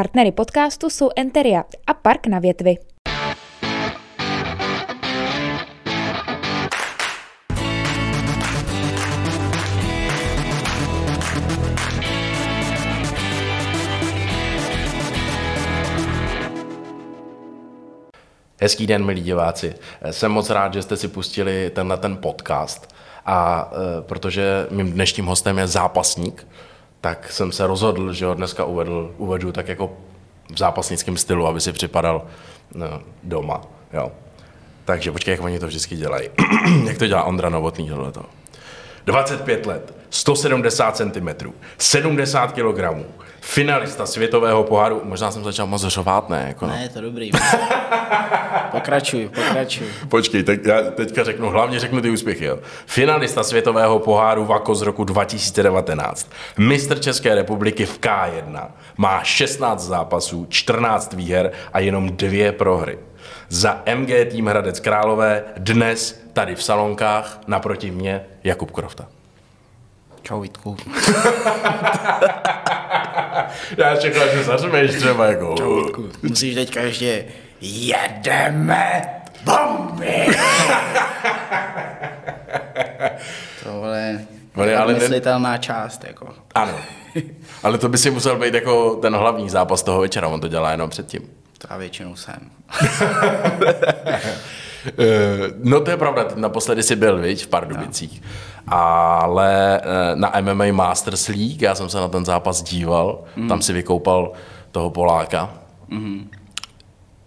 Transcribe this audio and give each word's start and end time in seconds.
Partnery 0.00 0.32
podcastu 0.32 0.90
jsou 0.90 1.10
Enteria 1.16 1.64
a 1.86 1.94
Park 1.94 2.26
na 2.26 2.38
větvi. 2.38 2.76
Hezký 18.60 18.86
den, 18.86 19.04
milí 19.04 19.22
diváci. 19.22 19.74
Jsem 20.10 20.32
moc 20.32 20.50
rád, 20.50 20.74
že 20.74 20.82
jste 20.82 20.96
si 20.96 21.08
pustili 21.08 21.70
tenhle 21.74 21.96
ten 21.96 22.16
podcast. 22.16 22.94
A 23.26 23.70
e, 23.72 24.02
protože 24.02 24.66
mým 24.70 24.92
dnešním 24.92 25.26
hostem 25.26 25.58
je 25.58 25.66
zápasník, 25.66 26.46
tak 27.00 27.32
jsem 27.32 27.52
se 27.52 27.66
rozhodl, 27.66 28.12
že 28.12 28.26
ho 28.26 28.34
dneska 28.34 28.64
uvedl, 28.64 29.14
uvedu 29.18 29.52
tak 29.52 29.68
jako 29.68 29.96
v 30.54 30.58
zápasnickém 30.58 31.16
stylu, 31.16 31.46
aby 31.46 31.60
si 31.60 31.72
připadal 31.72 32.26
no, 32.74 33.02
doma. 33.22 33.60
Jo. 33.92 34.12
Takže 34.84 35.12
počkej, 35.12 35.32
jak 35.32 35.40
oni 35.40 35.58
to 35.58 35.66
vždycky 35.66 35.96
dělají. 35.96 36.28
jak 36.84 36.98
to 36.98 37.06
dělá 37.06 37.24
Ondra 37.24 37.48
Novotný 37.48 37.88
tohleto. 37.88 38.24
25 39.06 39.66
let, 39.66 39.94
170 40.10 40.96
cm, 40.96 41.28
70 41.78 42.52
kg, 42.52 43.06
finalista 43.40 44.06
světového 44.06 44.64
poháru. 44.64 45.00
Možná 45.04 45.30
jsem 45.30 45.44
začal 45.44 45.66
moc 45.66 45.82
řovat, 45.82 46.28
ne? 46.28 46.44
Jako 46.48 46.66
no. 46.66 46.72
Ne, 46.72 46.82
je 46.82 46.88
to 46.88 47.00
dobrý. 47.00 47.30
pokračuj, 48.70 49.28
pokračuj. 49.28 49.86
Počkej, 50.08 50.42
teď, 50.42 50.60
já 50.64 50.82
teďka 50.82 51.24
řeknu, 51.24 51.50
hlavně 51.50 51.80
řeknu 51.80 52.00
ty 52.00 52.10
úspěchy. 52.10 52.44
Jo. 52.44 52.58
Finalista 52.86 53.42
světového 53.42 53.98
poháru 53.98 54.44
VAKO 54.44 54.74
z 54.74 54.82
roku 54.82 55.04
2019. 55.04 56.30
Mistr 56.58 57.00
České 57.00 57.34
republiky 57.34 57.86
v 57.86 58.00
K1. 58.00 58.68
Má 58.96 59.24
16 59.24 59.86
zápasů, 59.86 60.46
14 60.48 61.12
výher 61.12 61.52
a 61.72 61.80
jenom 61.80 62.10
dvě 62.16 62.52
prohry. 62.52 62.98
Za 63.48 63.82
MG 63.94 64.08
tým 64.30 64.46
Hradec 64.46 64.80
Králové 64.80 65.44
dnes 65.56 66.22
tady 66.32 66.54
v 66.54 66.62
Salonkách 66.62 67.40
naproti 67.46 67.90
mě 67.90 68.24
Jakub 68.44 68.70
Krofta. 68.70 69.19
Čau 70.22 70.40
Vítku. 70.40 70.76
Já 73.76 73.96
čekal, 73.96 74.28
že 74.32 74.44
zařmeš 74.44 74.94
třeba 74.94 75.26
jako... 75.26 75.54
Čau 75.58 75.84
Vítku. 75.84 76.08
Musíš 76.22 76.54
teďka 76.54 76.80
ještě 76.80 77.24
jedeme 77.60 79.02
bomby. 79.44 80.26
Tohle 83.64 84.20
je 84.64 84.76
ale 84.76 84.94
myslitelná 84.94 85.52
ne... 85.52 85.58
část. 85.58 86.04
Jako. 86.04 86.34
Ano. 86.54 86.74
Ale 87.62 87.78
to 87.78 87.88
by 87.88 87.98
si 87.98 88.10
musel 88.10 88.38
být 88.38 88.54
jako 88.54 88.94
ten 88.94 89.14
hlavní 89.14 89.50
zápas 89.50 89.82
toho 89.82 90.00
večera, 90.00 90.28
on 90.28 90.40
to 90.40 90.48
dělá 90.48 90.70
jenom 90.70 90.90
předtím. 90.90 91.22
To 91.58 91.66
já 91.70 91.76
většinou 91.76 92.16
jsem. 92.16 92.50
Eh, 94.86 94.92
no 95.62 95.80
to 95.80 95.90
je 95.90 95.96
pravda, 95.96 96.28
naposledy 96.34 96.82
jsi 96.82 96.96
byl, 96.96 97.18
viď, 97.18 97.44
v 97.44 97.48
Pardubicích. 97.48 98.22
No. 98.22 98.28
Ale 98.66 99.80
eh, 99.80 100.16
na 100.16 100.32
MMA 100.40 100.64
Masters 100.72 101.28
League, 101.28 101.62
já 101.62 101.74
jsem 101.74 101.88
se 101.88 101.96
na 101.96 102.08
ten 102.08 102.24
zápas 102.24 102.62
díval, 102.62 103.24
mm. 103.36 103.48
tam 103.48 103.62
si 103.62 103.72
vykoupal 103.72 104.32
toho 104.70 104.90
Poláka. 104.90 105.54
Mm. 105.88 106.30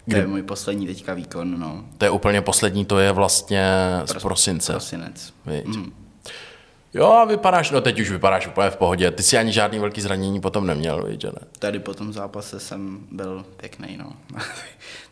Kdy... 0.04 0.16
To 0.16 0.20
je 0.20 0.26
můj 0.26 0.42
poslední 0.42 0.86
teďka 0.86 1.14
výkon, 1.14 1.60
no. 1.60 1.84
To 1.98 2.04
je 2.04 2.10
úplně 2.10 2.40
poslední, 2.40 2.84
to 2.84 2.98
je 2.98 3.12
vlastně 3.12 3.64
z 4.04 4.12
prosince. 4.22 4.72
Prosinec. 4.72 5.32
Mm. 5.66 5.92
Jo, 6.94 7.26
vypadáš, 7.28 7.70
no 7.70 7.80
teď 7.80 8.00
už 8.00 8.10
vypadáš 8.10 8.46
úplně 8.46 8.70
v 8.70 8.76
pohodě. 8.76 9.10
Ty 9.10 9.22
si 9.22 9.38
ani 9.38 9.52
žádný 9.52 9.78
velký 9.78 10.00
zranění 10.00 10.40
potom 10.40 10.66
neměl, 10.66 11.06
víš, 11.06 11.20
že 11.20 11.26
ne? 11.26 11.46
Tady 11.58 11.78
po 11.78 11.94
tom 11.94 12.12
zápase 12.12 12.60
jsem 12.60 13.00
byl 13.10 13.44
pěkný, 13.56 13.96
no. 13.96 14.12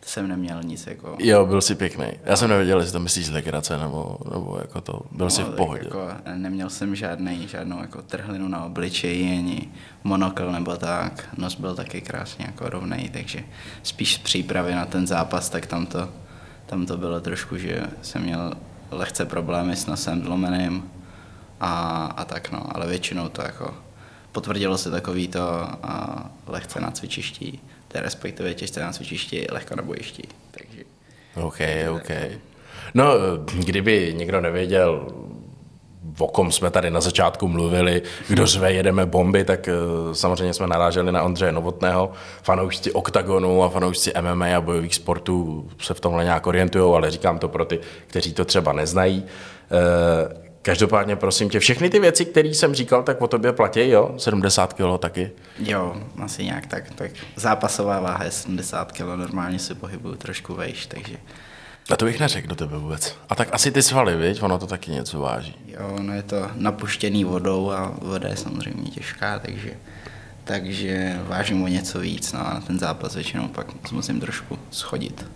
to 0.01 0.07
jsem 0.07 0.29
neměl 0.29 0.63
nic 0.63 0.87
jako... 0.87 1.17
Jo, 1.19 1.47
byl 1.47 1.61
jsi 1.61 1.75
pěkný. 1.75 2.07
Já 2.25 2.37
jsem 2.37 2.51
nevěděl, 2.51 2.81
jestli 2.81 2.93
to 2.93 3.01
myslíš 3.01 3.27
z 3.27 3.31
legrace, 3.31 3.79
nebo, 3.79 4.19
nebo 4.35 4.59
jako 4.61 4.81
to, 4.81 5.01
byl 5.11 5.27
no, 5.27 5.31
jsi 5.31 5.43
v 5.43 5.55
pohodě. 5.55 5.85
Jako, 5.85 6.09
neměl 6.35 6.71
jsem 6.71 6.95
žádný, 6.95 7.49
žádnou 7.49 7.81
jako 7.81 8.03
trhlinu 8.03 8.49
na 8.49 8.65
obličeji, 8.65 9.39
ani 9.39 9.69
monokl 10.05 10.53
nebo 10.53 10.77
tak. 10.77 11.29
Nos 11.37 11.55
byl 11.55 11.75
taky 11.75 12.01
krásně 12.01 12.45
jako 12.49 12.69
rovnej, 12.69 13.09
takže 13.09 13.45
spíš 13.83 14.15
z 14.15 14.19
přípravy 14.19 14.75
na 14.75 14.87
ten 14.87 15.07
zápas, 15.07 15.49
tak 15.51 15.67
tam 15.67 15.87
to, 15.87 16.09
tam 16.67 16.87
to 16.87 16.97
bylo 16.97 17.21
trošku, 17.21 17.57
že 17.57 17.83
jsem 18.03 18.23
měl 18.23 18.53
lehce 18.91 19.25
problémy 19.25 19.77
s 19.77 19.87
nosem 19.87 20.23
zlomeným, 20.25 20.91
a, 21.63 22.05
a 22.17 22.25
tak 22.25 22.51
no, 22.51 22.77
ale 22.77 22.87
většinou 22.87 23.29
to 23.29 23.43
jako 23.43 23.75
potvrdilo 24.33 24.79
se 24.79 24.91
takový 24.91 25.29
to 25.29 25.41
a 25.83 26.25
lehce 26.47 26.81
na 26.81 26.91
cvičišti, 26.91 27.59
to 27.89 28.01
respektive 28.01 28.55
těžce 28.55 28.81
na 28.81 28.93
cvičišti, 28.93 29.47
lehko 29.51 29.77
na 29.77 29.83
bojišti, 29.83 30.23
takže... 30.51 30.83
OK, 31.35 31.59
OK. 31.95 32.11
No, 32.95 33.13
kdyby 33.55 34.15
někdo 34.17 34.41
nevěděl, 34.41 35.07
o 36.19 36.29
kom 36.29 36.53
jsme 36.53 36.71
tady 36.71 36.91
na 36.91 37.01
začátku 37.01 37.49
mluvili, 37.49 38.03
kdo 38.29 38.47
řve, 38.47 38.73
jedeme 38.73 39.07
bomby, 39.07 39.45
tak 39.45 39.69
eh, 39.69 39.73
samozřejmě 40.13 40.55
jsme 40.55 40.67
naráželi 40.67 41.13
na 41.13 41.23
Ondřeje 41.23 41.53
Novotného. 41.53 42.13
Fanoušci 42.43 42.93
OKTAGONu 42.93 43.63
a 43.63 43.69
fanoušci 43.69 44.13
MMA 44.21 44.47
a 44.57 44.61
bojových 44.61 44.95
sportů 44.95 45.69
se 45.81 45.95
v 45.95 46.01
tomhle 46.01 46.25
nějak 46.25 46.47
orientují, 46.47 46.95
ale 46.95 47.11
říkám 47.11 47.39
to 47.39 47.49
pro 47.49 47.65
ty, 47.65 47.81
kteří 48.07 48.33
to 48.33 48.45
třeba 48.45 48.73
neznají. 48.73 49.25
Každopádně 50.63 51.17
prosím 51.17 51.51
tě, 51.51 51.61
všechny 51.61 51.91
ty 51.91 52.01
věci, 52.01 52.25
které 52.25 52.49
jsem 52.49 52.75
říkal, 52.75 53.03
tak 53.03 53.21
o 53.21 53.27
tobě 53.27 53.53
platí, 53.53 53.89
jo? 53.89 54.15
70 54.19 54.73
kg 54.73 54.99
taky? 54.99 55.31
Jo, 55.59 55.97
asi 56.23 56.45
nějak 56.45 56.67
tak. 56.67 56.91
tak 56.95 57.11
zápasová 57.37 58.01
váha 58.01 58.25
je 58.25 58.31
70 58.31 58.93
kg, 58.93 59.01
normálně 59.01 59.59
se 59.59 59.75
pohybuju 59.75 60.15
trošku 60.15 60.55
vejš, 60.55 60.87
takže... 60.87 61.17
A 61.91 61.97
to 61.97 62.05
bych 62.05 62.21
neřekl 62.21 62.49
do 62.49 62.55
tebe 62.55 62.79
vůbec. 62.79 63.17
A 63.29 63.35
tak 63.35 63.49
asi 63.53 63.71
ty 63.71 63.83
svaly, 63.83 64.17
viď? 64.17 64.43
Ono 64.43 64.59
to 64.59 64.67
taky 64.67 64.91
něco 64.91 65.21
váží. 65.21 65.57
Jo, 65.67 65.97
no 66.01 66.15
je 66.15 66.23
to 66.23 66.51
napuštěný 66.55 67.25
vodou 67.25 67.71
a 67.71 67.95
voda 67.99 68.29
je 68.29 68.37
samozřejmě 68.37 68.91
těžká, 68.91 69.39
takže, 69.39 69.71
takže 70.45 71.21
vážím 71.27 71.63
o 71.63 71.69
něco 71.69 71.99
víc, 71.99 72.33
no 72.33 72.47
a 72.47 72.55
na 72.55 72.61
ten 72.61 72.79
zápas 72.79 73.15
většinou 73.15 73.49
pak 73.49 73.93
musím 73.93 74.21
trošku 74.21 74.59
schodit. 74.71 75.27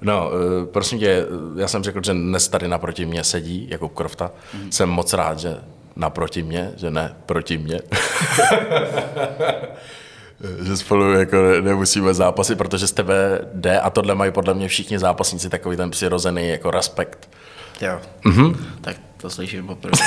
No, 0.00 0.30
eh, 0.32 0.66
prosím 0.66 0.98
tě, 0.98 1.26
já 1.56 1.68
jsem 1.68 1.82
řekl, 1.82 2.00
že 2.04 2.12
dnes 2.12 2.48
tady 2.48 2.68
naproti 2.68 3.06
mě 3.06 3.24
sedí 3.24 3.68
Jakub 3.70 3.94
Krofta. 3.94 4.30
Mm. 4.54 4.72
Jsem 4.72 4.88
moc 4.88 5.12
rád, 5.12 5.38
že 5.38 5.56
naproti 5.96 6.42
mě, 6.42 6.72
že 6.76 6.90
ne 6.90 7.16
proti 7.26 7.58
mě. 7.58 7.80
že 10.62 10.76
spolu 10.76 11.12
jako 11.12 11.36
nemusíme 11.60 12.14
zápasy, 12.14 12.54
protože 12.54 12.86
z 12.86 12.92
tebe 12.92 13.40
jde 13.54 13.80
a 13.80 13.90
tohle 13.90 14.14
mají 14.14 14.32
podle 14.32 14.54
mě 14.54 14.68
všichni 14.68 14.98
zápasníci 14.98 15.48
takový 15.48 15.76
ten 15.76 15.90
přirozený 15.90 16.48
jako 16.48 16.70
respekt. 16.70 17.30
Jo, 17.80 18.00
mm-hmm. 18.24 18.56
tak 18.80 18.96
to 19.16 19.30
slyším 19.30 19.66
poprvé. 19.66 19.98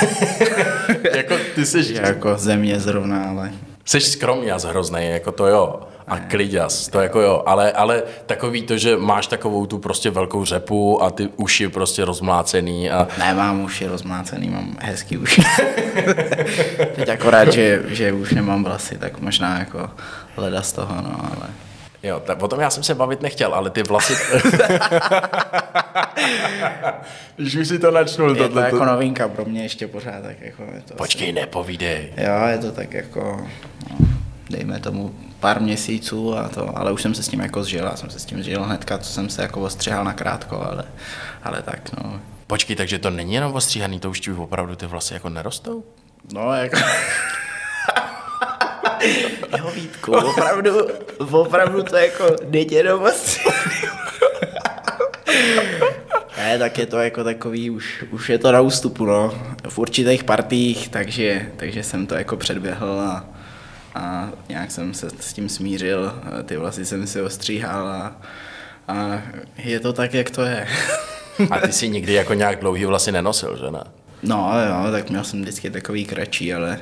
jako 1.16 1.34
ty 1.54 1.66
jsi... 1.66 1.94
jako 1.94 2.38
země 2.38 2.80
zrovna, 2.80 3.24
ale... 3.24 3.52
Jsi 3.84 4.00
skromný 4.00 4.52
a 4.52 4.68
hrozný, 4.68 5.08
jako 5.08 5.32
to 5.32 5.46
jo 5.46 5.80
a 6.06 6.18
kliďas, 6.18 6.88
to 6.88 7.00
jako 7.00 7.20
jo, 7.20 7.42
ale, 7.46 7.72
ale 7.72 8.02
takový 8.26 8.62
to, 8.62 8.78
že 8.78 8.96
máš 8.96 9.26
takovou 9.26 9.66
tu 9.66 9.78
prostě 9.78 10.10
velkou 10.10 10.44
řepu 10.44 11.02
a 11.02 11.10
ty 11.10 11.28
uši 11.36 11.68
prostě 11.68 12.04
rozmlácený 12.04 12.90
a... 12.90 13.08
Ne, 13.18 13.34
mám 13.34 13.60
uši 13.60 13.86
rozmlácený, 13.86 14.48
mám 14.48 14.76
hezký 14.80 15.18
uši. 15.18 15.42
Teď 16.94 17.08
akorát, 17.08 17.52
že, 17.52 17.82
že 17.86 18.12
už 18.12 18.30
nemám 18.30 18.64
vlasy, 18.64 18.98
tak 18.98 19.20
možná 19.20 19.58
jako 19.58 19.90
leda 20.36 20.62
z 20.62 20.72
toho, 20.72 20.94
no, 21.02 21.20
ale... 21.20 21.48
Jo, 22.02 22.22
tak 22.26 22.42
o 22.42 22.48
tom 22.48 22.60
já 22.60 22.70
jsem 22.70 22.82
se 22.82 22.94
bavit 22.94 23.22
nechtěl, 23.22 23.54
ale 23.54 23.70
ty 23.70 23.82
vlasy... 23.82 24.14
Když 27.36 27.56
už 27.56 27.68
si 27.68 27.78
to 27.78 27.90
načnul. 27.90 28.36
Je 28.36 28.48
to 28.48 28.58
jako 28.58 28.84
novinka 28.84 29.28
pro 29.28 29.44
mě 29.44 29.62
ještě 29.62 29.86
pořád, 29.86 30.22
tak 30.22 30.40
jako 30.40 30.62
je 30.62 30.80
to... 30.80 30.94
Počkej, 30.94 31.28
asi... 31.28 31.32
nepovídej. 31.32 32.12
Jo, 32.16 32.46
je 32.48 32.58
to 32.58 32.72
tak 32.72 32.92
jako, 32.92 33.46
no, 33.90 34.11
dejme 34.50 34.80
tomu 34.80 35.14
pár 35.40 35.60
měsíců 35.60 36.36
a 36.36 36.48
to, 36.48 36.78
ale 36.78 36.92
už 36.92 37.02
jsem 37.02 37.14
se 37.14 37.22
s 37.22 37.28
tím 37.28 37.40
jako 37.40 37.64
zžil, 37.64 37.84
já 37.84 37.96
jsem 37.96 38.10
se 38.10 38.18
s 38.18 38.24
tím 38.24 38.42
zžil 38.42 38.62
hnedka, 38.62 38.98
co 38.98 39.12
jsem 39.12 39.30
se 39.30 39.42
jako 39.42 39.60
ostřihal 39.60 40.04
na 40.04 40.12
krátko, 40.12 40.62
ale, 40.62 40.84
ale 41.42 41.62
tak 41.62 41.90
no. 41.96 42.20
Počkej, 42.46 42.76
takže 42.76 42.98
to 42.98 43.10
není 43.10 43.34
jenom 43.34 43.54
ostříhaný, 43.54 44.00
to 44.00 44.10
už 44.10 44.20
ti 44.20 44.32
opravdu 44.32 44.76
ty 44.76 44.86
vlasy 44.86 45.14
jako 45.14 45.28
nerostou? 45.28 45.84
No, 46.32 46.54
jako... 46.54 46.78
jo, 49.58 49.70
Vítku, 49.74 50.12
opravdu, 50.12 50.70
opravdu 51.30 51.82
to 51.82 51.96
jako 51.96 52.36
není 52.48 52.72
jenom 52.72 53.06
Ne, 56.36 56.58
tak 56.58 56.78
je 56.78 56.86
to 56.86 56.98
jako 56.98 57.24
takový, 57.24 57.70
už, 57.70 58.04
už 58.10 58.28
je 58.28 58.38
to 58.38 58.52
na 58.52 58.60
ústupu, 58.60 59.04
no, 59.04 59.34
v 59.68 59.78
určitých 59.78 60.24
partích, 60.24 60.88
takže, 60.88 61.46
takže 61.56 61.82
jsem 61.82 62.06
to 62.06 62.14
jako 62.14 62.36
předběhl 62.36 63.00
a, 63.00 63.24
a 63.94 64.28
nějak 64.48 64.70
jsem 64.70 64.94
se 64.94 65.10
s 65.20 65.32
tím 65.32 65.48
smířil, 65.48 66.12
ty 66.44 66.56
vlasy 66.56 66.84
jsem 66.84 67.06
si 67.06 67.22
ostříhal 67.22 67.88
a, 67.88 68.16
a 68.88 69.22
je 69.56 69.80
to 69.80 69.92
tak, 69.92 70.14
jak 70.14 70.30
to 70.30 70.42
je. 70.42 70.66
a 71.50 71.60
ty 71.60 71.72
si 71.72 71.88
nikdy 71.88 72.12
jako 72.12 72.34
nějak 72.34 72.60
dlouhý 72.60 72.84
vlasy 72.84 73.12
nenosil, 73.12 73.56
že 73.56 73.70
ne? 73.70 73.84
No 74.22 74.52
jo, 74.68 74.92
tak 74.92 75.10
měl 75.10 75.24
jsem 75.24 75.42
vždycky 75.42 75.70
takový 75.70 76.04
kratší, 76.04 76.54
ale 76.54 76.78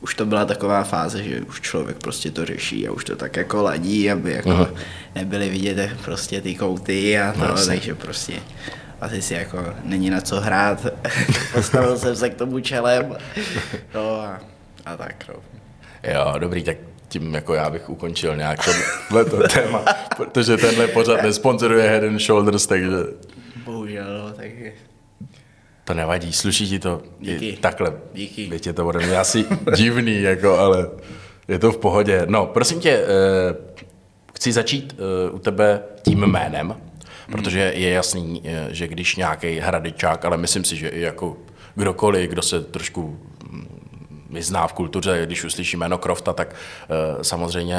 už 0.00 0.14
to 0.14 0.26
byla 0.26 0.44
taková 0.44 0.84
fáze, 0.84 1.22
že 1.22 1.40
už 1.40 1.60
člověk 1.60 1.96
prostě 1.98 2.30
to 2.30 2.44
řeší 2.44 2.88
a 2.88 2.92
už 2.92 3.04
to 3.04 3.16
tak 3.16 3.36
jako 3.36 3.62
ladí, 3.62 4.10
aby 4.10 4.32
jako 4.32 4.50
Aha. 4.50 4.68
nebyly 5.14 5.48
vidět 5.48 5.90
prostě 6.04 6.40
ty 6.40 6.54
kouty 6.54 7.18
a 7.18 7.32
to, 7.32 7.38
No, 7.38 7.66
takže 7.66 7.94
prostě 7.94 8.32
asi 9.00 9.22
si 9.22 9.34
jako 9.34 9.74
není 9.84 10.10
na 10.10 10.20
co 10.20 10.40
hrát. 10.40 10.86
Postavil 11.52 11.98
jsem 11.98 12.16
se 12.16 12.30
k 12.30 12.34
tomu 12.34 12.60
čelem. 12.60 13.16
No 13.94 14.20
a, 14.20 14.40
a 14.86 14.96
tak 14.96 15.24
no. 15.28 15.34
Jo, 16.04 16.34
dobrý, 16.38 16.62
tak 16.62 16.76
tím 17.08 17.34
jako 17.34 17.54
já 17.54 17.70
bych 17.70 17.88
ukončil 17.90 18.36
nějak 18.36 18.58
tohle 19.08 19.24
téma, 19.48 19.84
protože 20.16 20.56
tenhle 20.56 20.86
pořad 20.86 21.22
nesponzoruje 21.22 21.88
Head 21.88 22.02
and 22.02 22.18
Shoulders, 22.18 22.66
takže 22.66 22.88
Bohužel, 23.64 24.34
takže 24.36 24.72
to 25.84 25.94
nevadí, 25.94 26.32
sluší 26.32 26.68
ti 26.68 26.78
to 26.78 27.02
i 27.20 27.26
Díky. 27.38 27.56
takhle. 27.60 27.92
Díky. 28.14 28.50
Je 28.66 28.72
to 28.72 28.86
ode 28.86 29.06
mě 29.06 29.16
asi 29.16 29.44
divný, 29.76 30.22
jako, 30.22 30.58
ale 30.58 30.88
je 31.48 31.58
to 31.58 31.72
v 31.72 31.78
pohodě. 31.78 32.22
No, 32.28 32.46
prosím 32.46 32.80
tě, 32.80 32.90
eh, 32.90 33.04
chci 34.34 34.52
začít 34.52 34.96
eh, 34.98 35.30
u 35.30 35.38
tebe 35.38 35.82
tím 36.02 36.26
jménem, 36.26 36.76
protože 37.32 37.72
je 37.76 37.90
jasný, 37.90 38.42
eh, 38.44 38.66
že 38.70 38.88
když 38.88 39.16
nějaký 39.16 39.58
hradičák, 39.58 40.24
ale 40.24 40.36
myslím 40.36 40.64
si, 40.64 40.76
že 40.76 40.88
i 40.88 41.00
jako 41.00 41.36
kdokoliv, 41.74 42.30
kdo 42.30 42.42
se 42.42 42.60
trošku 42.60 43.18
mm, 44.32 44.36
vyzná 44.36 44.66
v 44.66 44.72
kultuře, 44.72 45.22
když 45.26 45.44
uslyší 45.44 45.76
jméno 45.76 45.98
Crofta, 45.98 46.32
tak 46.32 46.54
eh, 46.54 47.24
samozřejmě 47.24 47.76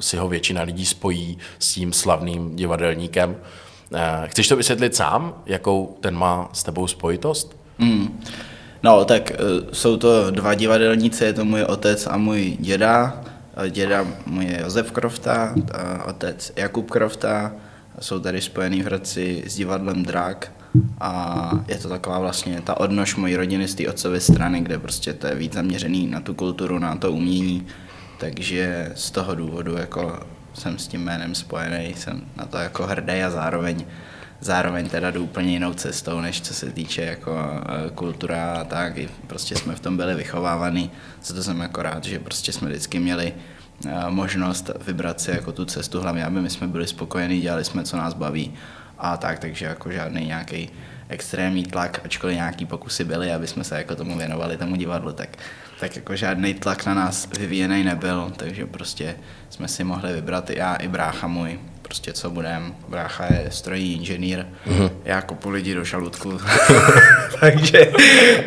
si 0.00 0.16
ho 0.16 0.28
většina 0.28 0.62
lidí 0.62 0.86
spojí 0.86 1.38
s 1.58 1.74
tím 1.74 1.92
slavným 1.92 2.56
divadelníkem. 2.56 3.36
Eh, 3.94 4.28
Chceš 4.28 4.48
to 4.48 4.56
vysvětlit 4.56 4.96
sám, 4.96 5.34
jakou 5.46 5.96
ten 6.00 6.16
má 6.16 6.48
s 6.52 6.62
tebou 6.62 6.86
spojitost? 6.86 7.56
Mm. 7.78 8.20
No, 8.82 9.04
tak 9.04 9.30
eh, 9.30 9.36
jsou 9.72 9.96
to 9.96 10.30
dva 10.30 10.54
divadelníci, 10.54 11.24
je 11.24 11.32
to 11.32 11.44
můj 11.44 11.62
otec 11.62 12.06
a 12.06 12.16
můj 12.16 12.56
děda. 12.60 13.20
Eh, 13.56 13.70
Děda 13.70 14.06
můj 14.26 14.44
je 14.44 14.60
Josef 14.60 14.92
Krofta, 14.92 15.54
otec 16.06 16.52
Jakub 16.56 16.90
Krofta. 16.90 17.52
Jsou 18.00 18.20
tady 18.20 18.40
spojený 18.40 18.82
v 18.82 18.84
Hradci 18.84 19.42
s 19.46 19.56
divadlem 19.56 20.02
Drak 20.02 20.52
a 21.00 21.50
je 21.68 21.78
to 21.78 21.88
taková 21.88 22.18
vlastně 22.18 22.60
ta 22.60 22.80
odnož 22.80 23.16
mojí 23.16 23.36
rodiny 23.36 23.68
z 23.68 23.74
té 23.74 23.88
otcovy 23.88 24.20
strany, 24.20 24.60
kde 24.60 24.78
prostě 24.78 25.12
to 25.12 25.26
je 25.26 25.34
víc 25.34 25.52
zaměřený 25.52 26.06
na 26.06 26.20
tu 26.20 26.34
kulturu, 26.34 26.78
na 26.78 26.96
to 26.96 27.12
umění. 27.12 27.66
Takže 28.18 28.92
z 28.94 29.10
toho 29.10 29.34
důvodu 29.34 29.76
jako 29.76 30.20
jsem 30.54 30.78
s 30.78 30.88
tím 30.88 31.00
jménem 31.00 31.34
spojený, 31.34 31.94
jsem 31.96 32.22
na 32.36 32.46
to 32.46 32.56
jako 32.56 32.86
hrdý 32.86 33.22
a 33.22 33.30
zároveň 33.30 33.84
zároveň 34.40 34.88
teda 34.88 35.10
jdu 35.10 35.24
úplně 35.24 35.52
jinou 35.52 35.74
cestou, 35.74 36.20
než 36.20 36.40
co 36.40 36.54
se 36.54 36.72
týče 36.72 37.02
jako 37.02 37.32
eh, 37.36 37.90
kultura 37.94 38.52
a 38.52 38.64
tak. 38.64 38.98
I 38.98 39.08
prostě 39.26 39.56
jsme 39.56 39.74
v 39.74 39.80
tom 39.80 39.96
byli 39.96 40.14
vychovávaný, 40.14 40.90
za 41.24 41.34
to 41.34 41.42
jsem 41.42 41.60
jako 41.60 41.82
rád, 41.82 42.04
že 42.04 42.18
prostě 42.18 42.52
jsme 42.52 42.68
vždycky 42.68 42.98
měli 42.98 43.34
eh, 43.86 43.90
možnost 44.08 44.70
vybrat 44.86 45.20
si 45.20 45.30
jako 45.30 45.52
tu 45.52 45.64
cestu, 45.64 46.00
hlavně 46.00 46.24
aby 46.24 46.40
my 46.40 46.50
jsme 46.50 46.66
byli 46.66 46.86
spokojení, 46.86 47.40
dělali 47.40 47.64
jsme, 47.64 47.84
co 47.84 47.96
nás 47.96 48.14
baví 48.14 48.54
a 48.98 49.16
tak, 49.16 49.38
takže 49.38 49.66
jako 49.66 49.90
žádný 49.90 50.26
nějaký 50.26 50.70
extrémní 51.08 51.64
tlak, 51.64 52.00
ačkoliv 52.04 52.36
nějaký 52.36 52.66
pokusy 52.66 53.04
byly, 53.04 53.32
aby 53.32 53.46
jsme 53.46 53.64
se 53.64 53.76
jako 53.76 53.96
tomu 53.96 54.18
věnovali, 54.18 54.56
tomu 54.56 54.76
divadlu, 54.76 55.12
tak, 55.12 55.28
tak 55.80 55.96
jako 55.96 56.16
žádný 56.16 56.54
tlak 56.54 56.86
na 56.86 56.94
nás 56.94 57.28
vyvíjený 57.38 57.84
nebyl, 57.84 58.32
takže 58.36 58.66
prostě 58.66 59.16
jsme 59.50 59.68
si 59.68 59.84
mohli 59.84 60.12
vybrat 60.12 60.50
i 60.50 60.58
já, 60.58 60.74
i 60.74 60.88
brácha 60.88 61.26
můj, 61.26 61.58
prostě 61.82 62.12
co 62.12 62.30
budem. 62.30 62.74
Brácha 62.88 63.24
je 63.24 63.46
strojní 63.50 63.94
inženýr, 63.94 64.46
mm-hmm. 64.66 64.90
já 65.04 65.22
kopu 65.22 65.50
lidi 65.50 65.74
do 65.74 65.84
žaludku, 65.84 66.38
takže, 67.40 67.92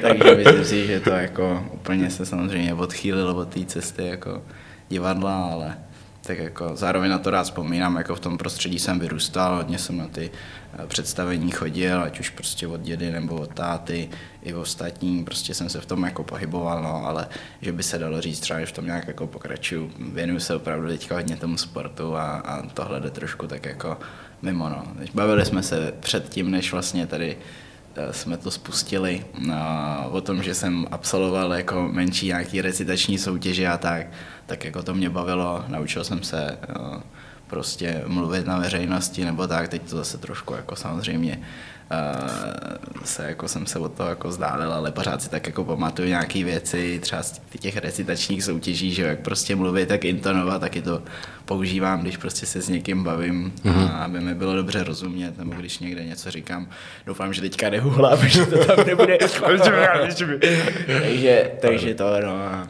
takže 0.02 0.36
myslím 0.36 0.66
si, 0.66 0.88
že 0.88 1.00
to 1.00 1.10
jako 1.10 1.70
úplně 1.74 2.10
se 2.10 2.26
samozřejmě 2.26 2.74
odchýlilo 2.74 3.36
od 3.36 3.54
té 3.54 3.66
cesty 3.66 4.08
jako 4.08 4.42
divadla, 4.90 5.44
ale 5.44 5.78
tak 6.22 6.38
jako 6.38 6.72
zároveň 6.76 7.12
na 7.12 7.18
to 7.18 7.30
rád 7.32 7.44
vzpomínám, 7.44 7.96
jako 7.96 8.16
v 8.16 8.20
tom 8.20 8.38
prostředí 8.38 8.80
jsem 8.80 9.00
vyrůstal, 9.00 9.56
hodně 9.56 9.78
jsem 9.78 9.98
na 9.98 10.08
ty 10.08 10.32
eh, 10.74 10.88
představení 10.88 11.52
chodil, 11.52 12.02
ať 12.02 12.20
už 12.20 12.30
prostě 12.30 12.68
od 12.68 12.82
dědy 12.82 13.12
nebo 13.12 13.36
od 13.36 13.54
táty, 13.54 14.10
i 14.44 14.54
ostatní, 14.54 15.24
prostě 15.24 15.54
jsem 15.54 15.70
se 15.70 15.82
v 15.82 15.86
tom 15.86 16.04
jako 16.04 16.24
pohyboval, 16.24 16.84
no, 16.84 17.06
ale 17.06 17.28
že 17.62 17.72
by 17.72 17.84
se 17.84 17.98
dalo 17.98 18.22
říct 18.22 18.40
třeba, 18.40 18.60
že 18.60 18.66
v 18.66 18.72
tom 18.72 18.86
nějak 18.86 19.08
jako 19.08 19.28
pokračuju, 19.28 19.92
věnuju 20.14 20.40
se 20.40 20.56
opravdu 20.56 20.88
teďka 20.88 21.16
hodně 21.16 21.36
tomu 21.36 21.58
sportu 21.58 22.16
a, 22.16 22.32
a 22.32 22.68
tohle 22.68 23.00
jde 23.00 23.10
trošku 23.10 23.48
tak 23.48 23.66
jako 23.66 23.98
mimo, 24.42 24.70
no. 24.70 24.84
Bavili 25.14 25.46
jsme 25.46 25.64
se 25.64 25.94
předtím, 26.00 26.52
než 26.52 26.72
vlastně 26.72 27.08
tady 27.08 27.38
eh, 27.96 28.14
jsme 28.14 28.38
to 28.38 28.52
spustili 28.52 29.26
no, 29.40 29.56
o 30.12 30.22
tom, 30.22 30.44
že 30.44 30.54
jsem 30.54 30.88
absolvoval 30.92 31.54
jako 31.54 31.90
menší 31.92 32.28
nějaký 32.28 32.62
recitační 32.62 33.18
soutěže 33.18 33.68
a 33.68 33.78
tak, 33.78 34.08
tak 34.52 34.66
jako 34.66 34.84
to 34.84 34.94
mě 34.94 35.10
bavilo, 35.10 35.66
naučil 35.68 36.04
jsem 36.04 36.24
se 36.24 36.58
eh, 36.70 37.02
prostě 37.48 38.04
mluvit 38.08 38.48
na 38.48 38.60
veřejnosti 38.60 39.26
nebo 39.26 39.48
tak, 39.48 39.68
teď 39.68 39.82
to 39.90 39.98
zase 39.98 40.18
trošku 40.18 40.54
jako 40.54 40.76
samozřejmě 40.76 41.40
eh, 41.92 43.06
se 43.06 43.24
jako 43.24 43.48
jsem 43.48 43.66
se 43.66 43.80
od 43.80 43.94
toho 43.94 44.10
jako 44.10 44.32
zdálil, 44.32 44.74
ale 44.74 44.92
pořád 44.92 45.22
si 45.22 45.30
tak 45.30 45.48
jako 45.48 45.64
pamatuju 45.64 46.08
nějaké 46.08 46.44
věci, 46.44 47.00
třeba 47.00 47.24
z 47.24 47.42
těch 47.60 47.78
recitačních 47.78 48.44
soutěží, 48.44 48.94
že 48.94 49.04
jak 49.04 49.20
prostě 49.20 49.56
mluvit, 49.56 49.90
tak 49.90 50.06
intonovat, 50.06 50.62
taky 50.62 50.82
to 50.82 51.02
používám, 51.46 52.02
když 52.02 52.18
prostě 52.18 52.46
se 52.46 52.62
s 52.62 52.70
někým 52.70 53.04
bavím, 53.04 53.54
mm-hmm. 53.64 53.92
a 53.94 54.04
aby 54.04 54.20
mi 54.20 54.34
bylo 54.34 54.56
dobře 54.56 54.84
rozumět, 54.84 55.38
nebo 55.38 55.52
když 55.52 55.80
někde 55.80 56.04
něco 56.04 56.32
říkám, 56.32 56.68
doufám, 57.06 57.34
že 57.34 57.42
teďka 57.42 57.70
nehuhlám, 57.70 58.28
že 58.28 58.46
to 58.46 58.66
tam 58.66 58.86
nebude. 58.86 59.18
takže, 61.02 61.52
takže 61.62 61.96
to, 61.96 62.06
no. 62.24 62.68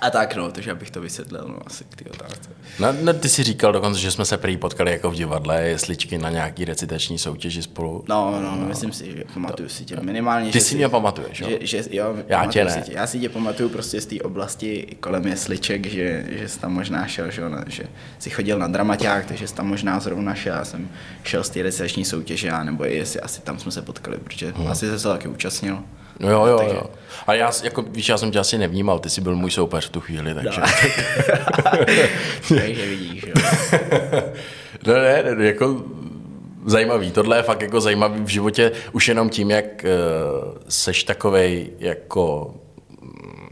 A- 0.00 0.10
tak 0.10 0.36
no, 0.36 0.52
takže 0.52 0.72
abych 0.72 0.90
to 0.90 1.00
vysvětlil, 1.00 1.44
no 1.48 1.58
asi 1.66 1.84
k 1.84 1.96
té 1.96 2.10
otázce. 2.10 2.50
No, 2.78 2.88
no, 3.02 3.12
ty 3.12 3.28
si 3.28 3.42
říkal 3.42 3.72
dokonce, 3.72 4.00
že 4.00 4.10
jsme 4.10 4.24
se 4.24 4.38
prý 4.38 4.56
potkali 4.56 4.90
jako 4.92 5.10
v 5.10 5.14
divadle, 5.14 5.62
jesličky 5.62 6.18
na 6.18 6.30
nějaký 6.30 6.64
recitační 6.64 7.18
soutěži 7.18 7.62
spolu. 7.62 8.04
No, 8.08 8.38
no, 8.42 8.56
no, 8.56 8.66
myslím 8.66 8.92
si, 8.92 9.16
že 9.16 9.24
pamatuju 9.34 9.68
si 9.68 9.84
tě 9.84 9.96
minimálně. 10.00 10.52
Ty 10.52 10.58
že 10.58 10.64
si 10.64 10.74
mě 10.74 10.88
pamatuješ, 10.88 11.40
jo? 11.40 11.48
Že, 11.50 11.58
že, 11.82 11.84
jo, 11.90 12.16
Já 12.28 12.46
tě 12.46 12.64
ne. 12.64 12.70
Si 12.70 12.80
tě. 12.80 12.92
Já 12.92 13.06
si 13.06 13.20
tě 13.20 13.28
pamatuju 13.28 13.68
prostě 13.68 14.00
z 14.00 14.06
té 14.06 14.20
oblasti 14.20 14.96
kolem 15.00 15.26
jesliček, 15.26 15.86
že, 15.86 16.26
že 16.30 16.48
jsi 16.48 16.58
tam 16.60 16.72
možná 16.72 17.06
šel, 17.06 17.30
že, 17.30 17.40
jo, 17.42 17.48
na- 17.48 17.64
že 17.66 17.84
jsi 18.18 18.30
chodil 18.30 18.58
na 18.58 18.68
dramaťák, 18.68 19.26
takže 19.26 19.48
jsi 19.48 19.54
tam 19.54 19.66
možná 19.68 20.00
zrovna 20.00 20.34
šel, 20.34 20.54
já 20.54 20.64
jsem 20.64 20.88
šel 21.24 21.44
z 21.44 21.50
té 21.50 21.62
recitační 21.62 22.04
soutěže, 22.04 22.52
nebo 22.64 22.84
jestli 22.84 23.20
asi 23.20 23.40
tam 23.40 23.58
jsme 23.58 23.72
se 23.72 23.82
potkali, 23.82 24.18
protože 24.18 24.52
hmm. 24.56 24.66
asi 24.66 24.98
se 24.98 25.08
taky 25.08 25.28
účastnil. 25.28 25.78
No 26.20 26.30
jo, 26.30 26.46
jo, 26.46 26.58
Takže- 26.58 26.74
jo. 26.74 26.82
A 27.26 27.34
já, 27.34 27.52
jako, 27.62 27.82
víš, 27.82 28.08
já 28.08 28.18
jsem 28.18 28.30
tě 28.30 28.38
asi 28.38 28.58
nevnímal, 28.58 28.98
ty 28.98 29.10
jsi 29.10 29.20
byl 29.20 29.36
můj 29.36 29.50
soupeř 29.50 29.86
v 29.86 29.90
tu 29.90 30.00
chvíli, 30.00 30.34
takže... 30.34 30.60
takže 32.48 32.86
vidíš, 32.86 33.22
jo. 33.26 33.34
No 34.86 34.94
ne, 34.94 35.22
ne, 35.34 35.46
jako 35.46 35.82
zajímavý. 36.66 37.10
Tohle 37.10 37.36
je 37.36 37.42
fakt 37.42 37.62
jako 37.62 37.80
zajímavý 37.80 38.20
v 38.24 38.28
životě 38.28 38.72
už 38.92 39.08
jenom 39.08 39.28
tím, 39.30 39.50
jak 39.50 39.64
uh, 39.84 40.58
seš 40.68 41.04
takovej 41.04 41.70
jako 41.78 42.54
mm, 43.00 43.48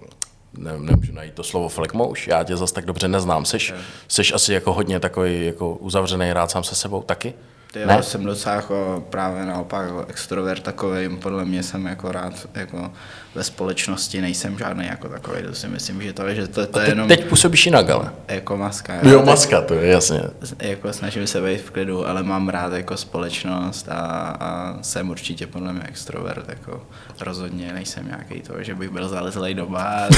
nevím, 0.59 0.87
nemůžu 0.87 1.13
najít 1.13 1.35
to 1.35 1.43
slovo 1.43 1.69
flekmouš, 1.69 2.27
já 2.29 2.45
tě 2.45 2.57
zas 2.57 2.73
tak 2.73 2.85
dobře 2.85 3.09
neznám. 3.09 3.45
Seš, 3.45 3.75
seš 4.09 4.33
asi 4.33 4.53
jako 4.53 4.73
hodně 4.73 5.01
takový 5.01 5.47
jako 5.47 5.71
uzavřený 5.75 6.33
rád 6.33 6.51
sám 6.51 6.65
se 6.65 6.75
sebou 6.75 7.03
taky? 7.03 7.35
Ty 7.73 7.81
jo, 7.81 7.87
Ne? 7.87 8.03
jsem 8.03 8.25
docela 8.25 8.55
jako 8.55 9.05
právě 9.11 9.45
naopak 9.47 9.87
jako 9.87 10.05
extrovert 10.09 10.63
takový, 10.63 11.17
podle 11.17 11.45
mě 11.45 11.63
jsem 11.63 11.87
jako 11.87 12.13
rád 12.13 12.33
jako 12.55 12.93
ve 13.35 13.45
společnosti, 13.45 14.21
nejsem 14.21 14.59
žádný 14.59 14.87
jako 14.87 15.09
takový, 15.09 15.43
to 15.43 15.55
si 15.55 15.69
myslím, 15.69 16.03
že 16.03 16.13
to, 16.13 16.27
je- 16.27 16.35
že 16.35 16.49
to, 16.49 16.67
to 16.67 16.81
je 16.81 16.89
jenom 16.89 17.09
teď 17.09 17.25
působíš 17.27 17.67
jinak, 17.67 17.91
ale. 17.91 18.11
jako 18.29 18.57
maska. 18.57 18.95
Jo, 18.95 19.01
Teď 19.19 19.27
maska, 19.27 19.61
to 19.61 19.75
je 19.75 19.87
jasně. 19.93 20.21
Jako 20.63 20.93
snažím 20.93 21.27
se 21.27 21.41
být 21.41 21.61
v 21.61 21.71
klidu, 21.71 22.09
ale 22.09 22.23
mám 22.23 22.49
rád 22.49 22.73
jako 22.73 22.97
společnost 22.97 23.89
a, 23.89 23.95
a 24.41 24.79
jsem 24.83 25.11
určitě 25.11 25.47
podle 25.47 25.73
mě 25.73 25.83
extrovert, 25.89 26.49
jako 26.49 26.83
rozhodně 27.21 27.73
nejsem 27.73 28.07
nějaký 28.07 28.41
to, 28.41 28.63
že 28.63 28.75
bych 28.75 28.91
byl 28.91 29.09
zalezlej 29.09 29.55
doma. 29.55 29.95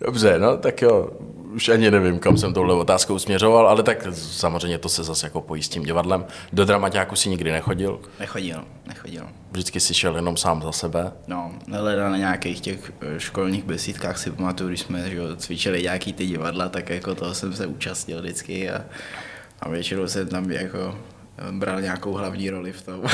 Dobře, 0.00 0.38
no 0.38 0.56
tak 0.56 0.82
jo, 0.82 1.10
už 1.54 1.68
ani 1.68 1.90
nevím, 1.90 2.18
kam 2.18 2.38
jsem 2.38 2.54
touhle 2.54 2.74
otázkou 2.74 3.18
směřoval, 3.18 3.68
ale 3.68 3.82
tak 3.82 4.06
samozřejmě 4.12 4.78
to 4.78 4.88
se 4.88 5.04
zase 5.04 5.26
jako 5.26 5.40
pojí 5.40 5.62
s 5.62 5.68
tím 5.68 5.82
divadlem. 5.82 6.24
Do 6.52 6.64
dramaťáku 6.64 7.16
si 7.16 7.28
nikdy 7.28 7.52
nechodil, 7.52 8.00
nechodil, 8.20 8.64
nechodil. 8.86 9.28
vždycky 9.50 9.80
si 9.80 9.94
šel 9.94 10.16
jenom 10.16 10.36
sám 10.36 10.62
za 10.62 10.72
sebe. 10.72 11.12
No, 11.26 11.52
neleda 11.66 12.08
na 12.08 12.16
nějakých 12.16 12.60
těch 12.60 12.92
eh, 13.00 13.20
školních 13.20 13.64
besídkách 13.64 14.18
si 14.18 14.30
pamatuju, 14.30 14.68
když 14.68 14.80
jsme 14.80 15.10
že, 15.10 15.20
cvičili 15.36 15.82
nějaký 15.82 16.12
ty 16.12 16.26
divadla, 16.26 16.68
tak 16.68 16.90
jako 16.90 17.14
toho 17.14 17.34
jsem 17.34 17.52
se 17.52 17.66
účastnil 17.66 18.20
vždycky 18.20 18.70
a, 18.70 18.84
a 19.60 19.68
většinou 19.68 20.06
jsem 20.06 20.28
tam 20.28 20.50
jako 20.50 20.98
bral 21.50 21.80
nějakou 21.80 22.12
hlavní 22.12 22.50
roli 22.50 22.72
v 22.72 22.82
tom. 22.82 23.02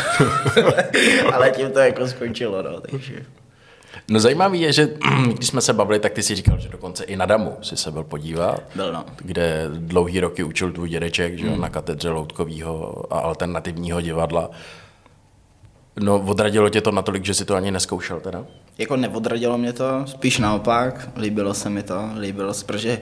Ale 1.32 1.50
tím 1.50 1.70
to 1.70 1.78
jako 1.78 2.08
skončilo, 2.08 2.62
no, 2.62 2.80
takže... 2.80 3.24
No 4.10 4.20
zajímavý 4.20 4.60
je, 4.60 4.72
že 4.72 4.88
když 5.34 5.48
jsme 5.48 5.60
se 5.60 5.72
bavili, 5.72 5.98
tak 6.00 6.12
ty 6.12 6.22
si 6.22 6.34
říkal, 6.34 6.58
že 6.58 6.68
dokonce 6.68 7.04
i 7.04 7.16
na 7.16 7.26
Damu 7.26 7.56
si 7.62 7.76
se 7.76 7.90
byl 7.90 8.04
podívat, 8.04 8.62
Byl, 8.74 8.92
no. 8.92 9.04
kde 9.16 9.64
dlouhý 9.74 10.20
roky 10.20 10.42
učil 10.42 10.72
tvůj 10.72 10.88
dědeček, 10.88 11.38
že 11.38 11.46
jo, 11.46 11.56
na 11.56 11.68
katedře 11.68 12.10
loutkového 12.10 13.04
a 13.14 13.18
alternativního 13.18 14.00
divadla. 14.00 14.50
No 16.00 16.20
odradilo 16.26 16.68
tě 16.68 16.80
to 16.80 16.90
natolik, 16.92 17.24
že 17.24 17.34
si 17.34 17.44
to 17.44 17.54
ani 17.54 17.70
neskoušel 17.70 18.20
teda? 18.20 18.44
jako 18.78 18.96
neodradilo 18.96 19.58
mě 19.58 19.72
to, 19.72 20.02
spíš 20.06 20.38
naopak, 20.38 21.08
líbilo 21.16 21.54
se 21.54 21.70
mi 21.70 21.82
to, 21.82 22.08
líbilo 22.20 22.54
se, 22.54 22.64
protože 22.64 22.98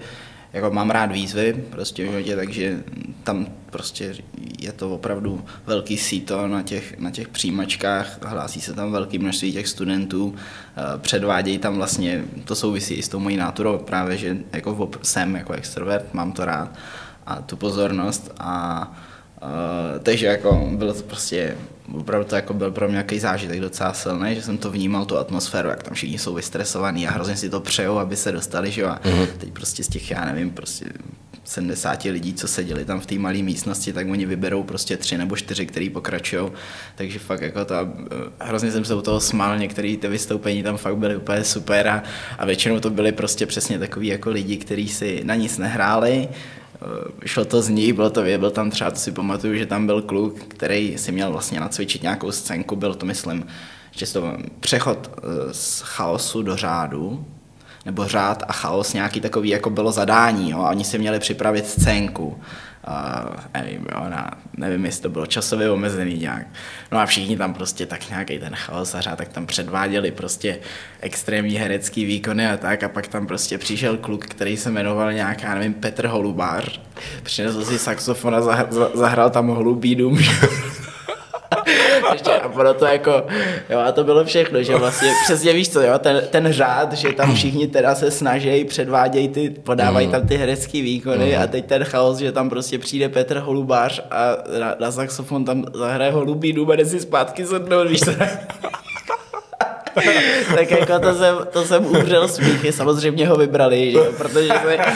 jako 0.57 0.71
mám 0.71 0.91
rád 0.91 1.13
výzvy 1.13 1.65
prostě 1.71 2.03
v 2.03 2.07
životě, 2.07 2.37
takže 2.37 2.85
tam 3.25 3.47
prostě 3.71 4.15
je 4.59 4.73
to 4.73 4.95
opravdu 4.95 5.45
velký 5.67 5.97
síto 5.99 6.47
na 6.49 6.63
těch, 6.63 6.99
na 6.99 7.11
těch 7.11 7.29
přijímačkách, 7.29 8.19
hlásí 8.23 8.61
se 8.61 8.75
tam 8.75 8.93
velké 8.93 9.19
množství 9.19 9.53
těch 9.53 9.69
studentů, 9.69 10.35
eh, 10.35 10.99
předvádějí 10.99 11.59
tam 11.59 11.77
vlastně, 11.77 12.25
to 12.45 12.55
souvisí 12.55 12.95
i 12.95 13.03
s 13.03 13.09
tou 13.09 13.19
mojí 13.19 13.37
náturou 13.37 13.79
právě, 13.79 14.17
že 14.17 14.37
jako 14.53 14.91
jsem 15.03 15.37
jako 15.37 15.53
extrovert, 15.53 16.15
mám 16.15 16.33
to 16.33 16.45
rád 16.45 16.79
a 17.27 17.43
tu 17.43 17.57
pozornost 17.57 18.33
a 18.39 18.93
Uh, 19.47 19.99
takže 20.03 20.27
jako 20.27 20.69
bylo 20.73 20.95
to 20.95 21.03
prostě, 21.03 21.57
opravdu 21.95 22.29
to 22.29 22.37
jako 22.37 22.55
byl 22.55 22.71
pro 22.71 22.89
mě 22.89 22.93
nějaký 22.93 23.19
zážitek 23.19 23.61
docela 23.61 23.93
silný, 23.93 24.35
že 24.35 24.43
jsem 24.43 24.59
to 24.59 24.71
vnímal, 24.71 25.05
tu 25.05 25.19
atmosféru, 25.19 25.69
jak 25.69 25.83
tam 25.83 25.95
všichni 25.95 26.19
jsou 26.19 26.35
vystresovaní 26.35 27.09
a 27.09 27.11
hrozně 27.11 27.37
si 27.37 27.51
to 27.51 27.61
přejou, 27.61 27.99
aby 27.99 28.17
se 28.17 28.33
dostali, 28.33 28.71
že 28.71 28.81
jo, 28.81 28.89
a 28.89 29.01
uh-huh. 29.05 29.27
teď 29.39 29.53
prostě 29.53 29.85
z 29.85 29.89
těch, 29.89 30.11
já 30.11 30.25
nevím, 30.25 30.51
prostě 30.51 30.87
70 31.45 32.05
lidí, 32.05 32.35
co 32.35 32.49
seděli 32.49 32.85
tam 32.85 33.01
v 33.01 33.07
té 33.07 33.15
malé 33.15 33.39
místnosti, 33.39 33.93
tak 33.93 34.07
oni 34.11 34.27
vyberou 34.27 34.63
prostě 34.63 34.97
tři 34.97 35.19
nebo 35.19 35.37
čtyři, 35.37 35.67
který 35.67 35.91
pokračují. 35.91 36.51
Takže 36.95 37.19
fakt 37.19 37.43
jako 37.43 37.65
to, 37.65 37.75
hrozně 38.39 38.73
jsem 38.73 38.85
se 38.85 38.95
u 38.95 39.03
toho 39.03 39.21
smál, 39.21 39.59
některé 39.59 39.97
ty 39.97 40.09
vystoupení 40.09 40.63
tam 40.63 40.77
fakt 40.77 40.97
byly 40.97 41.17
úplně 41.17 41.45
super 41.45 41.89
a, 41.89 42.03
a 42.39 42.47
většinou 42.47 42.81
to 42.81 42.91
byly 42.91 43.13
prostě 43.13 43.47
přesně 43.47 43.79
takový 43.79 44.07
jako 44.07 44.31
lidi, 44.31 44.57
kteří 44.57 44.89
si 44.89 45.21
na 45.25 45.35
nic 45.35 45.59
nehráli, 45.59 46.29
Eh, 46.29 46.66
šlo 47.25 47.45
to 47.45 47.63
z 47.63 47.69
ní, 47.69 47.93
bylo 47.93 48.11
to, 48.11 48.23
byl 48.23 48.51
tam 48.51 48.71
třeba, 48.71 48.91
to 48.91 48.97
si 48.97 49.13
pamatuju, 49.13 49.57
že 49.57 49.67
tam 49.67 49.87
byl 49.87 50.03
kluk, 50.03 50.39
který 50.39 50.99
si 50.99 51.13
měl 51.13 51.33
vlastně 51.33 51.61
nacvičit 51.61 52.03
nějakou 52.03 52.33
scénku, 52.33 52.77
byl 52.77 52.95
to 52.95 53.07
myslím, 53.07 53.47
že 53.91 54.13
to 54.13 54.37
přechod 54.61 55.11
eh, 55.19 55.21
z 55.55 55.81
chaosu 55.81 56.43
do 56.43 56.57
řádu, 56.57 57.27
nebo 57.85 58.09
řád 58.09 58.43
a 58.49 58.53
chaos 58.53 58.93
nějaký 58.93 59.21
takový, 59.21 59.49
jako 59.49 59.71
bylo 59.71 59.93
zadání, 59.93 60.51
jo, 60.51 60.59
a 60.59 60.71
oni 60.71 60.85
si 60.85 60.99
měli 60.99 61.19
připravit 61.19 61.67
scénku 61.67 62.41
uh, 62.89 63.37
nevím, 63.55 63.87
jo, 63.95 64.05
na, 64.09 64.31
nevím, 64.57 64.85
jestli 64.85 65.03
to 65.03 65.09
bylo 65.09 65.27
časově 65.27 65.71
omezený 65.71 66.19
nějak. 66.19 66.47
No 66.93 66.99
a 66.99 67.07
všichni 67.07 67.37
tam 67.37 67.55
prostě 67.55 67.87
tak 67.87 68.09
nějaký 68.09 68.39
ten 68.39 68.55
chaos 68.55 68.95
a 68.95 69.17
tak 69.17 69.29
tam 69.29 69.47
předváděli 69.47 70.11
prostě 70.11 70.59
extrémní 71.01 71.55
herecký 71.55 72.05
výkony 72.05 72.47
a 72.47 72.57
tak 72.57 72.83
a 72.83 72.89
pak 72.89 73.07
tam 73.07 73.27
prostě 73.27 73.59
přišel 73.59 73.97
kluk, 73.97 74.27
který 74.27 74.57
se 74.57 74.71
jmenoval 74.71 75.13
nějak, 75.13 75.43
já 75.43 75.55
nevím, 75.55 75.75
Petr 75.75 76.07
Holubár. 76.07 76.65
Přinesl 77.23 77.65
si 77.65 77.79
saxofon 77.79 78.35
a 78.35 78.41
zahrál 78.95 79.31
tam 79.31 79.49
Holubý 79.49 79.95
dům. 79.95 80.19
Ještě 82.13 82.33
a 82.33 82.49
bylo 82.49 82.75
to 82.75 82.87
jako, 82.87 83.23
jo, 83.71 83.79
a 83.79 83.93
to 83.93 84.05
bylo 84.05 84.25
všechno, 84.25 84.63
že 84.63 84.77
vlastně 84.77 85.13
přesně 85.25 85.53
víš 85.53 85.69
co, 85.69 85.81
jo, 85.81 85.99
ten, 85.99 86.23
ten 86.31 86.53
řád, 86.53 86.93
že 86.93 87.13
tam 87.13 87.35
všichni 87.35 87.67
teda 87.67 87.95
se 87.95 88.11
snaží, 88.11 88.65
předvádějí 88.65 89.29
ty, 89.29 89.51
podávají 89.51 90.07
mm. 90.07 90.13
tam 90.13 90.27
ty 90.27 90.37
herecké 90.37 90.83
výkony 90.83 91.35
mm. 91.37 91.43
a 91.43 91.47
teď 91.47 91.67
ten 91.67 91.85
chaos, 91.85 92.19
že 92.19 92.33
tam 92.33 92.51
prostě 92.51 92.79
přijde 92.79 93.09
Petr 93.09 93.39
Holubář 93.39 94.03
a 94.11 94.37
na, 94.61 94.75
na 94.81 94.93
saxofon 94.93 95.45
tam 95.45 95.65
zahraje 95.75 96.11
Holubý 96.11 96.53
dům 96.53 96.71
a 96.71 96.85
si 96.85 97.01
zpátky 97.01 97.47
sednout, 97.47 97.89
víš 97.89 98.01
co. 98.01 98.11
tak 100.55 100.71
jako 100.71 100.99
to 100.99 101.15
jsem, 101.15 101.37
to 101.53 101.65
jsem 101.65 101.87
umřel 101.87 102.29
smíchy, 102.29 102.73
samozřejmě 102.73 103.29
ho 103.29 103.37
vybrali, 103.37 103.91
že 103.91 103.99
jo, 103.99 104.13
protože 104.17 104.49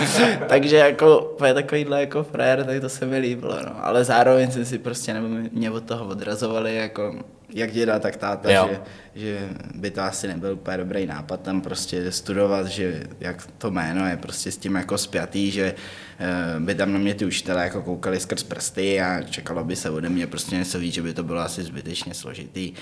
se, 0.06 0.38
takže 0.48 0.76
jako 0.76 1.36
je 1.46 1.54
takovýhle 1.54 2.00
jako 2.00 2.22
frajer, 2.22 2.64
tak 2.64 2.80
to 2.80 2.88
se 2.88 3.06
mi 3.06 3.18
líbilo, 3.18 3.56
no. 3.66 3.86
ale 3.86 4.04
zároveň 4.04 4.50
jsem 4.50 4.64
si 4.64 4.78
prostě, 4.78 5.14
nebo 5.14 5.28
mě 5.52 5.70
od 5.70 5.84
toho 5.84 6.06
odrazovali, 6.06 6.76
jako 6.76 7.14
jak 7.54 7.72
děda, 7.72 7.98
tak 7.98 8.16
táta, 8.16 8.50
že, 8.50 8.80
že 9.14 9.48
by 9.74 9.90
to 9.90 10.02
asi 10.02 10.28
nebyl 10.28 10.52
úplně 10.52 10.76
dobrý 10.76 11.06
nápad 11.06 11.40
tam 11.40 11.60
prostě 11.60 12.12
studovat, 12.12 12.66
že 12.66 13.02
jak 13.20 13.46
to 13.58 13.70
jméno 13.70 14.06
je 14.06 14.16
prostě 14.16 14.52
s 14.52 14.56
tím 14.56 14.74
jako 14.74 14.98
spjatý, 14.98 15.50
že 15.50 15.74
eh, 16.18 16.60
by 16.60 16.74
tam 16.74 16.92
na 16.92 16.98
mě 16.98 17.14
ty 17.14 17.24
učitelé 17.24 17.64
jako 17.64 17.82
koukali 17.82 18.20
skrz 18.20 18.42
prsty 18.42 19.00
a 19.00 19.22
čekalo 19.22 19.64
by 19.64 19.76
se 19.76 19.90
ode 19.90 20.08
mě 20.08 20.26
prostě 20.26 20.56
něco 20.56 20.78
víc, 20.78 20.94
že 20.94 21.02
by 21.02 21.14
to 21.14 21.22
bylo 21.22 21.40
asi 21.40 21.62
zbytečně 21.62 22.14
složitý. 22.14 22.72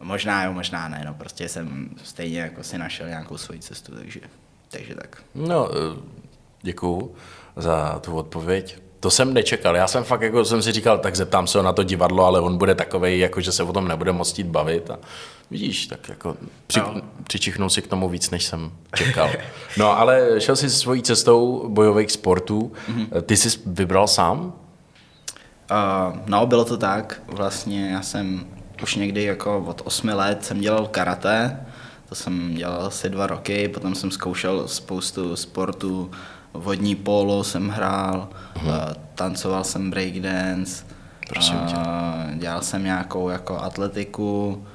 Možná 0.00 0.44
jo, 0.44 0.52
možná 0.52 0.88
ne, 0.88 1.02
no 1.06 1.14
prostě 1.14 1.48
jsem 1.48 1.90
stejně 2.04 2.40
jako 2.40 2.62
si 2.62 2.78
našel 2.78 3.08
nějakou 3.08 3.36
svoji 3.36 3.60
cestu, 3.60 3.94
takže, 3.94 4.20
takže 4.70 4.94
tak. 4.94 5.22
No, 5.34 5.68
eh, 5.70 6.00
děkuju 6.62 7.14
za 7.56 7.98
tu 7.98 8.16
odpověď. 8.16 8.78
To 9.00 9.10
jsem 9.10 9.34
nečekal. 9.34 9.76
Já 9.76 9.86
jsem 9.86 10.04
fakt 10.04 10.20
jako 10.20 10.44
jsem 10.44 10.62
si 10.62 10.72
říkal, 10.72 10.98
tak 10.98 11.16
zeptám 11.16 11.46
se 11.46 11.58
ho 11.58 11.64
na 11.64 11.72
to 11.72 11.82
divadlo, 11.82 12.24
ale 12.24 12.40
on 12.40 12.58
bude 12.58 12.74
takový, 12.74 13.18
jako 13.18 13.40
že 13.40 13.52
se 13.52 13.62
o 13.62 13.72
tom 13.72 13.88
nebude 13.88 14.12
moc 14.12 14.38
jít 14.38 14.46
bavit. 14.46 14.90
A 14.90 14.98
vidíš, 15.50 15.86
tak 15.86 16.08
jako 16.08 16.36
při, 16.66 16.80
no. 16.80 16.94
přičichnul 17.22 17.70
si 17.70 17.82
k 17.82 17.86
tomu 17.86 18.08
víc, 18.08 18.30
než 18.30 18.44
jsem 18.44 18.72
čekal. 18.96 19.30
No, 19.78 19.98
ale 19.98 20.40
šel 20.40 20.56
jsi 20.56 20.70
svojí 20.70 21.02
cestou 21.02 21.68
bojových 21.68 22.12
sportů. 22.12 22.72
Mm-hmm. 22.88 23.22
Ty 23.22 23.36
jsi 23.36 23.58
vybral 23.66 24.08
sám? 24.08 24.52
Uh, 25.70 26.18
no, 26.26 26.46
bylo 26.46 26.64
to 26.64 26.76
tak. 26.76 27.22
Vlastně 27.26 27.90
já 27.90 28.02
jsem 28.02 28.46
už 28.82 28.94
někdy 28.94 29.24
jako 29.24 29.64
od 29.66 29.82
8 29.84 30.08
let 30.08 30.44
jsem 30.44 30.60
dělal 30.60 30.86
karate, 30.86 31.66
to 32.08 32.14
jsem 32.14 32.54
dělal 32.54 32.86
asi 32.86 33.08
dva 33.08 33.26
roky, 33.26 33.68
potom 33.68 33.94
jsem 33.94 34.10
zkoušel 34.10 34.68
spoustu 34.68 35.36
sportů, 35.36 36.10
vodní 36.52 36.94
polo 36.94 37.44
jsem 37.44 37.68
hrál, 37.68 38.28
uh-huh. 38.54 38.94
tancoval 39.14 39.64
jsem 39.64 39.90
breakdance, 39.90 40.84
Prosím 41.28 41.58
tě. 41.66 41.74
dělal 42.34 42.62
jsem 42.62 42.84
nějakou 42.84 43.28
jako 43.28 43.58
atletiku, 43.58 44.66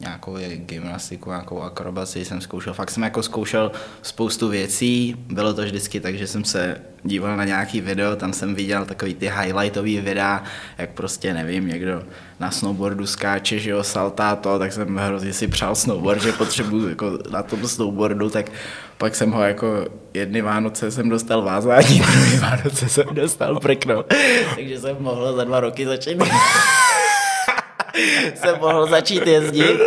nějakou 0.00 0.36
gymnastiku, 0.56 1.30
nějakou 1.30 1.62
akrobaci 1.62 2.24
jsem 2.24 2.40
zkoušel. 2.40 2.74
Fakt 2.74 2.90
jsem 2.90 3.02
jako 3.02 3.22
zkoušel 3.22 3.72
spoustu 4.02 4.48
věcí. 4.48 5.16
Bylo 5.28 5.54
to 5.54 5.62
vždycky 5.62 6.00
tak, 6.00 6.14
že 6.14 6.26
jsem 6.26 6.44
se 6.44 6.80
díval 7.04 7.36
na 7.36 7.44
nějaký 7.44 7.80
video, 7.80 8.16
tam 8.16 8.32
jsem 8.32 8.54
viděl 8.54 8.84
takový 8.84 9.14
ty 9.14 9.32
highlightový 9.40 10.00
videa, 10.00 10.44
jak 10.78 10.90
prostě 10.90 11.34
nevím, 11.34 11.68
někdo 11.68 12.02
na 12.40 12.50
snowboardu 12.50 13.06
skáče, 13.06 13.58
že 13.58 13.70
jo, 13.70 13.82
saltá 13.82 14.36
to, 14.36 14.58
tak 14.58 14.72
jsem 14.72 14.96
hrozně 14.96 15.32
si 15.32 15.48
přál 15.48 15.74
snowboard, 15.74 16.22
že 16.22 16.32
potřebuju 16.32 16.88
jako 16.88 17.18
na 17.30 17.42
tom 17.42 17.68
snowboardu, 17.68 18.30
tak 18.30 18.50
pak 18.98 19.14
jsem 19.14 19.30
ho 19.30 19.42
jako 19.42 19.86
jedny 20.14 20.42
Vánoce 20.42 20.90
jsem 20.90 21.08
dostal 21.08 21.42
vázání, 21.42 22.00
druhý 22.12 22.38
Vánoce 22.38 22.88
jsem 22.88 23.06
dostal 23.12 23.60
prkno, 23.60 24.04
takže 24.54 24.80
jsem 24.80 24.96
mohl 25.00 25.36
za 25.36 25.44
dva 25.44 25.60
roky 25.60 25.86
začít 25.86 26.18
jsem 28.34 28.60
mohl 28.60 28.86
začít 28.86 29.26
jezdit. 29.26 29.80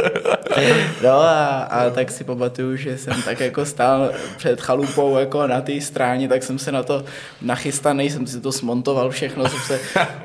No 1.04 1.12
a, 1.12 1.60
a 1.60 1.90
tak 1.90 2.12
si 2.12 2.24
pamatuju, 2.24 2.76
že 2.76 2.98
jsem 2.98 3.22
tak 3.22 3.40
jako 3.40 3.66
stál 3.66 4.12
před 4.38 4.62
chalupou 4.62 5.18
jako 5.18 5.48
na 5.48 5.62
té 5.62 5.82
stráně, 5.82 6.28
tak 6.28 6.44
jsem 6.44 6.60
se 6.60 6.72
na 6.72 6.84
to 6.84 7.04
nachystaný, 7.42 8.10
jsem 8.10 8.28
si 8.28 8.42
to 8.42 8.52
smontoval 8.52 9.10
všechno, 9.10 9.50
jsem 9.50 9.60
se 9.60 9.80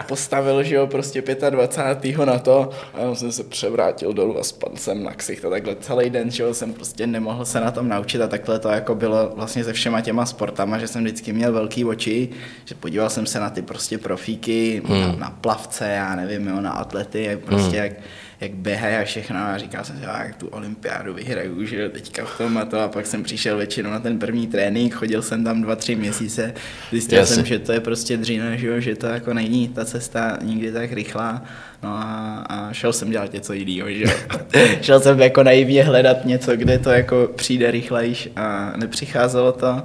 postavil, 0.08 0.62
že 0.62 0.74
jo, 0.74 0.86
prostě 0.86 1.22
25. 1.50 2.18
na 2.18 2.38
to 2.38 2.70
a 2.94 3.00
já 3.00 3.14
jsem 3.14 3.32
se 3.32 3.44
převrátil 3.44 4.12
dolů 4.12 4.38
a 4.38 4.44
spadl 4.44 4.76
jsem 4.76 5.02
na 5.02 5.14
ksicht 5.14 5.44
a 5.44 5.50
takhle 5.50 5.76
celý 5.80 6.10
den, 6.10 6.30
že 6.30 6.42
jo, 6.42 6.54
jsem 6.54 6.72
prostě 6.72 7.06
nemohl 7.06 7.44
se 7.44 7.60
na 7.60 7.70
tom 7.70 7.88
naučit 7.88 8.20
a 8.20 8.26
takhle 8.26 8.58
to 8.58 8.68
jako 8.68 8.94
bylo 8.94 9.32
vlastně 9.36 9.64
se 9.64 9.72
všema 9.72 10.00
těma 10.00 10.26
sportama, 10.26 10.78
že 10.78 10.88
jsem 10.88 11.04
vždycky 11.04 11.32
měl 11.32 11.52
velký 11.52 11.84
oči, 11.84 12.28
že 12.64 12.74
podíval 12.74 13.10
jsem 13.10 13.26
se 13.26 13.40
na 13.40 13.50
ty 13.50 13.62
prostě 13.62 13.98
profíky, 13.98 14.82
hmm. 14.84 15.00
na, 15.00 15.12
na 15.12 15.30
plavce, 15.30 15.88
já 15.88 16.14
nevím, 16.14 16.48
jo, 16.48 16.60
na 16.60 16.70
atlety, 16.70 17.38
prostě 17.44 17.73
prostě 17.74 17.94
jak, 17.94 18.04
jak 18.40 18.54
běhají 18.54 18.96
a 18.96 19.04
všechno 19.04 19.36
a 19.36 19.58
říkal 19.58 19.84
jsem 19.84 19.98
si, 19.98 20.04
jak 20.04 20.36
tu 20.36 20.48
olympiádu 20.48 21.14
vyhraju, 21.14 21.66
že 21.66 21.82
jo, 21.82 21.88
teďka 21.88 22.24
v 22.24 22.38
tom 22.38 22.58
a 22.58 22.64
to 22.64 22.80
a 22.80 22.88
pak 22.88 23.06
jsem 23.06 23.22
přišel 23.22 23.56
většinou 23.56 23.90
na 23.90 24.00
ten 24.00 24.18
první 24.18 24.46
trénink, 24.46 24.94
chodil 24.94 25.22
jsem 25.22 25.44
tam 25.44 25.62
dva, 25.62 25.76
tři 25.76 25.96
měsíce, 25.96 26.54
zjistil 26.90 27.18
Jasně. 27.18 27.34
jsem, 27.34 27.44
že 27.44 27.58
to 27.58 27.72
je 27.72 27.80
prostě 27.80 28.16
dřína, 28.16 28.56
že, 28.56 28.66
jo, 28.66 28.80
že 28.80 28.96
to 28.96 29.06
jako 29.06 29.34
není 29.34 29.68
ta 29.68 29.84
cesta 29.84 30.38
nikdy 30.42 30.72
tak 30.72 30.92
rychlá, 30.92 31.42
no 31.82 31.90
a, 31.90 32.44
a 32.48 32.72
šel 32.72 32.92
jsem 32.92 33.10
dělat 33.10 33.32
něco 33.32 33.52
jiného, 33.52 33.90
že 33.90 34.04
jo. 34.04 34.10
šel 34.80 35.00
jsem 35.00 35.20
jako 35.20 35.42
naivně 35.42 35.84
hledat 35.84 36.24
něco, 36.24 36.56
kde 36.56 36.78
to 36.78 36.90
jako 36.90 37.30
přijde 37.36 37.70
rychlejš 37.70 38.28
a 38.36 38.72
nepřicházelo 38.76 39.52
to 39.52 39.82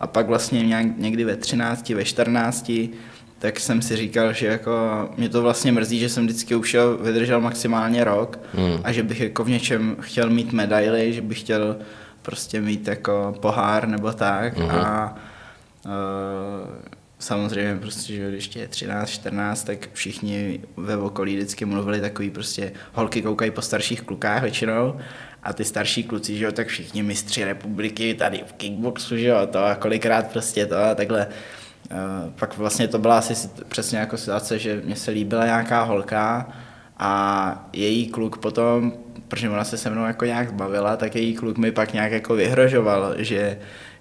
a 0.00 0.06
pak 0.06 0.26
vlastně 0.26 0.66
nějak 0.66 0.86
někdy 0.98 1.24
ve 1.24 1.36
13, 1.36 1.88
ve 1.88 2.04
14 2.04 2.72
tak 3.38 3.60
jsem 3.60 3.82
si 3.82 3.96
říkal, 3.96 4.32
že 4.32 4.46
jako 4.46 4.72
mě 5.16 5.28
to 5.28 5.42
vlastně 5.42 5.72
mrzí, 5.72 5.98
že 5.98 6.08
jsem 6.08 6.24
vždycky 6.24 6.54
už 6.54 6.76
vydržel 7.00 7.40
maximálně 7.40 8.04
rok 8.04 8.38
hmm. 8.54 8.80
a 8.84 8.92
že 8.92 9.02
bych 9.02 9.20
jako 9.20 9.44
v 9.44 9.50
něčem 9.50 9.96
chtěl 10.00 10.30
mít 10.30 10.52
medaily, 10.52 11.12
že 11.12 11.22
bych 11.22 11.40
chtěl 11.40 11.76
prostě 12.22 12.60
mít 12.60 12.88
jako 12.88 13.34
pohár 13.40 13.88
nebo 13.88 14.12
tak 14.12 14.58
hmm. 14.58 14.70
a 14.70 15.18
uh, 15.84 15.92
samozřejmě 17.18 17.76
prostě, 17.80 18.12
že 18.12 18.30
když 18.30 18.56
je 18.56 18.68
13, 18.68 19.08
14, 19.08 19.64
tak 19.64 19.88
všichni 19.92 20.60
ve 20.76 20.96
okolí 20.96 21.36
vždycky 21.36 21.64
mluvili 21.64 22.00
takový 22.00 22.30
prostě 22.30 22.72
holky 22.92 23.22
koukají 23.22 23.50
po 23.50 23.62
starších 23.62 24.02
klukách 24.02 24.42
většinou 24.42 24.96
a 25.42 25.52
ty 25.52 25.64
starší 25.64 26.04
kluci, 26.04 26.36
že 26.38 26.44
jo, 26.44 26.52
tak 26.52 26.66
všichni 26.66 27.02
mistři 27.02 27.44
republiky 27.44 28.14
tady 28.14 28.40
v 28.46 28.52
kickboxu, 28.52 29.16
že 29.16 29.26
jo, 29.26 29.46
to 29.46 29.64
a 29.64 29.74
kolikrát 29.74 30.32
prostě 30.32 30.66
to 30.66 30.76
a 30.76 30.94
takhle 30.94 31.26
pak 32.38 32.58
vlastně 32.58 32.88
to 32.88 32.98
byla 32.98 33.18
asi 33.18 33.48
přesně 33.68 33.98
jako 33.98 34.16
situace, 34.16 34.58
že 34.58 34.82
mě 34.84 34.96
se 34.96 35.10
líbila 35.10 35.44
nějaká 35.44 35.82
holka 35.82 36.48
a 36.98 37.68
její 37.72 38.06
kluk 38.06 38.38
potom 38.38 38.92
protože 39.28 39.50
ona 39.50 39.64
se 39.64 39.76
se 39.76 39.90
mnou 39.90 40.04
jako 40.04 40.24
nějak 40.24 40.48
zbavila, 40.48 40.96
tak 40.96 41.16
její 41.16 41.34
kluk 41.34 41.58
mi 41.58 41.72
pak 41.72 41.92
nějak 41.92 42.12
jako 42.12 42.34
vyhrožoval, 42.34 43.14
že 43.18 43.58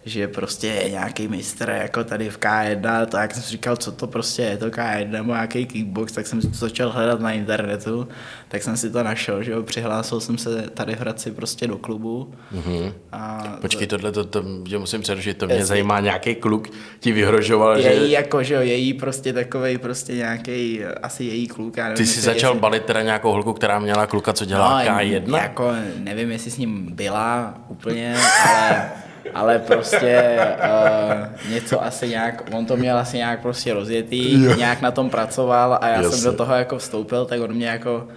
že 0.08 0.28
prostě 0.28 0.68
je 0.68 0.90
nějaký 0.90 1.28
mistr 1.28 1.70
jako 1.70 2.04
tady 2.04 2.30
v 2.30 2.40
K1, 2.40 3.06
tak 3.06 3.34
jsem 3.34 3.44
si 3.44 3.52
říkal, 3.52 3.78
co 3.78 3.92
to 3.92 4.08
prostě 4.08 4.42
je, 4.42 4.58
to 4.58 4.70
K1 4.70 5.12
nebo 5.12 5.32
nějaký 5.34 5.66
kickbox, 5.66 6.12
tak 6.12 6.28
jsem 6.28 6.42
si 6.42 6.48
to 6.48 6.58
začal 6.58 6.90
hledat 6.90 7.20
na 7.20 7.32
internetu, 7.32 8.08
tak 8.48 8.64
jsem 8.64 8.78
si 8.78 8.90
to 8.92 9.04
našel, 9.04 9.44
že 9.44 9.52
jo, 9.52 9.64
přihlásil 9.64 10.20
jsem 10.20 10.38
se 10.38 10.62
tady 10.62 10.96
v 10.96 11.00
Hradci 11.00 11.32
prostě 11.32 11.68
do 11.68 11.78
klubu. 11.78 12.34
Mm-hmm. 12.56 12.94
A 13.12 13.44
Počkej, 13.62 13.88
tohle 13.88 14.12
to, 14.12 14.24
to, 14.24 14.42
to 14.42 14.80
musím 14.80 15.02
přerušit, 15.02 15.38
to 15.38 15.46
mě 15.46 15.56
jestli... 15.56 15.68
zajímá, 15.68 16.00
nějaký 16.00 16.36
kluk 16.36 16.70
ti 17.00 17.12
vyhrožoval, 17.12 17.78
její, 17.78 18.00
že... 18.00 18.16
jako, 18.16 18.44
že 18.44 18.54
jo, 18.54 18.62
její 18.62 18.94
prostě 18.94 19.34
takovej 19.34 19.78
prostě 19.78 20.14
nějaký, 20.14 20.84
asi 21.04 21.24
její 21.24 21.48
kluk. 21.48 21.78
Nevím, 21.78 21.98
Ty 21.98 22.06
jsi 22.06 22.22
začal 22.22 22.52
jestli... 22.52 22.62
balit 22.62 22.86
teda 22.86 23.02
nějakou 23.02 23.32
holku, 23.32 23.54
která 23.54 23.80
měla 23.80 24.08
kluka, 24.08 24.34
co 24.34 24.46
dělá 24.46 24.84
no, 24.84 24.90
K1? 24.90 25.36
Jako, 25.36 25.72
nevím, 25.98 26.32
jestli 26.32 26.52
s 26.52 26.58
ním 26.58 26.96
byla 26.96 27.54
úplně, 27.70 28.18
ale 28.50 28.92
ale 29.34 29.60
prostě 29.60 30.38
uh, 30.63 31.51
něco 31.51 31.84
asi 31.84 32.07
nějak, 32.07 32.43
on 32.51 32.65
to 32.65 32.77
měl 32.77 32.98
asi 32.98 33.17
nějak 33.17 33.41
prostě 33.41 33.74
rozjetý, 33.74 34.43
jo. 34.43 34.55
nějak 34.55 34.81
na 34.81 34.91
tom 34.91 35.10
pracoval 35.10 35.79
a 35.81 35.88
já 35.88 36.01
Jasně. 36.01 36.17
jsem 36.17 36.31
do 36.31 36.38
toho 36.38 36.53
jako 36.53 36.77
vstoupil, 36.77 37.25
tak 37.25 37.41
on 37.41 37.53
mě 37.53 37.67
jako 37.67 38.07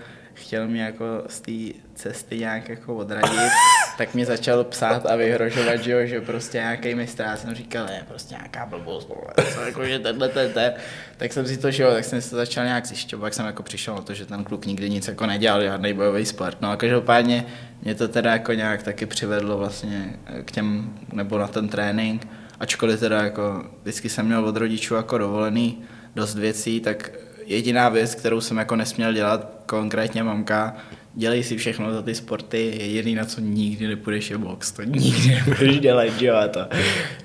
chtěl 0.51 0.69
mě 0.69 0.83
jako 0.83 1.05
z 1.27 1.41
té 1.41 1.79
cesty 1.95 2.39
nějak 2.39 2.69
jako 2.69 2.97
odradit, 2.97 3.53
tak 3.99 4.15
mě 4.15 4.27
začal 4.27 4.65
psát 4.65 5.07
a 5.07 5.17
vyhrožovat, 5.17 5.83
že, 5.83 5.93
jo, 5.93 6.07
že 6.07 6.21
prostě 6.21 6.59
nějaký 6.59 6.95
mistr, 6.95 7.23
já 7.23 7.37
jsem 7.37 7.55
říkal, 7.55 7.87
je 7.91 8.05
prostě 8.09 8.35
nějaká 8.35 8.67
blbost, 8.67 9.09
co, 9.55 9.61
jako, 9.61 9.85
že 9.85 9.99
tenhle, 9.99 10.29
ten, 10.29 10.53
ten, 10.53 10.73
tak 11.17 11.33
jsem 11.33 11.47
si 11.47 11.57
to, 11.57 11.71
že 11.71 11.83
jo, 11.83 11.91
tak 11.93 12.05
jsem 12.05 12.23
to 12.23 12.37
začal 12.37 12.65
nějak 12.65 12.87
zjišťovat, 12.87 13.21
pak 13.21 13.35
jsem 13.35 13.47
jako 13.47 13.63
přišel 13.63 13.95
na 13.95 14.03
to, 14.03 14.15
že 14.15 14.27
ten 14.27 14.45
kluk 14.45 14.67
nikdy 14.67 14.91
nic 14.91 15.09
jako 15.09 15.27
nedělal, 15.27 15.63
žádný 15.63 15.93
bojový 15.93 16.27
sport, 16.27 16.57
no 16.61 16.71
a 16.71 16.77
každopádně 16.77 17.47
mě 17.83 17.95
to 17.95 18.09
teda 18.09 18.33
jako 18.33 18.53
nějak 18.53 18.83
taky 18.83 19.07
přivedlo 19.07 19.59
vlastně 19.59 20.19
k 20.45 20.51
těm, 20.51 20.95
nebo 21.13 21.39
na 21.39 21.47
ten 21.47 21.69
trénink, 21.69 22.29
ačkoliv 22.61 23.01
teda 23.01 23.23
jako 23.23 23.65
vždycky 23.83 24.09
jsem 24.09 24.27
měl 24.27 24.45
od 24.45 24.57
rodičů 24.57 24.95
jako 24.95 25.19
dovolený 25.19 25.83
dost 26.15 26.35
věcí, 26.35 26.81
tak 26.81 27.11
jediná 27.51 27.89
věc, 27.89 28.15
kterou 28.15 28.41
jsem 28.41 28.57
jako 28.57 28.77
nesměl 28.77 29.13
dělat, 29.13 29.51
konkrétně 29.67 30.23
mamka, 30.23 30.77
dělej 31.15 31.45
si 31.45 31.57
všechno 31.57 31.95
za 31.95 32.03
ty 32.03 32.15
sporty, 32.15 32.75
jediný 32.81 33.15
na 33.15 33.25
co 33.25 33.41
nikdy 33.41 33.87
nepůjdeš 33.87 34.31
je 34.31 34.39
box, 34.39 34.73
to 34.73 34.83
nikdy 34.83 35.35
nebudeš 35.35 35.81
dělat, 35.81 36.09
že 36.09 36.27
jo, 36.27 36.35
a 36.37 36.49
to, 36.49 36.61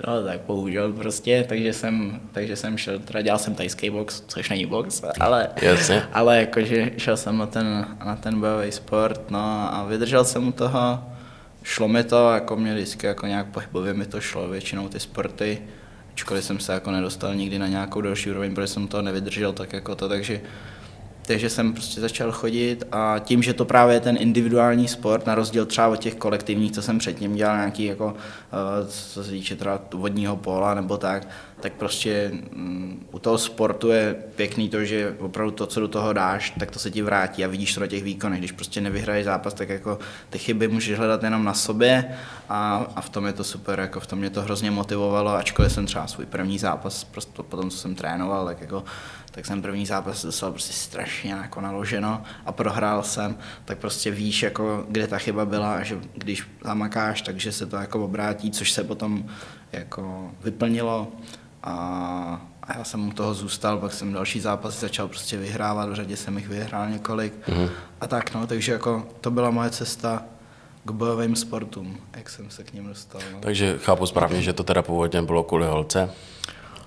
no 0.08 0.24
tak 0.24 0.40
bohužel 0.48 0.94
prostě, 0.94 1.46
takže 1.50 1.74
jsem, 1.74 2.20
takže 2.32 2.56
jsem 2.56 2.78
šel, 2.78 3.00
teda 3.00 3.22
dělal 3.22 3.40
jsem 3.40 3.56
tajský 3.56 3.90
box, 3.90 4.24
což 4.28 4.50
není 4.50 4.66
box, 4.66 5.02
ale, 5.20 5.50
Jasně. 5.62 6.04
ale 6.14 6.40
jakože 6.40 6.92
šel 6.98 7.18
jsem 7.18 7.38
na 7.38 7.46
ten, 7.46 7.88
na 8.06 8.16
ten 8.16 8.40
bojový 8.40 8.72
sport, 8.72 9.32
no 9.32 9.40
a 9.74 9.86
vydržel 9.90 10.26
jsem 10.26 10.48
u 10.48 10.52
toho, 10.52 11.04
šlo 11.64 11.88
mi 11.88 12.04
to, 12.04 12.32
jako 12.32 12.56
mě 12.56 12.74
vždycky 12.74 13.08
jako 13.08 13.28
nějak 13.28 13.48
pohybově 13.48 13.94
mi 13.94 14.06
to 14.06 14.22
šlo, 14.22 14.48
většinou 14.48 14.90
ty 14.90 15.00
sporty, 15.00 15.62
ačkoliv 16.16 16.44
jsem 16.44 16.60
se 16.60 16.74
jako 16.74 16.92
nedostal 16.92 17.36
nikdy 17.36 17.60
na 17.60 17.68
nějakou 17.68 18.02
další 18.02 18.30
úroveň, 18.30 18.56
protože 18.56 18.68
jsem 18.68 18.88
to 18.88 19.02
nevydržel 19.02 19.54
tak 19.54 19.74
jako 19.74 19.96
to, 19.96 20.10
takže 20.10 20.42
takže 21.26 21.50
jsem 21.50 21.74
prostě 21.74 22.02
začal 22.02 22.32
chodit 22.32 22.84
a 22.92 23.20
tím, 23.20 23.44
že 23.44 23.54
to 23.54 23.66
právě 23.66 23.96
je 23.96 24.00
ten 24.00 24.18
individuální 24.20 24.88
sport, 24.88 25.26
na 25.26 25.36
rozdíl 25.36 25.66
třeba 25.66 25.88
od 25.88 25.96
těch 25.96 26.16
kolektivních, 26.16 26.72
co 26.72 26.82
jsem 26.82 27.00
předtím 27.00 27.36
dělal, 27.36 27.58
nějaký 27.58 27.86
jako, 27.86 28.16
eh, 28.18 28.88
co 28.88 29.24
se 29.24 29.32
týče 29.32 29.56
třeba 29.56 29.80
vodního 29.94 30.38
póla 30.38 30.74
nebo 30.74 30.98
tak, 30.98 31.28
tak 31.60 31.74
prostě 31.74 32.32
um, 32.56 33.06
u 33.12 33.20
toho 33.20 33.38
sportu 33.38 33.90
je 33.90 34.16
pěkný 34.36 34.70
to, 34.70 34.86
že 34.86 35.16
opravdu 35.20 35.52
to, 35.52 35.66
co 35.66 35.80
do 35.80 35.88
toho 35.88 36.14
dáš, 36.14 36.54
tak 36.60 36.72
to 36.72 36.80
se 36.80 36.92
ti 36.92 37.02
vrátí 37.02 37.46
a 37.46 37.48
vidíš 37.48 37.74
to 37.74 37.80
na 37.80 37.88
těch 37.88 38.04
výkonech. 38.04 38.40
Když 38.40 38.52
prostě 38.52 38.82
nevyhraješ 38.82 39.26
zápas, 39.26 39.54
tak 39.54 39.70
jako 39.70 40.00
ty 40.30 40.38
chyby 40.38 40.68
můžeš 40.68 40.98
hledat 40.98 41.24
jenom 41.24 41.44
na 41.44 41.54
sobě 41.54 42.16
a, 42.50 42.86
a 42.96 43.02
v 43.02 43.10
tom 43.10 43.26
je 43.26 43.34
to 43.34 43.44
super, 43.44 43.80
jako 43.80 44.00
v 44.00 44.08
tom 44.08 44.20
mě 44.20 44.30
to 44.30 44.42
hrozně 44.42 44.72
motivovalo, 44.72 45.36
ačkoliv 45.36 45.72
jsem 45.72 45.86
třeba 45.86 46.08
svůj 46.08 46.26
první 46.26 46.60
zápas, 46.60 47.04
prostě 47.04 47.44
potom, 47.44 47.70
co 47.70 47.78
jsem 47.78 47.96
trénoval, 47.96 48.46
tak 48.46 48.62
jako 48.62 48.84
tak 49.36 49.46
jsem 49.46 49.62
první 49.62 49.86
zápas 49.86 50.26
dostal 50.26 50.52
prostě 50.52 50.74
strašně 50.74 51.32
jako 51.32 51.62
naloženo 51.62 52.24
a 52.46 52.52
prohrál 52.52 53.04
jsem, 53.04 53.38
tak 53.66 53.78
prostě 53.78 54.12
víš, 54.12 54.44
jako, 54.44 54.86
kde 54.90 55.08
ta 55.08 55.18
chyba 55.18 55.46
byla 55.46 55.76
a 55.76 55.84
že 55.84 56.00
když 56.14 56.48
zamakáš, 56.64 57.22
takže 57.22 57.52
se 57.52 57.66
to 57.66 57.76
jako 57.76 58.06
obrátí, 58.06 58.52
což 58.52 58.72
se 58.72 58.84
potom 58.84 59.26
jako 59.72 60.32
vyplnilo 60.44 61.08
a, 61.64 61.74
a 62.64 62.78
já 62.78 62.84
jsem 62.84 63.08
u 63.08 63.12
toho 63.12 63.34
zůstal, 63.34 63.78
pak 63.78 63.94
jsem 63.94 64.14
další 64.14 64.40
zápasy 64.40 64.80
začal 64.80 65.08
prostě 65.08 65.38
vyhrávat, 65.38 65.90
v 65.90 65.96
řadě 65.96 66.18
jsem 66.18 66.38
jich 66.38 66.48
vyhrál 66.48 66.90
několik 66.90 67.48
mm-hmm. 67.48 67.70
a 68.02 68.08
tak 68.08 68.34
no, 68.34 68.48
takže 68.48 68.72
jako 68.72 69.08
to 69.22 69.32
byla 69.32 69.52
moje 69.52 69.70
cesta 69.70 70.24
k 70.84 70.92
bojovým 70.92 71.36
sportům, 71.36 71.98
jak 72.16 72.30
jsem 72.30 72.50
se 72.50 72.64
k 72.64 72.74
ním 72.74 72.88
dostal. 72.88 73.22
No. 73.34 73.40
Takže 73.40 73.78
chápu 73.78 74.06
správně, 74.06 74.42
že 74.42 74.54
to 74.54 74.64
teda 74.64 74.82
původně 74.82 75.22
bylo 75.22 75.44
kvůli 75.44 75.68
holce? 75.68 76.10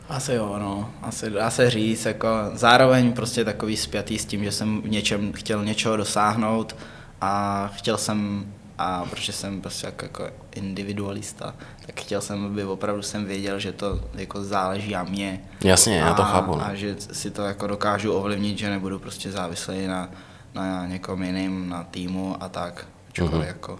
Asi 0.08 0.34
jo, 0.34 0.56
no. 0.58 0.90
Asi 1.02 1.30
dá 1.30 1.50
se 1.50 1.70
říct, 1.70 2.04
jako 2.04 2.28
zároveň 2.52 3.12
prostě 3.12 3.44
takový 3.44 3.76
spjatý 3.76 4.18
s 4.18 4.24
tím, 4.24 4.44
že 4.44 4.52
jsem 4.52 4.82
v 4.82 4.88
něčem 4.88 5.32
chtěl 5.32 5.64
něčeho 5.64 5.96
dosáhnout 5.96 6.76
a 7.20 7.66
chtěl 7.74 7.98
jsem, 7.98 8.46
a 8.78 9.04
protože 9.04 9.32
jsem 9.32 9.60
prostě 9.60 9.86
jako, 9.86 10.04
jako 10.04 10.30
individualista, 10.54 11.54
tak 11.86 12.00
chtěl 12.00 12.20
jsem, 12.20 12.46
aby 12.46 12.64
opravdu 12.64 13.02
jsem 13.02 13.24
věděl, 13.24 13.58
že 13.58 13.72
to 13.72 14.00
jako 14.14 14.44
záleží 14.44 14.92
na 14.92 15.02
mě. 15.02 15.40
Jasně, 15.64 15.96
já 15.98 16.14
to 16.14 16.22
chápu. 16.22 16.54
No. 16.54 16.66
A 16.66 16.74
že 16.74 16.96
si 17.12 17.30
to 17.30 17.42
jako 17.42 17.66
dokážu 17.66 18.12
ovlivnit, 18.12 18.58
že 18.58 18.70
nebudu 18.70 18.98
prostě 18.98 19.32
závislý 19.32 19.86
na, 19.86 20.10
na 20.54 20.86
někom 20.86 21.22
jiným, 21.22 21.68
na 21.68 21.84
týmu 21.84 22.42
a 22.42 22.48
tak. 22.48 22.86
mm-hmm. 23.14 23.46
jako 23.46 23.78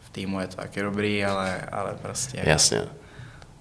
v 0.00 0.10
týmu 0.10 0.40
je 0.40 0.46
to 0.46 0.56
taky 0.56 0.82
dobrý, 0.82 1.24
ale, 1.24 1.60
ale 1.72 1.94
prostě... 2.02 2.42
Jasně. 2.44 2.82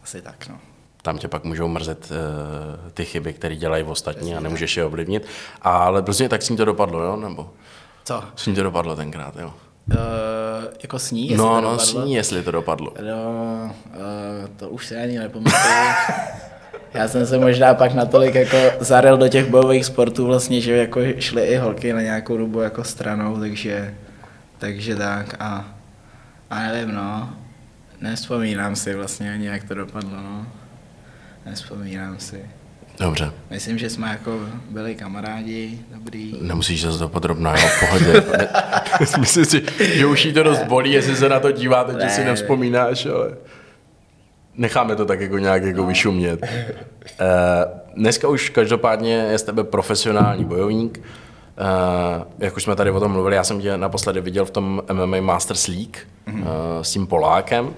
Asi 0.03 0.21
tak, 0.21 0.47
no 0.47 0.59
tam 1.07 1.17
tě 1.17 1.27
pak 1.27 1.43
můžou 1.43 1.67
mrzet 1.67 2.11
uh, 2.11 2.89
ty 2.91 3.05
chyby, 3.05 3.33
které 3.33 3.55
dělají 3.55 3.83
v 3.83 3.89
ostatní 3.89 4.35
a 4.35 4.39
nemůžeš 4.39 4.77
je 4.77 4.85
ovlivnit. 4.85 5.27
Ale 5.61 6.01
prostě 6.01 6.29
tak 6.29 6.41
s 6.41 6.49
ní 6.49 6.57
to 6.57 6.65
dopadlo, 6.65 7.03
jo? 7.03 7.15
Nebo 7.15 7.49
Co? 8.03 8.23
S 8.35 8.45
ní 8.45 8.55
to 8.55 8.63
dopadlo 8.63 8.95
tenkrát, 8.95 9.35
jo? 9.39 9.53
Uh, 9.91 9.95
jako 10.81 10.99
s 10.99 11.11
ní, 11.11 11.29
jestli 11.29 11.37
No, 11.37 11.55
to 11.55 11.61
no, 11.61 11.79
s 11.79 11.93
ní, 11.93 12.13
jestli 12.13 12.43
to 12.43 12.51
dopadlo. 12.51 12.93
No, 13.01 13.75
uh, 13.89 14.49
to 14.57 14.69
už 14.69 14.87
se 14.87 15.01
ani 15.01 15.19
nepamatuju. 15.19 15.73
Já 16.93 17.07
jsem 17.07 17.27
se 17.27 17.37
možná 17.37 17.73
pak 17.73 17.93
natolik 17.93 18.35
jako 18.35 18.57
zarel 18.79 19.17
do 19.17 19.27
těch 19.27 19.49
bojových 19.49 19.85
sportů 19.85 20.25
vlastně, 20.25 20.61
že 20.61 20.77
jako 20.77 20.99
šly 21.19 21.41
i 21.41 21.57
holky 21.57 21.93
na 21.93 22.01
nějakou 22.01 22.37
dobu 22.37 22.61
jako 22.61 22.83
stranou, 22.83 23.39
takže, 23.39 23.95
takže 24.57 24.95
tak 24.95 25.35
a, 25.39 25.65
a 26.49 26.59
nevím, 26.59 26.95
no, 26.95 27.29
nespomínám 28.01 28.75
si 28.75 28.95
vlastně 28.95 29.33
ani, 29.33 29.47
jak 29.47 29.63
to 29.63 29.73
dopadlo, 29.73 30.21
no. 30.21 30.45
Nespomínám 31.49 32.19
si. 32.19 32.45
Dobře. 32.99 33.31
Myslím, 33.49 33.77
že 33.77 33.89
jsme 33.89 34.09
jako 34.09 34.39
byli 34.69 34.95
kamarádi, 34.95 35.79
dobrý. 35.93 36.33
Nemusíš 36.41 36.81
se 36.81 36.99
to 36.99 37.09
podrobná, 37.09 37.51
jo, 37.51 37.67
v 37.67 37.79
pohodě. 37.79 38.23
Myslím 39.19 39.45
si, 39.45 39.63
že 39.79 40.05
už 40.05 40.25
jí 40.25 40.33
to 40.33 40.43
dost 40.43 40.63
bolí, 40.63 40.91
jestli 40.91 41.15
se 41.15 41.29
na 41.29 41.39
to 41.39 41.51
díváte, 41.51 42.03
že 42.03 42.09
si 42.09 42.25
nevzpomínáš, 42.25 43.05
ale 43.05 43.31
necháme 44.55 44.95
to 44.95 45.05
tak 45.05 45.21
jako 45.21 45.37
nějak 45.37 45.63
jako 45.63 45.81
no. 45.81 45.87
vyšumět. 45.87 46.43
Uh, 46.43 47.27
dneska 47.95 48.27
už 48.27 48.49
každopádně 48.49 49.13
je 49.13 49.37
z 49.37 49.43
tebe 49.43 49.63
profesionální 49.63 50.45
bojovník. 50.45 50.99
Uh, 50.99 52.23
jak 52.39 52.57
už 52.57 52.63
jsme 52.63 52.75
tady 52.75 52.91
o 52.91 52.99
tom 52.99 53.11
mluvili, 53.11 53.35
já 53.35 53.43
jsem 53.43 53.61
tě 53.61 53.77
naposledy 53.77 54.21
viděl 54.21 54.45
v 54.45 54.51
tom 54.51 54.81
MMA 54.93 55.21
Masters 55.21 55.67
League 55.67 55.97
mm-hmm. 56.27 56.47
s 56.81 56.91
tím 56.91 57.07
Polákem. 57.07 57.73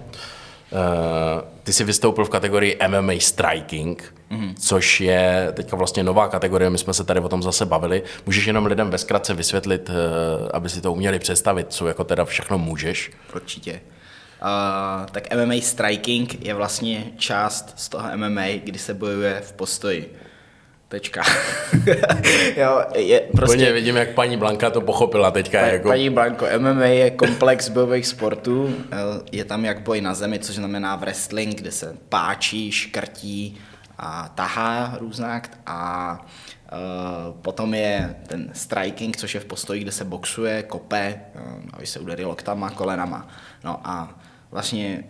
Uh, 0.72 1.42
ty 1.64 1.74
jsi 1.74 1.84
vystoupil 1.84 2.26
v 2.26 2.30
kategorii 2.30 2.78
MMA 2.88 3.14
Striking, 3.20 4.14
mm-hmm. 4.32 4.54
což 4.60 5.02
je 5.02 5.52
teďka 5.54 5.76
vlastně 5.76 6.04
nová 6.04 6.28
kategorie, 6.28 6.70
my 6.70 6.78
jsme 6.78 6.94
se 6.94 7.04
tady 7.04 7.20
o 7.20 7.30
tom 7.30 7.44
zase 7.44 7.66
bavili. 7.66 8.04
Můžeš 8.26 8.46
jenom 8.46 8.66
lidem 8.66 8.90
ve 8.90 8.98
zkratce 8.98 9.34
vysvětlit, 9.34 9.90
uh, 9.90 9.96
aby 10.54 10.70
si 10.70 10.82
to 10.82 10.94
uměli 10.94 11.20
představit, 11.20 11.68
co 11.70 11.88
jako 11.88 12.04
teda 12.04 12.26
všechno 12.26 12.58
můžeš? 12.58 13.12
Určitě. 13.36 13.72
Uh, 14.42 15.06
tak 15.12 15.36
MMA 15.36 15.54
Striking 15.62 16.46
je 16.46 16.54
vlastně 16.54 17.04
část 17.18 17.74
z 17.76 17.90
toho 17.90 18.10
MMA, 18.18 18.48
kdy 18.64 18.80
se 18.80 18.94
bojuje 18.94 19.42
v 19.46 19.54
postoji. 19.54 20.16
Tečka. 20.90 21.24
jo, 22.58 22.82
je 22.96 23.20
prostě... 23.36 23.58
Plně 23.58 23.72
vidím, 23.72 23.96
jak 23.96 24.14
paní 24.14 24.38
Blanka 24.38 24.70
to 24.70 24.82
pochopila 24.82 25.32
teďka. 25.32 25.60
Pa, 25.60 25.66
jako... 25.66 25.88
Paní 25.88 26.10
Blanko, 26.10 26.46
MMA 26.58 26.86
je 26.86 27.12
komplex 27.12 27.70
bojových 27.70 28.08
sportů. 28.08 28.76
Eh, 28.92 28.98
je 29.32 29.46
tam 29.46 29.66
jak 29.66 29.82
boj 29.82 30.02
na 30.02 30.14
zemi, 30.14 30.40
což 30.40 30.56
znamená 30.56 30.96
wrestling, 30.96 31.56
kde 31.56 31.72
se 31.72 31.98
páčí, 32.10 32.72
škrtí 32.72 33.58
a 33.98 34.32
tahá 34.36 34.98
různá. 35.00 35.42
A 35.66 36.20
Uh, 36.72 37.36
potom 37.42 37.74
je 37.74 38.16
ten 38.28 38.50
striking, 38.54 39.18
což 39.18 39.34
je 39.34 39.40
v 39.40 39.46
postoji, 39.46 39.82
kde 39.82 39.92
se 39.92 40.06
boxuje, 40.06 40.64
kope, 40.64 41.22
uh, 41.36 41.42
aby 41.74 41.88
se 41.88 42.00
udarí 42.00 42.26
loktama, 42.26 42.70
kolenama. 42.70 43.28
No 43.64 43.80
a 43.84 44.20
vlastně 44.52 45.04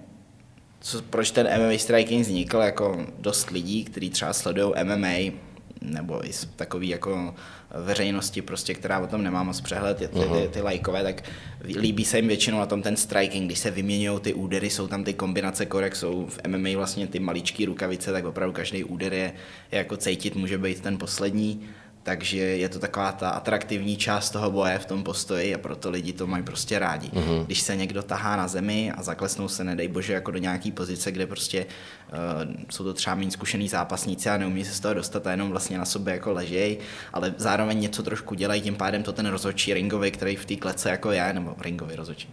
co, 0.80 1.02
proč 1.02 1.32
ten 1.32 1.50
MMA 1.62 1.78
striking 1.78 2.26
vznikl, 2.26 2.58
jako 2.58 3.06
dost 3.18 3.50
lidí, 3.50 3.84
kteří 3.86 4.10
třeba 4.10 4.34
sledují 4.34 4.74
MMA, 4.84 5.34
nebo 5.82 6.28
i 6.28 6.34
z 6.34 6.48
takový 6.56 6.90
jako 6.90 7.36
veřejnosti, 7.84 8.42
prostě, 8.42 8.74
která 8.74 9.00
o 9.00 9.08
tom 9.08 9.24
nemá 9.24 9.44
moc 9.44 9.62
přehled, 9.62 9.98
ty, 9.98 10.08
ty, 10.08 10.20
ty, 10.20 10.50
ty 10.52 10.62
lajkové, 10.62 11.04
tak 11.04 11.24
líbí 11.66 12.06
se 12.06 12.18
jim 12.18 12.28
většinou 12.28 12.60
na 12.60 12.66
tom 12.66 12.82
ten 12.82 12.96
striking, 12.96 13.46
když 13.46 13.60
se 13.60 13.72
vyměňují 13.72 14.20
ty 14.20 14.34
údery, 14.34 14.70
jsou 14.70 14.88
tam 14.88 15.04
ty 15.04 15.14
kombinace 15.14 15.66
korek, 15.66 15.96
jsou 15.96 16.26
v 16.26 16.40
MMA 16.48 16.70
vlastně 16.76 17.08
ty 17.08 17.20
maličké 17.20 17.66
rukavice, 17.66 18.12
tak 18.12 18.26
opravdu 18.26 18.54
každý 18.54 18.84
úder 18.84 19.14
je, 19.14 19.34
je 19.72 19.78
jako 19.78 19.98
cítit, 19.98 20.36
může 20.36 20.58
být 20.58 20.82
ten 20.82 20.98
poslední 20.98 21.70
takže 22.10 22.38
je 22.38 22.70
to 22.70 22.80
taková 22.80 23.12
ta 23.12 23.30
atraktivní 23.30 23.98
část 23.98 24.30
toho 24.30 24.52
boje 24.52 24.80
v 24.80 24.86
tom 24.86 25.04
postoji 25.04 25.56
a 25.56 25.58
proto 25.58 25.90
lidi 25.90 26.14
to 26.14 26.28
mají 26.28 26.44
prostě 26.44 26.80
rádi. 26.80 27.08
Mm-hmm. 27.08 27.46
Když 27.46 27.62
se 27.62 27.76
někdo 27.76 28.04
tahá 28.04 28.36
na 28.36 28.48
zemi 28.48 28.92
a 28.92 29.04
zaklesnou 29.04 29.48
se, 29.48 29.64
nedej 29.64 29.88
bože, 29.88 30.14
jako 30.14 30.32
do 30.32 30.38
nějaký 30.38 30.72
pozice, 30.72 31.12
kde 31.12 31.28
prostě 31.28 31.66
uh, 31.66 32.54
jsou 32.70 32.84
to 32.84 32.94
třeba 32.94 33.16
méně 33.16 33.32
zkušený 33.32 33.70
zápasníci 33.70 34.30
a 34.30 34.38
neumí 34.38 34.66
se 34.66 34.74
z 34.74 34.80
toho 34.80 34.94
dostat 34.94 35.28
a 35.28 35.32
jenom 35.32 35.50
vlastně 35.50 35.78
na 35.78 35.86
sobě 35.86 36.14
jako 36.14 36.32
ležej, 36.32 36.78
ale 37.14 37.34
zároveň 37.38 37.80
něco 37.80 38.04
trošku 38.04 38.36
dělají, 38.36 38.62
tím 38.62 38.76
pádem 38.76 39.04
to 39.04 39.14
ten 39.14 39.26
rozhodčí 39.26 39.74
ringový, 39.74 40.12
který 40.12 40.36
v 40.36 40.46
té 40.46 40.56
klece 40.56 40.90
jako 40.90 41.12
je, 41.12 41.34
nebo 41.34 41.56
ringový 41.62 41.96
rozhodčí 41.96 42.30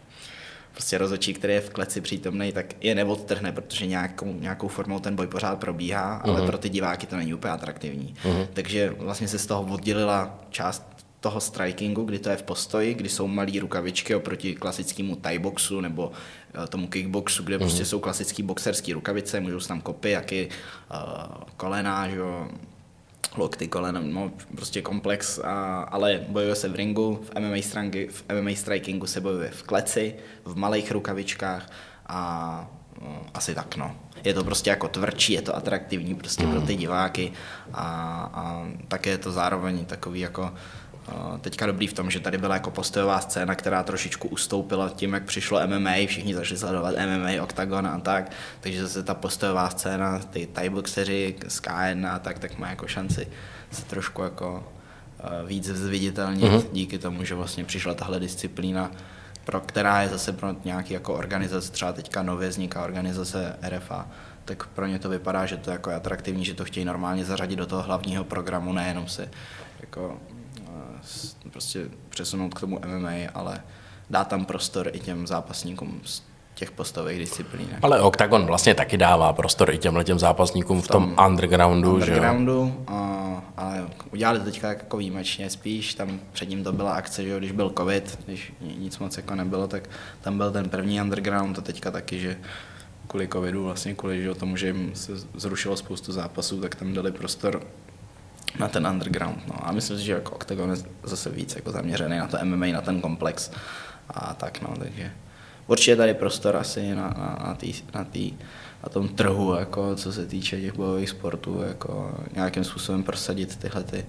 prostě 0.76 0.98
rozočí, 0.98 1.34
který 1.34 1.54
je 1.54 1.60
v 1.60 1.70
kleci 1.70 2.00
přítomný, 2.00 2.52
tak 2.52 2.84
je 2.84 2.94
neodtrhne, 2.94 3.52
protože 3.52 3.86
nějakou, 3.86 4.32
nějakou 4.32 4.68
formou 4.68 4.98
ten 4.98 5.16
boj 5.16 5.26
pořád 5.26 5.58
probíhá, 5.58 6.20
uh-huh. 6.20 6.30
ale 6.30 6.38
mhm. 6.38 6.46
pro 6.46 6.58
ty 6.58 6.68
diváky 6.68 7.06
to 7.06 7.16
není 7.16 7.34
úplně 7.34 7.52
atraktivní. 7.52 8.14
Uh-huh. 8.24 8.46
Takže 8.52 8.90
vlastně 8.98 9.28
se 9.28 9.38
z 9.38 9.46
toho 9.46 9.74
oddělila 9.74 10.38
část 10.50 10.86
toho 11.20 11.40
strikingu, 11.40 12.04
kdy 12.04 12.18
to 12.18 12.30
je 12.30 12.36
v 12.36 12.42
postoji, 12.42 12.94
kdy 12.94 13.08
jsou 13.08 13.26
malé 13.26 13.60
rukavičky 13.60 14.14
oproti 14.14 14.54
klasickému 14.54 15.16
thai 15.16 15.38
boxu 15.38 15.80
nebo 15.80 16.12
uh, 16.58 16.66
tomu 16.66 16.86
kickboxu, 16.86 17.42
kde 17.42 17.56
uh-huh. 17.56 17.60
prostě 17.60 17.84
jsou 17.84 18.00
klasické 18.00 18.42
boxerské 18.42 18.94
rukavice, 18.94 19.40
můžou 19.40 19.60
se 19.60 19.68
tam 19.68 19.80
kopy, 19.80 20.10
jaký 20.10 20.46
uh, 20.46 20.50
kolena, 21.56 22.08
že 22.08 22.16
jo, 22.16 22.48
lokty, 23.36 23.68
kolena, 23.68 24.00
no, 24.04 24.32
prostě 24.54 24.82
komplex, 24.82 25.38
a, 25.38 25.80
ale 25.82 26.24
bojuje 26.28 26.54
se 26.54 26.68
v 26.68 26.74
ringu, 26.74 27.24
v 27.24 27.40
MMA, 27.40 27.62
strangy, 27.62 28.08
v 28.08 28.24
MMA 28.40 28.50
strikingu 28.54 29.06
se 29.06 29.20
bojuje 29.20 29.50
v 29.50 29.62
kleci, 29.62 30.14
v 30.44 30.56
malých 30.56 30.92
rukavičkách 30.92 31.70
a 32.06 32.70
no, 33.02 33.26
asi 33.34 33.54
tak, 33.54 33.76
no. 33.76 33.96
Je 34.24 34.34
to 34.34 34.44
prostě 34.44 34.70
jako 34.70 34.88
tvrdší, 34.88 35.32
je 35.32 35.42
to 35.42 35.56
atraktivní 35.56 36.14
prostě 36.14 36.46
pro 36.46 36.60
ty 36.60 36.76
diváky 36.76 37.32
a, 37.72 37.84
a 38.34 38.66
také 38.88 39.10
je 39.10 39.18
to 39.18 39.32
zároveň 39.32 39.84
takový 39.84 40.20
jako 40.20 40.52
teďka 41.40 41.66
dobrý 41.66 41.86
v 41.86 41.92
tom, 41.92 42.10
že 42.10 42.20
tady 42.20 42.38
byla 42.38 42.54
jako 42.54 42.70
postojová 42.70 43.20
scéna, 43.20 43.54
která 43.54 43.82
trošičku 43.82 44.28
ustoupila 44.28 44.88
tím, 44.88 45.12
jak 45.12 45.24
přišlo 45.24 45.66
MMA, 45.66 45.90
všichni 46.06 46.34
začali 46.34 46.58
sledovat 46.58 46.94
MMA, 47.06 47.42
Octagon 47.42 47.86
a 47.86 47.98
tak, 47.98 48.30
takže 48.60 48.82
zase 48.82 49.02
ta 49.02 49.14
postojová 49.14 49.70
scéna, 49.70 50.18
ty 50.18 50.46
Thai 50.46 50.68
boxeři 50.68 51.36
z 51.48 51.60
K1 51.60 52.14
a 52.14 52.18
tak, 52.18 52.38
tak 52.38 52.58
má 52.58 52.70
jako 52.70 52.86
šanci 52.86 53.28
se 53.70 53.84
trošku 53.84 54.22
jako 54.22 54.64
uh, 55.24 55.48
víc 55.48 55.64
zviditelnit 55.64 56.44
mm-hmm. 56.44 56.66
díky 56.72 56.98
tomu, 56.98 57.24
že 57.24 57.34
vlastně 57.34 57.64
přišla 57.64 57.94
tahle 57.94 58.20
disciplína, 58.20 58.90
pro 59.44 59.60
která 59.60 60.02
je 60.02 60.08
zase 60.08 60.32
pro 60.32 60.54
nějaký 60.64 60.94
jako 60.94 61.14
organizace, 61.14 61.72
třeba 61.72 61.92
teďka 61.92 62.22
nově 62.22 62.48
vzniká 62.48 62.84
organizace 62.84 63.56
RFA, 63.68 64.08
tak 64.44 64.66
pro 64.66 64.86
ně 64.86 64.98
to 64.98 65.08
vypadá, 65.08 65.46
že 65.46 65.56
to 65.56 65.70
jako 65.70 65.90
je 65.90 65.96
atraktivní, 65.96 66.44
že 66.44 66.54
to 66.54 66.64
chtějí 66.64 66.86
normálně 66.86 67.24
zařadit 67.24 67.56
do 67.56 67.66
toho 67.66 67.82
hlavního 67.82 68.24
programu, 68.24 68.72
nejenom 68.72 69.08
se 69.08 69.30
jako 69.80 70.18
prostě 71.50 71.88
přesunout 72.08 72.54
k 72.54 72.60
tomu 72.60 72.80
MMA, 72.86 73.30
ale 73.34 73.62
dá 74.10 74.24
tam 74.24 74.44
prostor 74.44 74.90
i 74.92 74.98
těm 74.98 75.26
zápasníkům 75.26 76.00
z 76.04 76.22
těch 76.56 76.70
postových 76.70 77.18
disciplín. 77.18 77.68
Ale 77.82 78.00
Octagon 78.00 78.46
vlastně 78.46 78.74
taky 78.74 78.96
dává 78.96 79.32
prostor 79.32 79.70
i 79.70 79.78
těmhle 79.78 80.04
těm 80.04 80.18
zápasníkům 80.18 80.82
v 80.82 80.88
tom, 80.88 81.12
v 81.12 81.16
tom 81.16 81.26
undergroundu, 81.26 81.92
undergroundu 81.92 82.66
že 82.66 82.92
jo? 82.92 82.94
A, 82.96 83.42
ale 83.56 83.86
udělali 84.12 84.38
to 84.38 84.44
teďka 84.44 84.68
jako 84.68 84.96
výjimečně 84.96 85.50
spíš, 85.50 85.94
tam 85.94 86.20
před 86.32 86.48
ním 86.48 86.64
to 86.64 86.72
byla 86.72 86.92
akce, 86.92 87.22
že 87.22 87.28
jo, 87.28 87.38
když 87.38 87.52
byl 87.52 87.72
covid, 87.78 88.18
když 88.26 88.52
nic 88.60 88.98
moc 88.98 89.16
jako 89.16 89.34
nebylo, 89.34 89.68
tak 89.68 89.88
tam 90.20 90.36
byl 90.36 90.52
ten 90.52 90.68
první 90.68 91.00
underground 91.00 91.58
a 91.58 91.62
teďka 91.62 91.90
taky, 91.90 92.20
že 92.20 92.36
kvůli 93.06 93.28
covidu, 93.28 93.64
vlastně 93.64 93.94
kvůli 93.94 94.22
že 94.22 94.34
tomu, 94.34 94.56
že 94.56 94.66
jim 94.66 94.90
se 94.94 95.12
zrušilo 95.34 95.76
spoustu 95.76 96.12
zápasů, 96.12 96.60
tak 96.60 96.74
tam 96.74 96.94
dali 96.94 97.12
prostor 97.12 97.62
na 98.58 98.68
ten 98.68 98.86
underground. 98.86 99.46
No. 99.48 99.68
A 99.68 99.72
myslím 99.72 99.98
si, 99.98 100.04
že 100.04 100.12
jako 100.12 100.34
Octagon 100.34 100.70
je 100.70 100.76
zase 101.02 101.30
víc 101.30 101.56
jako 101.56 101.72
zaměřený 101.72 102.18
na 102.18 102.26
to 102.26 102.38
MMA, 102.44 102.66
na 102.66 102.80
ten 102.80 103.00
komplex 103.00 103.50
a 104.10 104.34
tak, 104.34 104.62
no, 104.62 104.74
takže 104.78 105.12
určitě 105.66 105.96
tady 105.96 106.14
prostor 106.14 106.56
asi 106.56 106.94
na, 106.94 107.02
na, 107.02 107.38
na, 107.46 107.54
tý, 107.54 107.74
na, 107.94 108.04
tý, 108.04 108.32
na 108.82 108.88
tom 108.88 109.08
trhu, 109.08 109.54
jako, 109.54 109.96
co 109.96 110.12
se 110.12 110.26
týče 110.26 110.60
těch 110.60 110.74
bojových 110.74 111.10
sportů, 111.10 111.62
jako 111.68 112.14
nějakým 112.34 112.64
způsobem 112.64 113.02
prosadit 113.02 113.56
tyhle 113.56 113.82
ty, 113.82 114.06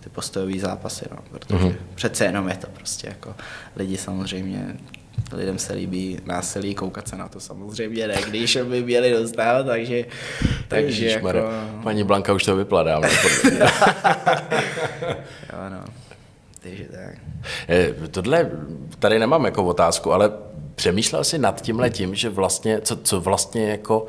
ty 0.00 0.10
postojové 0.10 0.58
zápasy, 0.58 1.04
no, 1.10 1.18
protože 1.30 1.64
mm-hmm. 1.64 1.76
přece 1.94 2.24
jenom 2.24 2.48
je 2.48 2.56
to 2.56 2.66
prostě 2.66 3.08
jako 3.08 3.34
lidi 3.76 3.96
samozřejmě 3.96 4.76
lidem 5.32 5.58
se 5.58 5.72
líbí 5.72 6.18
násilí, 6.24 6.74
koukat 6.74 7.08
se 7.08 7.16
na 7.16 7.28
to 7.28 7.40
samozřejmě 7.40 8.08
ne, 8.08 8.16
když 8.28 8.58
by 8.68 8.82
měli 8.82 9.10
dostat, 9.10 9.66
takže, 9.66 10.04
takže 10.68 11.06
jako... 11.06 11.28
Paní 11.82 12.04
Blanka 12.04 12.32
už 12.32 12.44
to 12.44 12.56
vypladá. 12.56 12.92
jo, 15.52 15.58
no. 15.70 15.84
Takže 16.60 16.84
tak. 16.84 17.18
Tohle 18.10 18.50
tady 18.98 19.18
nemám 19.18 19.44
jako 19.44 19.64
otázku, 19.64 20.12
ale 20.12 20.32
přemýšlel 20.74 21.24
jsi 21.24 21.38
nad 21.38 21.62
tím 21.62 21.78
letím, 21.78 22.14
že 22.14 22.28
vlastně, 22.28 22.80
co, 22.80 22.96
co 22.96 23.20
vlastně 23.20 23.70
jako, 23.70 24.06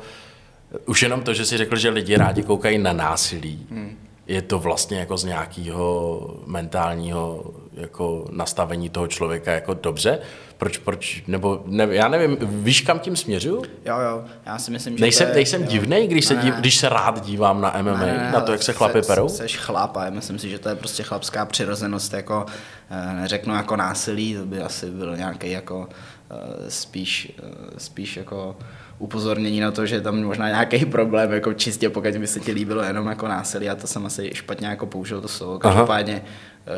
už 0.86 1.02
jenom 1.02 1.22
to, 1.22 1.34
že 1.34 1.46
jsi 1.46 1.56
řekl, 1.56 1.76
že 1.76 1.88
lidi 1.88 2.16
rádi 2.16 2.42
koukají 2.42 2.78
na 2.78 2.92
násilí, 2.92 3.66
hmm 3.70 3.96
je 4.26 4.42
to 4.42 4.58
vlastně 4.58 4.98
jako 4.98 5.16
z 5.16 5.24
nějakého 5.24 6.20
mentálního 6.46 7.44
jako 7.74 8.26
nastavení 8.30 8.88
toho 8.88 9.08
člověka 9.08 9.52
jako 9.52 9.74
dobře? 9.74 10.18
Proč, 10.58 10.78
proč, 10.78 11.22
nebo 11.26 11.62
ne, 11.66 11.88
já 11.90 12.08
nevím, 12.08 12.36
víš, 12.40 12.80
kam 12.80 12.98
tím 12.98 13.16
směřuju? 13.16 13.64
Jo, 13.84 13.98
jo, 13.98 14.24
já 14.46 14.58
si 14.58 14.70
myslím, 14.70 14.98
že 14.98 15.00
Nejsem, 15.00 15.28
je, 15.28 15.34
nejsem 15.34 15.64
divnej, 15.64 16.08
když, 16.08 16.24
se 16.24 16.36
dív, 16.36 16.54
když 16.54 16.76
se 16.76 16.88
rád 16.88 17.24
dívám 17.26 17.60
na 17.60 17.74
MMA, 17.82 17.98
ne, 17.98 18.06
ne, 18.06 18.30
na 18.32 18.40
to, 18.40 18.52
jak 18.52 18.62
se 18.62 18.72
chlapy 18.72 19.02
se, 19.02 19.06
perou? 19.06 19.28
Jsi 19.28 19.48
chlap 19.48 19.96
a 19.96 20.10
myslím 20.10 20.38
si, 20.38 20.50
že 20.50 20.58
to 20.58 20.68
je 20.68 20.74
prostě 20.74 21.02
chlapská 21.02 21.44
přirozenost, 21.44 22.12
jako 22.12 22.46
eh, 22.90 23.14
neřeknu 23.14 23.54
jako 23.54 23.76
násilí, 23.76 24.34
to 24.34 24.46
by 24.46 24.60
asi 24.60 24.90
byl 24.90 25.16
nějaký 25.16 25.50
jako 25.50 25.88
eh, 26.30 26.70
spíš, 26.70 27.32
eh, 27.38 27.80
spíš 27.80 28.16
jako 28.16 28.56
upozornění 28.98 29.60
na 29.60 29.70
to, 29.70 29.86
že 29.86 29.94
je 29.94 30.00
tam 30.00 30.22
možná 30.22 30.48
nějaký 30.48 30.86
problém, 30.86 31.32
jako 31.32 31.52
čistě 31.52 31.90
pokud 31.90 32.16
by 32.16 32.26
se 32.26 32.40
ti 32.40 32.52
líbilo 32.52 32.82
jenom 32.82 33.06
jako 33.06 33.28
násilí, 33.28 33.70
a 33.70 33.74
to 33.74 33.86
jsem 33.86 34.06
asi 34.06 34.30
špatně 34.34 34.66
jako 34.66 34.86
použil 34.86 35.20
to 35.20 35.28
slovo. 35.28 35.58
Každopádně 35.58 36.22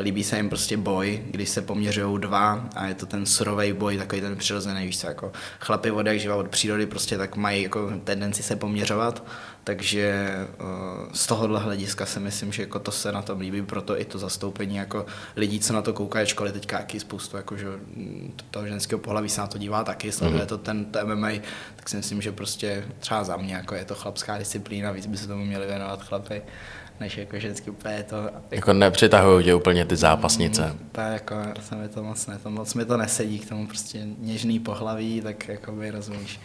líbí 0.01 0.23
se 0.23 0.37
jim 0.37 0.49
prostě 0.49 0.77
boj, 0.77 1.23
když 1.31 1.49
se 1.49 1.61
poměřují 1.61 2.21
dva 2.21 2.69
a 2.75 2.85
je 2.85 2.95
to 2.95 3.05
ten 3.05 3.25
surový 3.25 3.73
boj, 3.73 3.97
takový 3.97 4.21
ten 4.21 4.37
přirozený, 4.37 4.85
víš 4.85 4.99
co, 4.99 5.07
jako 5.07 5.31
chlapy 5.59 5.91
od 5.91 6.05
jak 6.05 6.19
živa 6.19 6.35
od 6.35 6.47
přírody 6.47 6.85
prostě 6.85 7.17
tak 7.17 7.35
mají 7.35 7.63
jako 7.63 7.91
tendenci 8.03 8.43
se 8.43 8.55
poměřovat 8.55 9.23
takže 9.67 10.29
uh, 10.59 11.11
z 11.13 11.27
tohohle 11.27 11.59
hlediska 11.59 12.05
si 12.05 12.19
myslím, 12.19 12.51
že 12.51 12.61
jako 12.61 12.79
to 12.79 12.91
se 12.91 13.11
na 13.11 13.21
tom 13.21 13.39
líbí, 13.39 13.61
proto 13.61 14.01
i 14.01 14.05
to 14.05 14.19
zastoupení 14.19 14.75
jako 14.75 15.05
lidí, 15.35 15.59
co 15.59 15.73
na 15.73 15.81
to 15.81 15.93
koukají, 15.93 16.27
školy 16.27 16.51
teďka 16.51 16.79
jaký 16.79 16.99
spoustu 16.99 17.37
jako, 17.37 17.57
že, 17.57 17.67
toho 18.51 18.67
ženského 18.67 18.99
pohlaví 18.99 19.29
se 19.29 19.41
na 19.41 19.47
to 19.47 19.57
dívá 19.57 19.83
taky, 19.83 20.11
sleduje 20.11 20.43
mm-hmm. 20.43 20.47
to 20.47 20.57
ten 20.57 20.85
to 20.85 20.99
MMA, 21.05 21.29
tak 21.75 21.89
si 21.89 21.97
myslím, 21.97 22.21
že 22.21 22.31
prostě 22.31 22.85
třeba 22.99 23.23
za 23.23 23.37
mě 23.37 23.53
jako 23.53 23.75
je 23.75 23.85
to 23.85 23.95
chlapská 23.95 24.37
disciplína, 24.37 24.91
víc 24.91 25.05
by 25.05 25.17
se 25.17 25.27
tomu 25.27 25.45
měli 25.45 25.65
věnovat 25.65 26.03
chlapy 26.03 26.41
než 26.99 27.17
jako 27.17 27.39
ženský 27.39 27.69
úplně 27.69 28.03
to... 28.03 28.15
Jako, 28.15 28.41
jako 28.51 28.73
nepřitahují 28.73 29.45
tě 29.45 29.55
úplně 29.55 29.85
ty 29.85 29.95
zápasnice. 29.95 30.65
Mm, 30.65 30.89
tak 30.91 31.13
jako 31.13 31.35
se 31.61 31.75
mi 31.75 31.89
to 31.89 32.03
moc 32.03 32.27
ne, 32.27 32.39
to 32.43 32.49
moc 32.49 32.73
mi 32.73 32.85
to 32.85 32.97
nesedí 32.97 33.39
k 33.39 33.49
tomu 33.49 33.67
prostě 33.67 34.01
něžný 34.19 34.59
pohlaví, 34.59 35.21
tak 35.21 35.47
jako 35.47 35.71
by 35.71 35.91
rozumíš. 35.91 36.39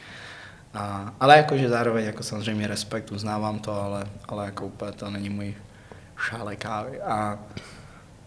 A, 0.75 1.15
ale 1.21 1.37
jakože 1.37 1.69
zároveň 1.69 2.05
jako 2.05 2.23
samozřejmě 2.23 2.67
respekt, 2.67 3.13
uznávám 3.13 3.59
to, 3.59 3.83
ale, 3.83 4.07
ale 4.29 4.45
jako 4.45 4.67
úplně 4.67 4.93
to 4.93 5.11
není 5.11 5.31
můj 5.31 5.55
šále 6.17 6.57
kávy. 6.57 7.01
A, 7.01 7.39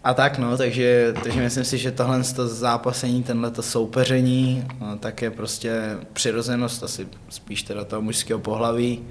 a 0.04 0.14
tak 0.14 0.38
no, 0.38 0.56
takže, 0.56 1.14
takže 1.22 1.40
myslím 1.40 1.64
si, 1.64 1.78
že 1.78 1.90
tohle 1.90 2.22
to 2.22 2.48
zápasení, 2.48 3.22
tenhle 3.22 3.50
to 3.50 3.62
soupeření, 3.62 4.66
no, 4.80 4.98
tak 4.98 5.22
je 5.22 5.30
prostě 5.30 5.96
přirozenost 6.12 6.82
asi 6.82 7.08
spíš 7.28 7.62
teda 7.62 7.84
toho 7.84 8.02
mužského 8.02 8.40
pohlaví 8.40 9.04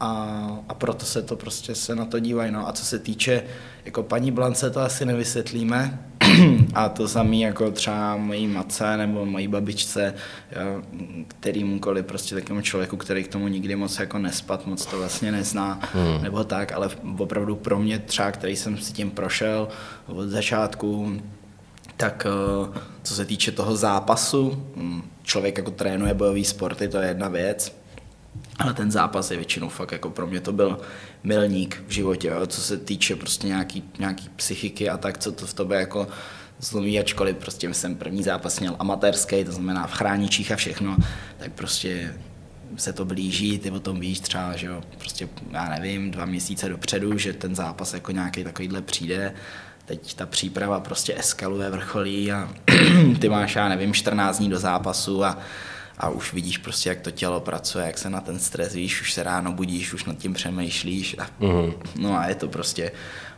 a, 0.00 0.46
a 0.68 0.74
proto 0.74 1.06
se 1.06 1.22
to 1.22 1.36
prostě 1.36 1.74
se 1.74 1.94
na 1.94 2.04
to 2.04 2.18
dívají. 2.18 2.52
No. 2.52 2.68
A 2.68 2.72
co 2.72 2.84
se 2.84 2.98
týče 2.98 3.42
jako 3.84 4.02
paní 4.02 4.30
Blance, 4.30 4.70
to 4.70 4.80
asi 4.80 5.04
nevysvětlíme, 5.04 5.98
a 6.74 6.88
to 6.88 7.08
samé 7.08 7.36
jako 7.36 7.70
třeba 7.70 8.16
mojí 8.16 8.46
matce 8.46 8.96
nebo 8.96 9.26
mojí 9.26 9.48
babičce, 9.48 10.14
jo, 10.52 10.82
kterýmukoliv 11.28 12.06
prostě 12.06 12.34
takovému 12.34 12.62
člověku, 12.62 12.96
který 12.96 13.24
k 13.24 13.28
tomu 13.28 13.48
nikdy 13.48 13.76
moc 13.76 13.98
jako 13.98 14.18
nespat, 14.18 14.66
moc 14.66 14.86
to 14.86 14.98
vlastně 14.98 15.32
nezná, 15.32 15.80
hmm. 15.92 16.22
nebo 16.22 16.44
tak, 16.44 16.72
ale 16.72 16.90
opravdu 17.18 17.56
pro 17.56 17.78
mě 17.78 17.98
třeba, 17.98 18.32
který 18.32 18.56
jsem 18.56 18.78
si 18.78 18.92
tím 18.92 19.10
prošel 19.10 19.68
od 20.06 20.28
začátku, 20.28 21.20
tak 21.96 22.26
eh, 22.26 22.80
co 23.02 23.14
se 23.14 23.24
týče 23.24 23.52
toho 23.52 23.76
zápasu, 23.76 24.66
hm, 24.76 25.02
člověk 25.22 25.58
jako 25.58 25.70
trénuje 25.70 26.14
bojový 26.14 26.44
sporty, 26.44 26.88
to 26.88 26.98
je 26.98 27.08
jedna 27.08 27.28
věc, 27.28 27.79
ale 28.60 28.74
ten 28.74 28.90
zápas 28.90 29.30
je 29.30 29.36
většinou 29.36 29.68
fakt 29.68 29.92
jako 29.92 30.10
pro 30.10 30.26
mě 30.26 30.40
to 30.40 30.52
byl 30.52 30.78
milník 31.22 31.82
v 31.88 31.92
životě, 31.92 32.28
jo, 32.28 32.46
co 32.46 32.60
se 32.60 32.76
týče 32.76 33.16
prostě 33.16 33.46
nějaký, 33.46 33.84
nějaký 33.98 34.28
psychiky 34.36 34.90
a 34.90 34.96
tak, 34.96 35.18
co 35.18 35.32
to 35.32 35.46
v 35.46 35.54
tobě 35.54 35.78
jako 35.78 36.08
zlomí, 36.60 37.00
ačkoliv 37.00 37.36
prostě 37.36 37.74
jsem 37.74 37.94
první 37.94 38.22
zápas 38.22 38.60
měl 38.60 38.76
amatérský, 38.78 39.44
to 39.44 39.52
znamená 39.52 39.86
v 39.86 39.92
chráničích 39.92 40.52
a 40.52 40.56
všechno, 40.56 40.96
tak 41.38 41.52
prostě 41.52 42.14
se 42.76 42.92
to 42.92 43.04
blíží, 43.04 43.58
ty 43.58 43.70
o 43.70 43.80
tom 43.80 44.00
víš 44.00 44.20
třeba, 44.20 44.56
že 44.56 44.66
jo, 44.66 44.82
prostě 44.98 45.28
já 45.50 45.68
nevím, 45.68 46.10
dva 46.10 46.24
měsíce 46.24 46.68
dopředu, 46.68 47.18
že 47.18 47.32
ten 47.32 47.54
zápas 47.54 47.94
jako 47.94 48.12
nějaký 48.12 48.44
takovýhle 48.44 48.82
přijde, 48.82 49.34
teď 49.84 50.14
ta 50.14 50.26
příprava 50.26 50.80
prostě 50.80 51.14
eskaluje, 51.18 51.70
vrcholí 51.70 52.32
a 52.32 52.48
ty 53.20 53.28
máš, 53.28 53.56
já 53.56 53.68
nevím, 53.68 53.94
14 53.94 54.38
dní 54.38 54.50
do 54.50 54.58
zápasu 54.58 55.24
a 55.24 55.38
a 56.00 56.08
už 56.08 56.32
vidíš 56.32 56.58
prostě, 56.58 56.88
jak 56.88 57.00
to 57.00 57.10
tělo 57.10 57.40
pracuje, 57.40 57.86
jak 57.86 57.98
se 57.98 58.10
na 58.10 58.20
ten 58.20 58.38
stres 58.38 58.72
víš, 58.72 59.00
už 59.00 59.12
se 59.12 59.22
ráno 59.22 59.52
budíš, 59.52 59.94
už 59.94 60.04
nad 60.04 60.18
tím 60.18 60.34
přemýšlíš. 60.34 61.16
A, 61.18 61.26
mm. 61.44 61.72
No 61.96 62.18
a 62.18 62.26
je 62.26 62.34
to 62.34 62.48
prostě 62.48 62.92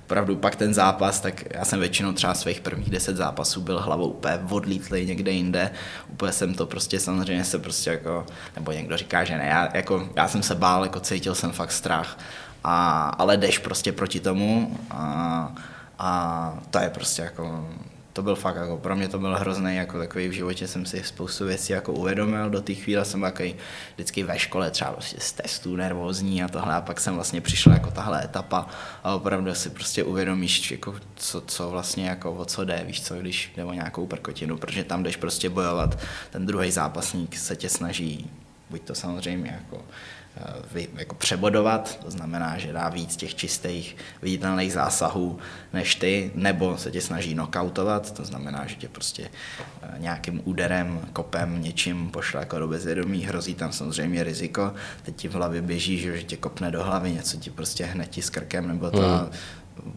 opravdu 0.05 0.37
pak 0.37 0.57
ten 0.57 0.75
zápas, 0.75 1.20
tak 1.20 1.44
já 1.51 1.64
jsem 1.64 1.81
většinou 1.81 2.12
třeba 2.12 2.35
svých 2.35 2.61
prvních 2.61 2.90
deset 2.90 3.16
zápasů 3.16 3.61
byl 3.61 3.81
hlavou 3.81 4.09
úplně 4.09 4.38
odlítlý 4.51 5.07
někde 5.07 5.31
jinde. 5.31 5.70
Úplně 6.09 6.33
jsem 6.33 6.55
to 6.55 6.66
prostě 6.66 7.01
samozřejmě 7.01 7.44
se 7.44 7.59
prostě 7.59 7.90
jako, 7.90 8.27
nebo 8.57 8.72
někdo 8.72 8.96
říká, 8.96 9.25
že 9.25 9.38
ne, 9.38 9.46
já, 9.46 9.77
jako, 9.77 10.09
já 10.16 10.29
jsem 10.29 10.42
se 10.42 10.55
bál, 10.55 10.83
jako 10.83 11.01
cítil 11.01 11.35
jsem 11.35 11.53
fakt 11.53 11.72
strach. 11.72 12.18
A, 12.64 13.09
ale 13.18 13.37
jdeš 13.37 13.59
prostě 13.59 13.92
proti 13.92 14.20
tomu 14.20 14.79
a, 14.90 15.55
a 15.98 16.59
to 16.70 16.79
je 16.79 16.90
prostě 16.90 17.22
jako 17.22 17.68
to 18.12 18.22
byl 18.22 18.35
fakt, 18.35 18.57
jako 18.57 18.77
pro 18.77 18.96
mě 18.96 19.09
to 19.09 19.18
byl 19.18 19.37
hrozný, 19.37 19.77
jako 19.77 19.98
takový 19.98 20.29
v 20.29 20.33
životě 20.33 20.68
jsem 20.68 20.87
si 20.87 21.03
spoustu 21.05 21.44
věcí 21.44 21.72
jako 21.72 21.92
uvědomil, 21.92 22.51
do 22.51 22.62
té 22.62 22.75
chvíle 22.75 23.05
jsem 23.05 23.20
takový 23.20 23.55
vždycky 23.94 24.22
ve 24.22 24.38
škole 24.38 24.70
třeba 24.70 24.92
prostě 24.92 25.16
z 25.20 25.33
testů 25.33 25.77
nervózní 25.77 26.42
a 26.42 26.48
tohle. 26.48 26.75
A 26.75 26.81
pak 26.81 27.01
jsem 27.01 27.14
vlastně 27.14 27.40
přišel 27.40 27.72
jako 27.72 27.90
tahle 27.90 28.25
etapa 28.25 28.66
a 29.05 29.14
opravdu 29.14 29.55
si 29.55 29.70
prostě 29.70 30.05
uvědomíš, 30.05 30.70
jako 30.70 30.94
co, 31.16 31.40
co 31.40 31.70
vlastně 31.70 32.09
jako 32.09 32.33
o 32.33 32.44
co 32.44 32.64
jde, 32.64 32.85
víš 32.87 33.03
co, 33.03 33.14
když 33.14 33.53
jde 33.57 33.64
o 33.64 33.72
nějakou 33.72 34.07
prkotinu, 34.07 34.57
protože 34.59 34.85
tam 34.85 35.03
jdeš 35.03 35.16
prostě 35.16 35.51
bojovat, 35.51 35.98
ten 36.31 36.46
druhý 36.46 36.70
zápasník 36.70 37.37
se 37.37 37.57
tě 37.57 37.68
snaží 37.68 38.31
buď 38.72 38.83
to 38.83 38.94
samozřejmě 38.94 39.51
jako 39.51 39.85
Eh, 40.37 40.87
jako 40.97 41.14
přebodovat, 41.14 41.99
to 41.99 42.11
znamená, 42.11 42.59
že 42.59 42.73
dá 42.73 42.88
víc 42.88 43.16
těch 43.16 43.35
čistých 43.35 43.97
viditelných 44.23 44.73
zásahů 44.73 45.38
než 45.73 45.95
ty, 45.95 46.31
nebo 46.35 46.79
se 46.79 46.90
tě 46.90 47.01
snaží 47.01 47.35
knockoutovat, 47.35 48.11
to 48.11 48.25
znamená, 48.25 48.66
že 48.66 48.75
tě 48.75 48.88
prostě 48.88 49.29
eh, 49.83 49.95
nějakým 49.99 50.40
úderem, 50.45 51.01
kopem, 51.12 51.62
něčím 51.62 52.11
pošle 52.11 52.40
jako 52.40 52.59
do 52.59 52.68
bezvědomí, 52.68 53.25
hrozí 53.25 53.55
tam 53.55 53.73
samozřejmě 53.73 54.25
riziko, 54.25 54.75
teď 55.03 55.16
ti 55.16 55.29
v 55.29 55.35
hlavě 55.35 55.62
běží, 55.62 55.99
že 55.99 56.23
tě 56.23 56.37
kopne 56.37 56.71
do 56.71 56.85
hlavy, 56.85 57.12
něco 57.12 57.37
ti 57.37 57.51
prostě 57.51 57.85
hned 57.85 58.11
ti 58.11 58.23
s 58.23 58.31
krkem, 58.31 58.68
nebo 58.68 58.90
to 58.90 59.01
hmm. 59.01 59.31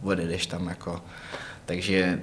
odjedeš 0.02 0.46
tam 0.46 0.68
jako 0.68 1.02
takže 1.66 2.20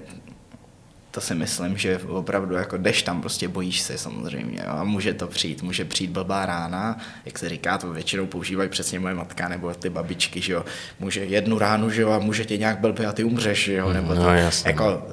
to 1.13 1.21
si 1.21 1.35
myslím, 1.35 1.77
že 1.77 1.97
opravdu 1.97 2.55
jako 2.55 2.77
jdeš 2.77 3.03
tam, 3.03 3.21
prostě 3.21 3.47
bojíš 3.47 3.81
se 3.81 3.97
samozřejmě 3.97 4.63
jo? 4.65 4.73
a 4.73 4.83
může 4.83 5.13
to 5.13 5.27
přijít, 5.27 5.63
může 5.63 5.85
přijít 5.85 6.11
blbá 6.11 6.45
rána, 6.45 6.97
jak 7.25 7.39
se 7.39 7.49
říká, 7.49 7.77
to 7.77 7.93
většinou 7.93 8.25
používají 8.25 8.69
přesně 8.69 8.99
moje 8.99 9.13
matka 9.13 9.47
nebo 9.47 9.73
ty 9.73 9.89
babičky, 9.89 10.41
že 10.41 10.53
jo, 10.53 10.65
může 10.99 11.25
jednu 11.25 11.59
ránu, 11.59 11.89
že 11.89 12.01
jo, 12.01 12.11
a 12.11 12.19
může 12.19 12.45
tě 12.45 12.57
nějak 12.57 12.79
blbě 12.79 13.05
a 13.05 13.11
ty 13.11 13.23
umřeš, 13.23 13.63
že 13.63 13.73
jo, 13.73 13.93
nebo 13.93 14.13
no, 14.13 14.23
to, 14.23 14.29
jasně. 14.29 14.71
jako, 14.71 15.07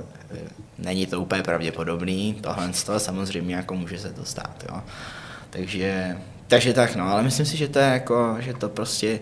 není 0.78 1.06
to 1.06 1.20
úplně 1.20 1.42
pravděpodobný, 1.42 2.34
tohle 2.40 2.72
z 2.72 2.84
toho 2.84 3.00
samozřejmě 3.00 3.54
jako 3.54 3.74
může 3.74 3.98
se 3.98 4.12
to 4.12 4.24
stát, 4.24 4.64
jo. 4.68 4.82
Takže, 5.50 6.16
takže 6.46 6.72
tak, 6.72 6.96
no, 6.96 7.04
ale 7.04 7.22
myslím 7.22 7.46
si, 7.46 7.56
že 7.56 7.68
to 7.68 7.78
je 7.78 7.86
jako, 7.86 8.36
že 8.38 8.54
to 8.54 8.68
prostě 8.68 9.20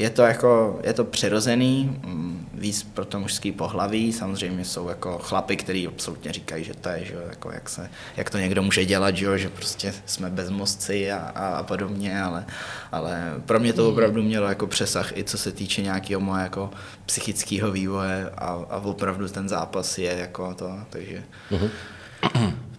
je 0.00 0.10
to 0.10 0.22
jako, 0.22 0.80
je 0.82 0.92
to 0.92 1.04
přirozený, 1.04 1.98
mm, 2.06 2.48
víc 2.60 2.82
pro 2.82 3.04
to 3.04 3.20
mužský 3.20 3.52
pohlaví, 3.52 4.12
samozřejmě 4.12 4.64
jsou 4.64 4.88
jako 4.88 5.18
chlapy, 5.18 5.56
kteří 5.56 5.86
absolutně 5.86 6.32
říkají, 6.32 6.64
že 6.64 6.74
to 6.74 6.88
je, 6.88 7.04
že 7.04 7.14
jako 7.30 7.52
jak, 7.52 7.68
se, 7.68 7.90
jak 8.16 8.30
to 8.30 8.38
někdo 8.38 8.62
může 8.62 8.84
dělat, 8.84 9.16
že, 9.16 9.38
že 9.38 9.48
prostě 9.48 9.94
jsme 10.06 10.30
bezmozci 10.30 11.12
a, 11.12 11.18
a, 11.18 11.46
a 11.56 11.62
podobně, 11.62 12.22
ale, 12.22 12.46
ale 12.92 13.34
pro 13.46 13.60
mě 13.60 13.72
to 13.72 13.82
hmm. 13.82 13.92
opravdu 13.92 14.22
mělo 14.22 14.48
jako 14.48 14.66
přesah 14.66 15.16
i 15.16 15.24
co 15.24 15.38
se 15.38 15.52
týče 15.52 15.82
nějakého 15.82 16.20
moje 16.20 16.42
jako 16.42 16.70
psychického 17.06 17.72
vývoje 17.72 18.30
a, 18.30 18.46
a 18.70 18.76
opravdu 18.76 19.28
ten 19.28 19.48
zápas 19.48 19.98
je 19.98 20.16
jako 20.18 20.54
to, 20.54 20.78
takže... 20.90 21.22
Mm-hmm. 21.50 21.70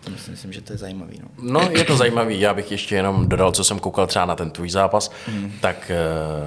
To 0.03 0.11
myslím, 0.31 0.53
že 0.53 0.61
to 0.61 0.73
je 0.73 0.77
zajímavý. 0.77 1.19
No. 1.21 1.29
no, 1.61 1.69
je 1.71 1.83
to 1.83 1.97
zajímavý. 1.97 2.39
Já 2.39 2.53
bych 2.53 2.71
ještě 2.71 2.95
jenom 2.95 3.29
dodal, 3.29 3.51
co 3.51 3.63
jsem 3.63 3.79
koukal 3.79 4.07
třeba 4.07 4.25
na 4.25 4.35
ten 4.35 4.51
tvůj 4.51 4.69
zápas, 4.69 5.11
mm. 5.27 5.51
tak 5.61 5.91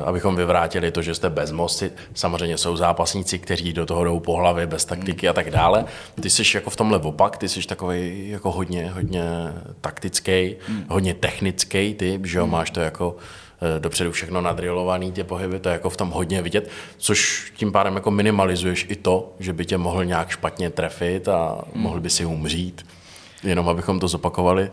uh, 0.01 0.09
abychom 0.09 0.37
vyvrátili 0.37 0.91
to, 0.91 1.03
že 1.03 1.15
jste 1.15 1.31
bezmozci. 1.31 1.93
Samozřejmě 2.15 2.59
jsou 2.59 2.77
zápasníci, 2.77 3.39
kteří 3.39 3.73
do 3.73 3.87
toho 3.87 4.05
jdou 4.05 4.21
po 4.21 4.37
hlavě, 4.37 4.67
bez 4.67 4.85
taktiky 4.85 5.27
mm. 5.27 5.31
a 5.31 5.33
tak 5.33 5.51
dále. 5.51 5.85
Ty 6.21 6.31
jsi 6.31 6.43
jako 6.55 6.71
v 6.71 6.77
tomhle 6.77 6.99
opak, 6.99 7.37
ty 7.37 7.49
jsi 7.49 7.67
takový 7.67 8.29
jako 8.29 8.51
hodně, 8.51 8.91
hodně 8.91 9.25
taktický, 9.81 10.57
mm. 10.69 10.85
hodně 10.89 11.15
technický 11.15 11.95
typ, 11.95 12.27
že 12.27 12.39
jo, 12.39 12.47
mm. 12.47 12.53
máš 12.53 12.71
to 12.71 12.81
jako 12.81 13.17
eh, 13.77 13.81
dopředu 13.81 14.13
všechno 14.13 14.41
nadrilovaný, 14.41 15.13
ty 15.13 15.25
pohyby, 15.25 15.61
to 15.61 15.69
je 15.69 15.73
jako 15.73 15.91
v 15.91 15.97
tom 15.97 16.11
hodně 16.11 16.43
vidět, 16.43 16.71
což 16.97 17.53
tím 17.57 17.73
pádem 17.73 17.95
jako 17.95 18.11
minimalizuješ 18.11 18.87
i 18.89 18.97
to, 18.97 19.33
že 19.39 19.53
by 19.53 19.67
tě 19.67 19.79
mohl 19.79 20.05
nějak 20.05 20.31
špatně 20.31 20.71
trefit 20.71 21.29
a 21.29 21.59
mm. 21.75 21.83
mohl 21.83 22.01
by 22.01 22.11
si 22.11 22.25
umřít 22.25 22.85
jenom 23.45 23.69
abychom 23.69 24.01
to 24.01 24.09
zopakovali 24.09 24.71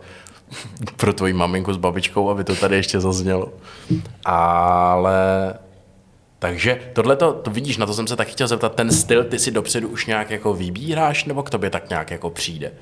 pro 0.96 1.12
tvoji 1.12 1.32
maminku 1.32 1.74
s 1.74 1.76
babičkou, 1.76 2.30
aby 2.30 2.44
to 2.44 2.56
tady 2.56 2.76
ještě 2.76 3.00
zaznělo. 3.00 3.52
Ale 4.24 5.54
takže 6.38 6.80
tohle 6.92 7.16
to 7.16 7.42
vidíš, 7.50 7.76
na 7.76 7.86
to 7.86 7.94
jsem 7.94 8.06
se 8.06 8.16
taky 8.16 8.32
chtěl 8.32 8.48
zeptat, 8.48 8.74
ten 8.74 8.90
styl 8.90 9.24
ty 9.24 9.38
si 9.38 9.50
dopředu 9.50 9.88
už 9.88 10.06
nějak 10.06 10.30
jako 10.30 10.54
vybíráš, 10.54 11.24
nebo 11.24 11.42
k 11.42 11.50
tobě 11.50 11.70
tak 11.70 11.88
nějak 11.88 12.10
jako 12.10 12.30
přijde? 12.30 12.72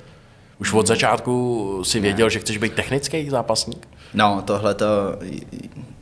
Už 0.59 0.73
od 0.73 0.87
začátku 0.87 1.81
si 1.83 1.99
věděl, 1.99 2.25
ne. 2.25 2.29
že 2.29 2.39
chceš 2.39 2.57
být 2.57 2.73
technický 2.73 3.29
zápasník? 3.29 3.87
No, 4.13 4.43
tohle 4.45 4.75
to 4.75 4.85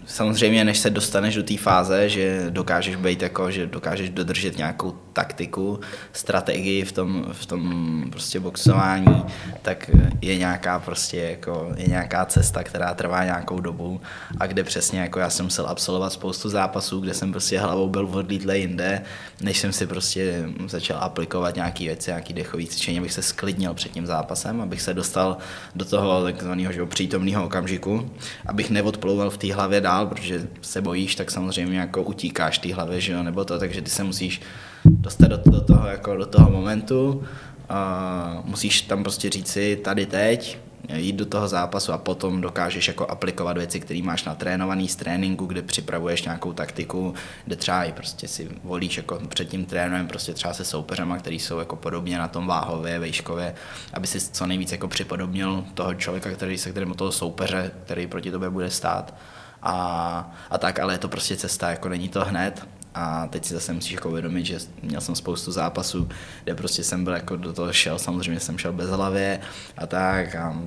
samozřejmě, 0.05 0.65
než 0.65 0.79
se 0.79 0.89
dostaneš 0.89 1.35
do 1.35 1.43
té 1.43 1.57
fáze, 1.57 2.09
že 2.09 2.45
dokážeš 2.49 2.95
být 2.95 3.21
jako, 3.21 3.51
že 3.51 3.67
dokážeš 3.67 4.09
dodržet 4.09 4.57
nějakou 4.57 4.91
taktiku, 5.19 5.79
strategii 6.13 6.85
v 6.85 6.91
tom, 6.91 7.25
v 7.31 7.45
tom 7.45 7.63
prostě 8.11 8.39
boxování, 8.39 9.23
tak 9.61 9.91
je 10.21 10.37
nějaká 10.37 10.79
prostě 10.79 11.17
jako, 11.17 11.71
je 11.75 11.87
nějaká 11.87 12.25
cesta, 12.25 12.63
která 12.63 12.93
trvá 12.93 13.23
nějakou 13.23 13.59
dobu 13.59 14.01
a 14.39 14.47
kde 14.47 14.63
přesně 14.63 14.99
jako 14.99 15.19
já 15.19 15.29
jsem 15.29 15.45
musel 15.45 15.67
absolvovat 15.67 16.13
spoustu 16.13 16.49
zápasů, 16.49 16.99
kde 16.99 17.13
jsem 17.13 17.31
prostě 17.31 17.59
hlavou 17.59 17.89
byl 17.89 18.09
odlítle 18.11 18.57
jinde, 18.57 19.01
než 19.41 19.59
jsem 19.59 19.71
si 19.73 19.87
prostě 19.87 20.49
začal 20.67 20.97
aplikovat 21.01 21.55
nějaké 21.55 21.83
věci, 21.83 22.11
nějaký 22.11 22.33
dechový 22.33 22.67
cvičení, 22.67 22.99
abych 22.99 23.13
se 23.13 23.21
sklidnil 23.21 23.73
před 23.73 23.91
tím 23.91 24.05
zápasem, 24.05 24.61
abych 24.61 24.81
se 24.81 24.93
dostal 24.93 25.37
do 25.75 25.85
toho 25.85 26.23
takzvaného 26.23 26.85
přítomného 26.85 27.45
okamžiku, 27.45 28.11
abych 28.45 28.69
neodplouval 28.69 29.29
v 29.29 29.37
té 29.37 29.53
hlavě 29.53 29.81
dál, 29.81 30.07
protože 30.07 30.47
se 30.61 30.81
bojíš, 30.81 31.15
tak 31.15 31.31
samozřejmě 31.31 31.79
jako 31.79 32.03
utíkáš 32.03 32.59
té 32.59 32.73
hlavě, 32.73 33.01
že 33.01 33.11
jo, 33.13 33.23
nebo 33.23 33.45
to, 33.45 33.59
takže 33.59 33.81
ty 33.81 33.89
se 33.89 34.03
musíš 34.03 34.41
dostat 34.85 35.27
do, 35.27 35.37
do 35.45 35.61
toho, 35.61 35.87
jako 35.87 36.15
do 36.15 36.25
toho 36.25 36.49
momentu, 36.49 37.23
a 37.69 38.41
musíš 38.45 38.81
tam 38.81 39.03
prostě 39.03 39.29
říci 39.29 39.79
tady 39.83 40.05
teď, 40.05 40.59
jít 40.95 41.15
do 41.15 41.25
toho 41.25 41.47
zápasu 41.47 41.93
a 41.93 41.97
potom 41.97 42.41
dokážeš 42.41 42.87
jako 42.87 43.05
aplikovat 43.05 43.57
věci, 43.57 43.79
které 43.79 44.01
máš 44.03 44.23
natrénovaný 44.23 44.87
z 44.87 44.95
tréninku, 44.95 45.45
kde 45.45 45.61
připravuješ 45.61 46.23
nějakou 46.23 46.53
taktiku, 46.53 47.13
kde 47.45 47.55
třeba 47.55 47.83
i 47.83 47.91
prostě 47.91 48.27
si 48.27 48.49
volíš 48.63 48.97
jako 48.97 49.19
před 49.29 49.45
tím 49.45 49.65
trénem 49.65 50.07
prostě 50.07 50.33
třeba 50.33 50.53
se 50.53 50.65
soupeřema, 50.65 51.17
který 51.17 51.39
jsou 51.39 51.59
jako 51.59 51.75
podobně 51.75 52.17
na 52.17 52.27
tom 52.27 52.47
váhově, 52.47 52.99
vejškově, 52.99 53.55
aby 53.93 54.07
si 54.07 54.19
co 54.19 54.47
nejvíc 54.47 54.71
jako 54.71 54.87
připodobnil 54.87 55.65
toho 55.73 55.93
člověka, 55.93 56.31
který 56.31 56.57
se 56.57 56.71
kterým 56.71 56.93
toho 56.93 57.11
soupeře, 57.11 57.71
který 57.83 58.07
proti 58.07 58.31
tobě 58.31 58.49
bude 58.49 58.69
stát. 58.69 59.15
A, 59.61 60.37
a 60.49 60.57
tak, 60.57 60.79
ale 60.79 60.93
je 60.93 60.97
to 60.97 61.07
prostě 61.07 61.37
cesta, 61.37 61.69
jako 61.69 61.89
není 61.89 62.09
to 62.09 62.25
hned, 62.25 62.67
a 62.99 63.27
teď 63.27 63.45
si 63.45 63.53
zase 63.53 63.73
musíš 63.73 63.91
jako 63.91 64.09
uvědomit, 64.09 64.45
že 64.45 64.59
měl 64.83 65.01
jsem 65.01 65.15
spoustu 65.15 65.51
zápasů, 65.51 66.09
kde 66.43 66.55
prostě 66.55 66.83
jsem 66.83 67.03
byl 67.03 67.13
jako 67.13 67.35
do 67.35 67.53
toho 67.53 67.73
šel, 67.73 67.99
samozřejmě 67.99 68.39
jsem 68.39 68.57
šel 68.57 68.73
bez 68.73 68.89
hlavě 68.89 69.39
a 69.77 69.87
tak 69.87 70.35
a 70.35 70.61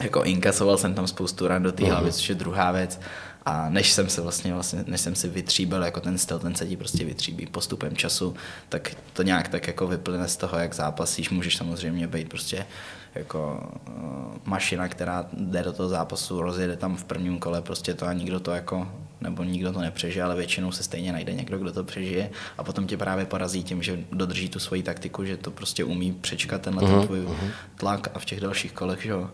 jako 0.00 0.22
inkasoval 0.22 0.78
jsem 0.78 0.94
tam 0.94 1.06
spoustu 1.06 1.48
ran 1.48 1.62
do 1.62 1.72
té 1.72 1.86
hlavy, 1.86 2.12
což 2.12 2.28
je 2.28 2.34
druhá 2.34 2.72
věc. 2.72 3.00
A 3.44 3.68
než 3.68 3.92
jsem 3.92 4.08
se 4.08 4.20
vlastně, 4.20 4.54
vlastně, 4.54 4.84
než 4.86 5.00
jsem 5.00 5.14
si 5.14 5.28
vytříbil 5.28 5.82
jako 5.82 6.00
ten 6.00 6.18
styl, 6.18 6.38
ten 6.38 6.54
se 6.54 6.66
ti 6.66 6.76
prostě 6.76 7.04
vytříbí 7.04 7.46
postupem 7.46 7.96
času, 7.96 8.34
tak 8.68 8.90
to 9.12 9.22
nějak 9.22 9.48
tak 9.48 9.66
jako 9.66 9.86
vyplyne 9.86 10.28
z 10.28 10.36
toho, 10.36 10.58
jak 10.58 10.74
zápasíš. 10.74 11.30
Můžeš 11.30 11.56
samozřejmě 11.56 12.06
být 12.06 12.28
prostě 12.28 12.66
jako 13.16 13.70
uh, 13.88 14.36
mašina, 14.44 14.88
která 14.88 15.26
jde 15.32 15.62
do 15.62 15.72
toho 15.72 15.88
zápasu, 15.88 16.42
rozjede 16.42 16.76
tam 16.76 16.96
v 16.96 17.04
prvním 17.04 17.38
kole 17.38 17.62
prostě 17.62 17.94
to 17.94 18.06
a 18.06 18.12
nikdo 18.12 18.40
to 18.40 18.50
jako 18.50 18.88
nebo 19.20 19.44
nikdo 19.44 19.72
to 19.72 19.80
nepřežije, 19.80 20.22
ale 20.22 20.36
většinou 20.36 20.72
se 20.72 20.82
stejně 20.82 21.12
najde 21.12 21.32
někdo, 21.32 21.58
kdo 21.58 21.72
to 21.72 21.84
přežije 21.84 22.30
a 22.58 22.64
potom 22.64 22.86
tě 22.86 22.96
právě 22.96 23.26
porazí 23.26 23.64
tím, 23.64 23.82
že 23.82 24.04
dodrží 24.12 24.48
tu 24.48 24.58
svoji 24.58 24.82
taktiku, 24.82 25.24
že 25.24 25.36
to 25.36 25.50
prostě 25.50 25.84
umí 25.84 26.12
přečkat 26.12 26.62
tenhle 26.62 26.82
uh-huh, 26.82 26.98
ten 26.98 27.06
tvůj 27.06 27.20
uh-huh. 27.20 27.50
tlak 27.76 28.08
a 28.14 28.18
v 28.18 28.24
těch 28.24 28.40
dalších 28.40 28.72
kolech, 28.72 29.02
že 29.02 29.10
jo, 29.10 29.30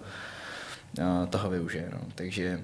toho 1.30 1.50
využije. 1.50 1.88
No. 1.92 1.98
Takže 2.14 2.60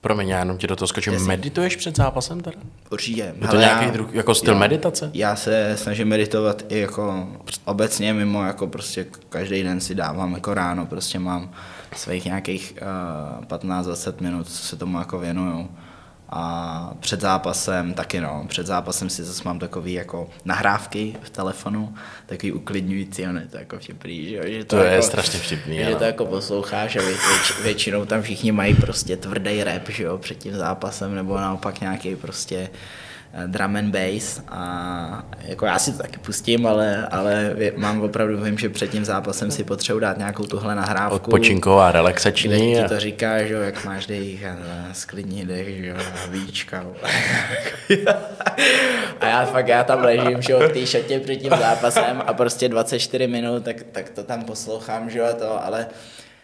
Promiň, 0.00 0.28
já 0.28 0.38
jenom 0.38 0.58
ti 0.58 0.66
do 0.66 0.76
toho 0.76 0.88
skočím. 0.88 1.12
Jasně. 1.12 1.28
Medituješ 1.28 1.76
před 1.76 1.96
zápasem 1.96 2.40
teda? 2.40 2.56
Určitě. 2.90 3.20
Je 3.22 3.32
to 3.40 3.46
Hele, 3.46 3.60
nějaký 3.60 3.84
já- 3.84 3.90
druh, 3.90 4.14
jako 4.14 4.34
styl 4.34 4.52
jo. 4.52 4.58
meditace? 4.60 5.10
Já 5.14 5.36
se 5.36 5.72
snažím 5.76 6.08
meditovat 6.08 6.62
i 6.68 6.78
jako 6.78 7.28
obecně 7.64 8.12
mimo, 8.14 8.44
jako 8.44 8.66
prostě 8.66 9.06
každý 9.28 9.62
den 9.62 9.80
si 9.80 9.94
dávám 9.94 10.32
jako 10.34 10.54
ráno, 10.54 10.86
prostě 10.86 11.18
mám 11.18 11.50
svých 11.96 12.24
nějakých 12.24 12.74
uh, 13.40 13.44
15-20 13.44 14.14
minut, 14.20 14.48
co 14.48 14.62
se 14.66 14.76
tomu 14.76 14.98
jako 14.98 15.18
věnuju. 15.18 15.68
A 16.30 16.94
před 17.00 17.20
zápasem 17.20 17.94
taky 17.94 18.20
no, 18.20 18.44
před 18.48 18.66
zápasem 18.66 19.10
si 19.10 19.24
zase 19.24 19.42
mám 19.44 19.58
takový 19.58 19.92
jako 19.92 20.30
nahrávky 20.44 21.16
v 21.22 21.30
telefonu, 21.30 21.94
takový 22.26 22.52
uklidňující, 22.52 23.26
on 23.26 23.36
je 23.36 23.46
to 23.46 23.56
jako 23.56 23.78
vtipný, 23.78 24.28
že, 24.28 24.36
jo, 24.36 24.42
že 24.46 24.64
To 24.64 24.76
je 24.76 24.92
jako, 24.92 25.06
strašně 25.06 25.38
vtipný, 25.38 25.78
Že 25.78 25.96
to 25.96 26.04
jako 26.04 26.26
posloucháš 26.26 26.96
a 26.96 27.02
věč, 27.02 27.60
většinou 27.62 28.04
tam 28.04 28.22
všichni 28.22 28.52
mají 28.52 28.74
prostě 28.74 29.16
tvrdý 29.16 29.64
rap, 29.64 29.88
že 29.88 30.02
jo, 30.02 30.18
před 30.18 30.38
tím 30.38 30.54
zápasem, 30.54 31.14
nebo 31.14 31.36
naopak 31.36 31.80
nějaký 31.80 32.16
prostě 32.16 32.70
drum 33.46 33.76
and 33.76 33.90
bass 33.90 34.40
a 34.48 35.24
jako 35.42 35.66
já 35.66 35.78
si 35.78 35.92
to 35.92 35.98
taky 35.98 36.18
pustím, 36.18 36.66
ale, 36.66 37.06
ale 37.10 37.56
mám 37.76 38.00
opravdu, 38.02 38.40
vím, 38.40 38.58
že 38.58 38.68
před 38.68 38.90
tím 38.90 39.04
zápasem 39.04 39.50
si 39.50 39.64
potřebuji 39.64 39.98
dát 39.98 40.18
nějakou 40.18 40.44
tuhle 40.44 40.74
nahrávku. 40.74 41.14
Odpočinková, 41.16 41.90
Kde 41.90 41.98
relaxační. 41.98 42.74
ti 42.74 42.80
A... 42.80 42.88
to 42.88 43.00
říká, 43.00 43.44
že 43.44 43.54
jo, 43.54 43.60
jak 43.60 43.84
máš 43.84 44.06
dech 44.06 44.44
sklidni 44.92 45.46
dech, 45.46 45.76
že 45.76 45.86
jo, 45.86 45.96
víčka. 46.30 46.84
a 49.20 49.26
já 49.26 49.46
fakt, 49.46 49.68
já 49.68 49.84
tam 49.84 50.02
ležím, 50.02 50.42
že 50.42 50.52
jo, 50.52 50.60
v 50.68 50.72
té 50.72 50.86
šatě 50.86 51.20
před 51.20 51.36
tím 51.36 51.52
zápasem 51.60 52.22
a 52.26 52.32
prostě 52.32 52.68
24 52.68 53.26
minut, 53.26 53.64
tak, 53.64 53.76
tak 53.92 54.08
to 54.10 54.22
tam 54.22 54.44
poslouchám, 54.44 55.10
že 55.10 55.18
jo, 55.18 55.24
a 55.30 55.32
to, 55.32 55.64
ale 55.66 55.86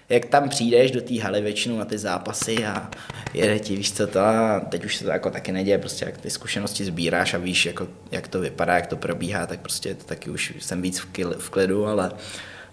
jak 0.09 0.25
tam 0.25 0.49
přijdeš 0.49 0.91
do 0.91 1.01
té 1.01 1.21
haly 1.21 1.41
většinou 1.41 1.79
na 1.79 1.85
ty 1.85 1.99
zápasy 1.99 2.67
a 2.67 2.91
jede 3.35 3.59
ti, 3.59 3.77
víš 3.77 3.93
co 3.93 4.07
to, 4.07 4.21
a 4.21 4.61
teď 4.61 4.85
už 4.85 4.97
se 4.97 5.05
to 5.05 5.11
jako 5.11 5.31
taky 5.31 5.53
neděje, 5.53 5.79
prostě 5.79 6.05
jak 6.05 6.19
ty 6.19 6.31
zkušenosti 6.31 6.85
sbíráš 6.85 7.35
a 7.35 7.39
víš, 7.39 7.67
jako, 7.67 7.89
jak 8.11 8.29
to 8.29 8.41
vypadá, 8.41 8.75
jak 8.75 8.87
to 8.87 8.97
probíhá, 8.97 9.47
tak 9.47 9.61
prostě 9.61 9.95
to 9.95 10.05
taky 10.05 10.31
už 10.31 10.55
jsem 10.59 10.83
víc 10.83 10.99
v, 11.39 11.51
klidu, 11.51 11.87
ale 11.87 12.13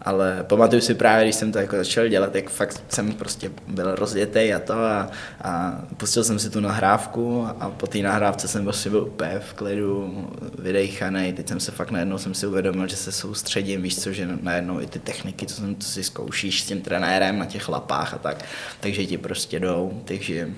ale 0.01 0.43
pamatuju 0.47 0.81
si 0.81 0.93
právě, 0.95 1.25
když 1.25 1.35
jsem 1.35 1.51
to 1.51 1.59
jako 1.59 1.75
začal 1.77 2.07
dělat, 2.07 2.35
jak 2.35 2.49
fakt 2.49 2.83
jsem 2.89 3.13
prostě 3.13 3.51
byl 3.67 3.95
rozjetý 3.95 4.53
a 4.53 4.59
to 4.59 4.73
a, 4.73 5.09
a 5.43 5.81
pustil 5.97 6.23
jsem 6.23 6.39
si 6.39 6.49
tu 6.49 6.59
nahrávku 6.59 7.47
a 7.59 7.69
po 7.69 7.87
té 7.87 7.97
nahrávce 7.97 8.47
jsem 8.47 8.63
prostě 8.63 8.89
byl 8.89 9.03
úplně 9.03 9.39
v 9.39 9.53
klidu, 9.53 10.27
vydejchaný. 10.59 11.33
Teď 11.33 11.47
jsem 11.47 11.59
se 11.59 11.71
fakt 11.71 11.91
najednou 11.91 12.17
jsem 12.17 12.33
si 12.33 12.47
uvědomil, 12.47 12.87
že 12.87 12.95
se 12.95 13.11
soustředím, 13.11 13.81
víš 13.81 13.99
co, 13.99 14.13
že 14.13 14.27
najednou 14.41 14.81
i 14.81 14.87
ty 14.87 14.99
techniky, 14.99 15.45
co, 15.45 15.55
jsem, 15.55 15.75
co 15.75 15.87
si 15.89 16.03
zkoušíš 16.03 16.61
s 16.61 16.65
tím 16.65 16.81
trenérem 16.81 17.39
na 17.39 17.45
těch 17.45 17.69
lapách 17.69 18.13
a 18.13 18.17
tak, 18.17 18.45
takže 18.79 19.05
ti 19.05 19.17
prostě 19.17 19.59
jdou, 19.59 20.01
takže 20.05 20.49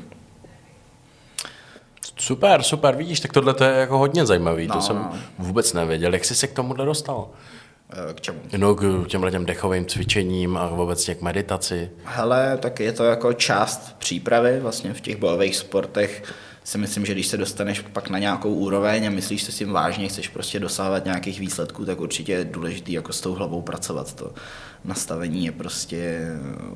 Super, 2.20 2.64
super, 2.64 2.96
vidíš, 2.96 3.20
tak 3.20 3.34
tohle 3.34 3.54
to 3.54 3.64
je 3.64 3.72
jako 3.72 3.98
hodně 3.98 4.26
zajímavý, 4.26 4.68
to 4.68 4.74
No, 4.74 4.82
jsem 4.82 4.96
no. 4.96 5.14
vůbec 5.40 5.74
nevěděl. 5.74 6.14
Jak 6.14 6.26
jsi 6.26 6.36
se 6.36 6.48
k 6.48 6.54
tomuhle 6.54 6.86
dostal? 6.86 7.28
K 8.14 8.22
čemu? 8.22 8.40
No, 8.58 8.76
k 8.76 9.08
těmhle 9.08 9.32
těm 9.32 9.46
dechovým 9.46 9.86
cvičením 9.86 10.58
a 10.58 10.70
obecně 10.70 11.16
k 11.16 11.22
meditaci. 11.22 11.90
Hele, 12.04 12.58
tak 12.58 12.80
je 12.80 12.92
to 12.92 13.04
jako 13.04 13.34
část 13.34 13.96
přípravy 13.98 14.60
vlastně 14.60 14.94
v 14.94 15.02
těch 15.02 15.18
bojových 15.18 15.56
sportech. 15.56 16.24
Si 16.64 16.78
myslím, 16.78 17.06
že 17.06 17.14
když 17.14 17.28
se 17.28 17.38
dostaneš 17.38 17.80
pak 17.80 18.10
na 18.10 18.20
nějakou 18.20 18.54
úroveň 18.54 19.08
a 19.08 19.10
myslíš 19.10 19.44
si 19.44 19.52
s 19.52 19.58
tím 19.58 19.72
vážně, 19.72 20.08
chceš 20.08 20.28
prostě 20.28 20.60
dosahovat 20.60 21.06
nějakých 21.06 21.40
výsledků, 21.40 21.86
tak 21.86 22.02
určitě 22.02 22.32
je 22.32 22.46
důležité 22.46 22.92
jako 22.92 23.14
s 23.14 23.22
tou 23.22 23.34
hlavou 23.34 23.62
pracovat. 23.62 24.14
To 24.14 24.34
nastavení 24.86 25.46
je 25.46 25.52
prostě 25.52 26.28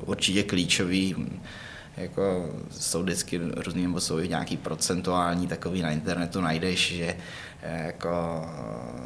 určitě 0.06 0.42
klíčový. 0.42 1.28
Jako 1.96 2.50
jsou 2.70 3.02
vždycky 3.02 3.40
různý, 3.56 3.82
nebo 3.82 4.00
jsou 4.00 4.18
i 4.18 4.28
nějaký 4.28 4.56
procentuální 4.56 5.46
takový 5.46 5.82
na 5.82 5.90
internetu 5.90 6.40
najdeš, 6.40 6.94
že 6.94 7.16
jako, 7.62 8.44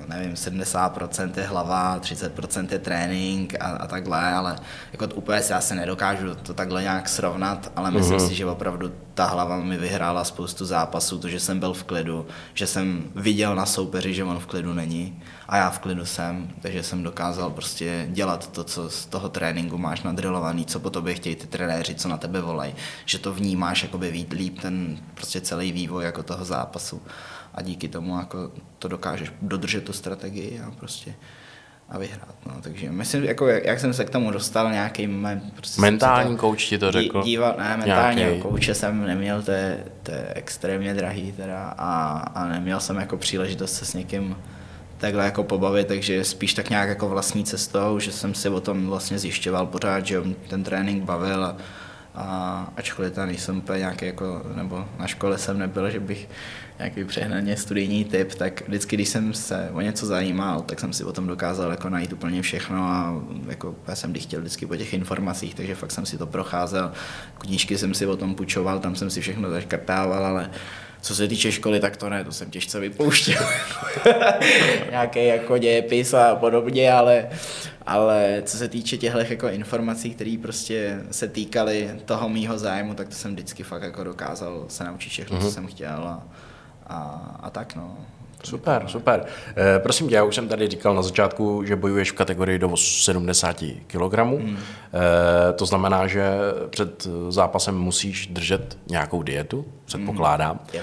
nevím, 0.08 0.34
70% 0.34 1.32
je 1.36 1.42
hlava, 1.42 1.98
30% 2.00 2.66
je 2.70 2.78
trénink 2.78 3.54
a, 3.60 3.64
a 3.64 3.86
takhle, 3.86 4.32
ale 4.32 4.56
jako 4.92 5.14
úplně 5.14 5.42
si 5.42 5.52
já 5.52 5.60
se 5.60 5.74
nedokážu 5.74 6.34
to 6.34 6.54
takhle 6.54 6.82
nějak 6.82 7.08
srovnat, 7.08 7.72
ale 7.76 7.90
myslím 7.90 8.20
si, 8.20 8.34
že 8.34 8.46
opravdu 8.46 8.92
ta 9.14 9.24
hlava 9.24 9.56
mi 9.56 9.78
vyhrála 9.78 10.24
spoustu 10.24 10.64
zápasů, 10.64 11.18
to, 11.18 11.28
že 11.28 11.40
jsem 11.40 11.60
byl 11.60 11.72
v 11.72 11.84
klidu, 11.84 12.26
že 12.54 12.66
jsem 12.66 13.04
viděl 13.14 13.54
na 13.54 13.66
soupeři, 13.66 14.14
že 14.14 14.24
on 14.24 14.38
v 14.38 14.46
klidu 14.46 14.74
není 14.74 15.22
a 15.48 15.56
já 15.56 15.70
v 15.70 15.78
klidu 15.78 16.04
jsem, 16.04 16.48
takže 16.60 16.82
jsem 16.82 17.02
dokázal 17.02 17.50
prostě 17.50 18.06
dělat 18.10 18.50
to, 18.52 18.64
co 18.64 18.90
z 18.90 19.06
toho 19.06 19.28
tréninku 19.28 19.78
máš 19.78 20.02
nadrilovaný, 20.02 20.66
co 20.66 20.80
po 20.80 20.90
tobě 20.90 21.14
chtějí 21.14 21.36
ty 21.36 21.46
trenéři, 21.46 21.94
co 21.94 22.08
na 22.08 22.16
tebe 22.16 22.40
volají, 22.40 22.74
že 23.04 23.18
to 23.18 23.32
vnímáš 23.32 23.82
jakoby 23.82 24.10
víc 24.10 24.28
líp 24.30 24.60
ten 24.60 24.98
prostě 25.14 25.40
celý 25.40 25.72
vývoj 25.72 26.04
jako 26.04 26.22
toho 26.22 26.44
zápasu 26.44 27.02
a 27.54 27.62
díky 27.62 27.88
tomu 27.88 28.18
jako 28.18 28.50
to 28.78 28.88
dokážeš 28.88 29.32
dodržet 29.42 29.84
tu 29.84 29.92
strategii 29.92 30.60
a 30.66 30.70
prostě 30.70 31.14
a 31.88 31.98
vyhrát. 31.98 32.34
No. 32.46 32.52
Takže 32.62 32.90
myslím, 32.90 33.24
jako, 33.24 33.46
jak, 33.48 33.64
jak 33.64 33.80
jsem 33.80 33.94
se 33.94 34.04
k 34.04 34.10
tomu 34.10 34.30
dostal, 34.30 34.72
nějaký 34.72 35.06
mé, 35.06 35.40
prostě 35.56 35.80
Mentální 35.80 36.36
kouč 36.36 36.64
ti 36.64 36.78
to 36.78 36.90
dí- 36.90 37.02
řekl? 37.02 37.22
Díval, 37.22 37.54
ne, 37.58 37.76
mentálního 37.76 38.34
kouče 38.34 38.74
jsem 38.74 39.06
neměl, 39.06 39.42
to 39.42 39.50
je, 39.50 39.84
to 40.02 40.10
je 40.10 40.32
extrémně 40.34 40.94
drahý 40.94 41.32
teda 41.32 41.74
a, 41.78 42.18
a 42.34 42.48
neměl 42.48 42.80
jsem 42.80 42.96
jako 42.96 43.16
příležitost 43.16 43.72
se 43.72 43.84
s 43.84 43.94
někým 43.94 44.36
takhle 44.98 45.24
jako 45.24 45.44
pobavit, 45.44 45.86
takže 45.86 46.24
spíš 46.24 46.54
tak 46.54 46.70
nějak 46.70 46.88
jako 46.88 47.08
vlastní 47.08 47.44
cestou, 47.44 47.98
že 47.98 48.12
jsem 48.12 48.34
si 48.34 48.48
o 48.48 48.60
tom 48.60 48.86
vlastně 48.86 49.18
zjišťoval 49.18 49.66
pořád, 49.66 50.06
že 50.06 50.22
ten 50.48 50.64
trénink 50.64 51.04
bavil 51.04 51.44
a, 51.44 51.56
a 52.14 52.72
ačkoliv 52.76 53.12
tam 53.12 53.26
nejsem 53.26 53.58
úplně 53.58 53.78
nějaký 53.78 54.06
jako, 54.06 54.42
nebo 54.54 54.84
na 54.98 55.06
škole 55.06 55.38
jsem 55.38 55.58
nebyl, 55.58 55.90
že 55.90 56.00
bych 56.00 56.28
nějaký 56.78 57.04
přehnaně 57.04 57.56
studijní 57.56 58.04
typ, 58.04 58.34
tak 58.34 58.68
vždycky, 58.68 58.96
když 58.96 59.08
jsem 59.08 59.34
se 59.34 59.70
o 59.72 59.80
něco 59.80 60.06
zajímal, 60.06 60.60
tak 60.60 60.80
jsem 60.80 60.92
si 60.92 61.04
o 61.04 61.12
tom 61.12 61.26
dokázal 61.26 61.70
jako 61.70 61.88
najít 61.88 62.12
úplně 62.12 62.42
všechno 62.42 62.82
a 62.82 63.22
jako 63.48 63.74
já 63.88 63.94
jsem 63.94 64.14
chtěl 64.14 64.40
vždycky 64.40 64.66
po 64.66 64.76
těch 64.76 64.94
informacích, 64.94 65.54
takže 65.54 65.74
fakt 65.74 65.90
jsem 65.90 66.06
si 66.06 66.18
to 66.18 66.26
procházel, 66.26 66.92
knížky 67.38 67.78
jsem 67.78 67.94
si 67.94 68.06
o 68.06 68.16
tom 68.16 68.34
půjčoval, 68.34 68.78
tam 68.78 68.96
jsem 68.96 69.10
si 69.10 69.20
všechno 69.20 69.50
zaškrtával, 69.50 70.26
ale 70.26 70.50
co 71.02 71.14
se 71.14 71.28
týče 71.28 71.52
školy, 71.52 71.80
tak 71.80 71.96
to 71.96 72.08
ne, 72.08 72.24
to 72.24 72.32
jsem 72.32 72.50
těžce 72.50 72.80
vypouštěl. 72.80 73.46
Nějaký 74.90 75.26
jako 75.26 75.58
dějepis 75.58 76.14
a 76.14 76.36
podobně, 76.36 76.92
ale, 76.92 77.28
ale 77.86 78.42
co 78.44 78.56
se 78.56 78.68
týče 78.68 78.96
těchto 78.96 79.18
jako 79.18 79.48
informací, 79.48 80.14
které 80.14 80.36
prostě 80.42 81.00
se 81.10 81.28
týkaly 81.28 81.90
toho 82.04 82.28
mýho 82.28 82.58
zájmu, 82.58 82.94
tak 82.94 83.08
to 83.08 83.14
jsem 83.14 83.32
vždycky 83.32 83.62
fakt 83.62 83.82
jako 83.82 84.04
dokázal 84.04 84.64
se 84.68 84.84
naučit 84.84 85.08
všechno, 85.08 85.38
mm-hmm. 85.38 85.42
co 85.42 85.50
jsem 85.50 85.66
chtěl 85.66 85.90
a, 85.90 86.22
a, 86.86 87.00
a 87.40 87.50
tak 87.50 87.76
no. 87.76 87.96
Super, 88.44 88.84
super. 88.86 89.24
E, 89.56 89.78
prosím 89.78 90.08
tě, 90.08 90.14
já 90.14 90.24
už 90.24 90.34
jsem 90.34 90.48
tady 90.48 90.68
říkal 90.68 90.94
na 90.94 91.02
začátku, 91.02 91.64
že 91.64 91.76
bojuješ 91.76 92.12
v 92.12 92.14
kategorii 92.14 92.58
do 92.58 92.76
70 92.76 93.64
kg. 93.86 94.14
Hmm. 94.18 94.56
E, 94.58 95.52
to 95.52 95.66
znamená, 95.66 96.06
že 96.06 96.24
před 96.70 97.08
zápasem 97.28 97.78
musíš 97.78 98.26
držet 98.26 98.78
nějakou 98.86 99.22
dietu, 99.22 99.64
předpokládám. 99.84 100.60
Jo. 100.74 100.82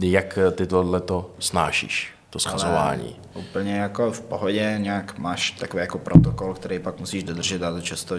Jak 0.00 0.38
ty 0.54 0.66
tohleto 0.66 1.30
snášíš, 1.38 2.17
to 2.44 2.48
schazování? 2.48 3.16
Ale 3.34 3.44
úplně 3.44 3.76
jako 3.76 4.12
v 4.12 4.20
pohodě, 4.20 4.74
nějak 4.78 5.18
máš 5.18 5.50
takový 5.50 5.80
jako 5.80 5.98
protokol, 5.98 6.54
který 6.54 6.78
pak 6.78 7.00
musíš 7.00 7.22
dodržet 7.22 7.62
a 7.62 7.72
to 7.72 7.80
často 7.80 8.14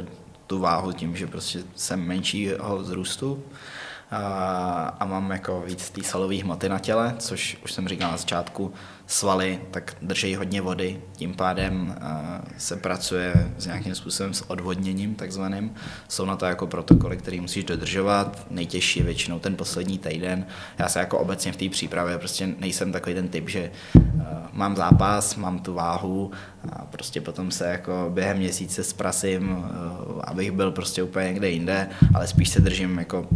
tu 0.47 0.60
váhu 0.60 0.91
tím, 0.91 1.15
že 1.15 1.27
prostě 1.27 1.60
jsem 1.75 2.08
menšího 2.08 2.77
vzrůstu 2.77 3.43
a, 4.12 4.95
a 4.99 5.05
mám 5.05 5.32
jako 5.32 5.62
víc 5.62 5.89
té 5.89 6.03
svalové 6.03 6.36
hmoty 6.36 6.69
na 6.69 6.79
těle, 6.79 7.15
což 7.19 7.58
už 7.63 7.73
jsem 7.73 7.88
říkal 7.88 8.12
na 8.12 8.17
začátku, 8.17 8.73
svaly 9.09 9.59
tak 9.71 9.95
drží 10.01 10.35
hodně 10.35 10.61
vody, 10.61 11.01
tím 11.15 11.33
pádem 11.33 11.95
a, 12.01 12.41
se 12.57 12.75
pracuje 12.75 13.33
s 13.57 13.65
nějakým 13.65 13.95
způsobem 13.95 14.33
s 14.33 14.49
odvodněním 14.49 15.15
takzvaným. 15.15 15.73
Jsou 16.07 16.25
na 16.25 16.35
to 16.35 16.45
jako 16.45 16.67
protokoly, 16.67 17.17
které 17.17 17.41
musíš 17.41 17.63
dodržovat, 17.63 18.47
nejtěžší 18.51 18.99
je 18.99 19.05
většinou 19.05 19.39
ten 19.39 19.55
poslední 19.55 19.97
týden. 19.97 20.45
Já 20.79 20.89
se 20.89 20.99
jako 20.99 21.19
obecně 21.19 21.51
v 21.51 21.57
té 21.57 21.69
přípravě 21.69 22.17
prostě 22.17 22.47
nejsem 22.59 22.91
takový 22.91 23.15
ten 23.15 23.27
typ, 23.27 23.49
že 23.49 23.71
uh, 23.93 24.03
mám 24.53 24.75
zápas, 24.75 25.35
mám 25.35 25.59
tu 25.59 25.73
váhu 25.73 26.31
a 26.69 26.85
prostě 26.85 27.21
potom 27.21 27.51
se 27.51 27.67
jako 27.67 28.11
během 28.13 28.37
měsíce 28.37 28.83
zprasím, 28.83 29.51
uh, 29.51 29.65
abych 30.23 30.51
byl 30.51 30.71
prostě 30.71 31.03
úplně 31.03 31.27
někde 31.27 31.49
jinde, 31.49 31.89
ale 32.13 32.27
spíš 32.27 32.49
se 32.49 32.62
držím 32.62 32.99
jako 32.99 33.27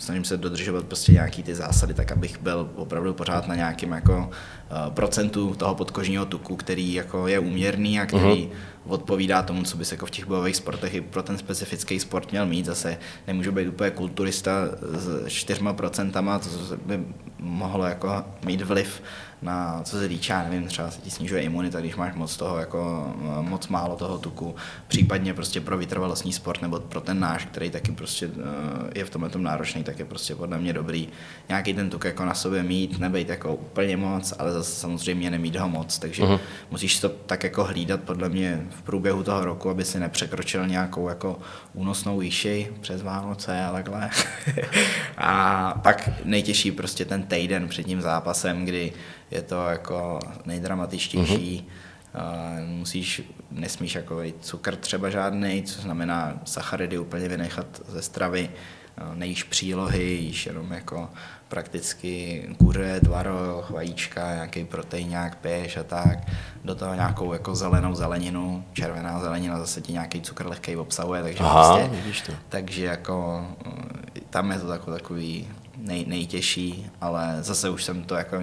snažím 0.00 0.24
se 0.24 0.36
dodržovat 0.36 0.84
prostě 0.84 1.12
nějaký 1.12 1.42
ty 1.42 1.54
zásady, 1.54 1.94
tak 1.94 2.12
abych 2.12 2.40
byl 2.40 2.70
opravdu 2.74 3.14
pořád 3.14 3.48
na 3.48 3.54
nějakém 3.54 3.92
jako 3.92 4.16
uh, 4.18 4.94
procentu 4.94 5.54
toho 5.54 5.74
podkožního 5.74 6.26
tuku, 6.26 6.56
který 6.56 6.94
jako 6.94 7.28
je 7.28 7.38
úměrný 7.38 8.00
a 8.00 8.06
který 8.06 8.24
uh-huh. 8.24 8.50
Odpovídá 8.90 9.42
tomu, 9.42 9.62
co 9.62 9.76
by 9.76 9.84
se 9.84 9.94
jako 9.94 10.06
v 10.06 10.10
těch 10.10 10.26
bojových 10.26 10.56
sportech 10.56 10.94
i 10.94 11.00
pro 11.00 11.22
ten 11.22 11.38
specifický 11.38 12.00
sport 12.00 12.30
měl 12.30 12.46
mít. 12.46 12.66
Zase 12.66 12.98
nemůžu 13.26 13.52
být 13.52 13.68
úplně 13.68 13.90
kulturista 13.90 14.52
s 14.82 15.28
čtyřma 15.28 15.72
procentama, 15.72 16.38
to 16.38 16.48
by 16.86 17.04
mohlo 17.38 17.84
jako 17.84 18.24
mít 18.44 18.60
vliv 18.60 19.02
na, 19.42 19.80
co 19.84 19.98
se 19.98 20.08
týče, 20.08 20.32
já 20.32 20.42
nevím, 20.42 20.68
třeba 20.68 20.90
se 20.90 21.00
ti 21.00 21.10
snižuje 21.10 21.42
imunita, 21.42 21.80
když 21.80 21.96
máš 21.96 22.14
moc 22.14 22.36
toho, 22.36 22.58
jako 22.58 23.12
moc 23.40 23.68
málo 23.68 23.96
toho 23.96 24.18
tuku, 24.18 24.54
případně 24.88 25.34
prostě 25.34 25.60
pro 25.60 25.78
vytrvalostní 25.78 26.32
sport 26.32 26.62
nebo 26.62 26.80
pro 26.80 27.00
ten 27.00 27.20
náš, 27.20 27.44
který 27.44 27.70
taky 27.70 27.92
prostě 27.92 28.26
eh, 28.26 28.98
je 28.98 29.04
v 29.04 29.10
tomhle 29.10 29.30
tom 29.30 29.42
náročný, 29.42 29.84
tak 29.84 29.98
je 29.98 30.04
prostě 30.04 30.34
podle 30.34 30.58
mě 30.58 30.72
dobrý 30.72 31.08
nějaký 31.48 31.74
ten 31.74 31.90
tuk 31.90 32.04
jako 32.04 32.24
na 32.24 32.34
sobě 32.34 32.62
mít, 32.62 32.98
nebejt 32.98 33.28
jako 33.28 33.54
úplně 33.54 33.96
moc, 33.96 34.34
ale 34.38 34.52
zase 34.52 34.72
samozřejmě 34.72 35.30
nemít 35.30 35.56
ho 35.56 35.68
moc, 35.68 35.98
takže 35.98 36.22
uh-huh. 36.22 36.40
musíš 36.70 37.00
to 37.00 37.08
tak 37.08 37.44
jako 37.44 37.64
hlídat 37.64 38.00
podle 38.00 38.28
mě 38.28 38.66
v 38.80 38.82
průběhu 38.82 39.22
toho 39.22 39.44
roku, 39.44 39.70
aby 39.70 39.84
si 39.84 40.00
nepřekročil 40.00 40.66
nějakou 40.66 41.08
jako 41.08 41.38
únosnou 41.74 42.18
výši 42.18 42.68
přes 42.80 43.02
Vánoce 43.02 43.64
a 43.64 43.72
takhle. 43.72 44.10
a 45.18 45.72
pak 45.82 46.10
nejtěžší 46.24 46.72
prostě 46.72 47.04
ten 47.04 47.22
týden 47.22 47.68
před 47.68 47.82
tím 47.82 48.00
zápasem, 48.00 48.64
kdy 48.64 48.92
je 49.30 49.42
to 49.42 49.66
jako 49.66 50.20
nejdramatičtější. 50.46 51.66
Mm-hmm. 52.14 52.66
musíš, 52.66 53.22
nesmíš 53.50 53.94
jako 53.94 54.22
cukr 54.40 54.76
třeba 54.76 55.10
žádný, 55.10 55.62
co 55.62 55.80
znamená 55.82 56.40
sacharidy 56.44 56.98
úplně 56.98 57.28
vynechat 57.28 57.66
ze 57.88 58.02
stravy, 58.02 58.50
nejíš 59.14 59.42
přílohy, 59.42 60.04
jíš 60.04 60.46
jenom 60.46 60.72
jako 60.72 61.10
prakticky 61.50 62.42
kuře, 62.58 63.00
tvaroh, 63.00 63.70
vajíčka, 63.70 64.34
nějaký 64.34 64.64
protein, 64.64 65.08
nějak 65.08 65.36
pěš 65.36 65.76
a 65.76 65.84
tak. 65.84 66.18
Do 66.64 66.74
toho 66.74 66.94
nějakou 66.94 67.32
jako 67.32 67.54
zelenou 67.54 67.94
zeleninu, 67.94 68.64
červená 68.72 69.20
zelenina 69.20 69.58
zase 69.58 69.80
ti 69.80 69.92
nějaký 69.92 70.20
cukr 70.20 70.46
lehký 70.46 70.76
obsahuje, 70.76 71.22
takže 71.22 71.44
Aha, 71.44 71.76
prostě, 71.76 71.96
vidíš 71.96 72.20
to. 72.20 72.32
takže 72.48 72.84
jako 72.84 73.46
tam 74.30 74.50
je 74.50 74.58
to 74.58 74.66
takový, 74.68 74.96
takový 74.98 75.48
nej, 75.76 76.04
nejtěžší, 76.08 76.90
ale 77.00 77.36
zase 77.40 77.70
už 77.70 77.84
jsem 77.84 78.02
to 78.02 78.14
jako 78.14 78.42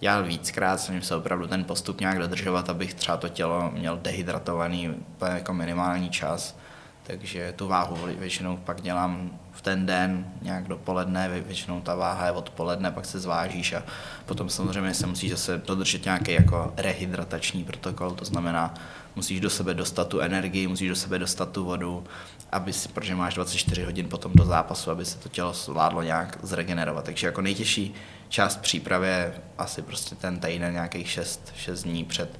dělal 0.00 0.24
víckrát, 0.24 0.80
snažím 0.80 1.02
se 1.02 1.16
opravdu 1.16 1.46
ten 1.46 1.64
postup 1.64 2.00
nějak 2.00 2.18
dodržovat, 2.18 2.70
abych 2.70 2.94
třeba 2.94 3.16
to 3.16 3.28
tělo 3.28 3.70
měl 3.70 3.98
dehydratovaný 4.02 4.94
jako 5.34 5.54
minimální 5.54 6.10
čas. 6.10 6.56
Takže 7.02 7.52
tu 7.56 7.68
váhu 7.68 7.96
většinou 8.18 8.56
pak 8.56 8.80
dělám 8.80 9.30
v 9.54 9.62
ten 9.62 9.86
den, 9.86 10.26
nějak 10.42 10.68
dopoledne, 10.68 11.28
většinou 11.28 11.80
ta 11.80 11.94
váha 11.94 12.26
je 12.26 12.32
odpoledne, 12.32 12.90
pak 12.90 13.04
se 13.04 13.20
zvážíš 13.20 13.72
a 13.72 13.82
potom 14.26 14.48
samozřejmě 14.48 14.94
se 14.94 15.06
musíš 15.06 15.30
zase 15.30 15.62
dodržet 15.66 16.04
nějaký 16.04 16.32
jako 16.32 16.72
rehydratační 16.76 17.64
protokol, 17.64 18.10
to 18.10 18.24
znamená, 18.24 18.74
musíš 19.16 19.40
do 19.40 19.50
sebe 19.50 19.74
dostat 19.74 20.08
tu 20.08 20.20
energii, 20.20 20.66
musíš 20.66 20.88
do 20.88 20.96
sebe 20.96 21.18
dostat 21.18 21.50
tu 21.50 21.64
vodu, 21.64 22.04
aby 22.52 22.72
si, 22.72 22.88
protože 22.88 23.14
máš 23.14 23.34
24 23.34 23.84
hodin 23.84 24.08
potom 24.08 24.32
do 24.34 24.44
zápasu, 24.44 24.90
aby 24.90 25.04
se 25.04 25.18
to 25.18 25.28
tělo 25.28 25.52
zvládlo 25.52 26.02
nějak 26.02 26.38
zregenerovat. 26.42 27.04
Takže 27.04 27.26
jako 27.26 27.40
nejtěžší 27.40 27.94
část 28.28 28.56
přípravy 28.56 29.08
je 29.08 29.34
asi 29.58 29.82
prostě 29.82 30.14
ten 30.14 30.38
týden, 30.38 30.72
nějakých 30.72 31.10
6, 31.10 31.52
6 31.56 31.82
dní 31.82 32.04
před 32.04 32.38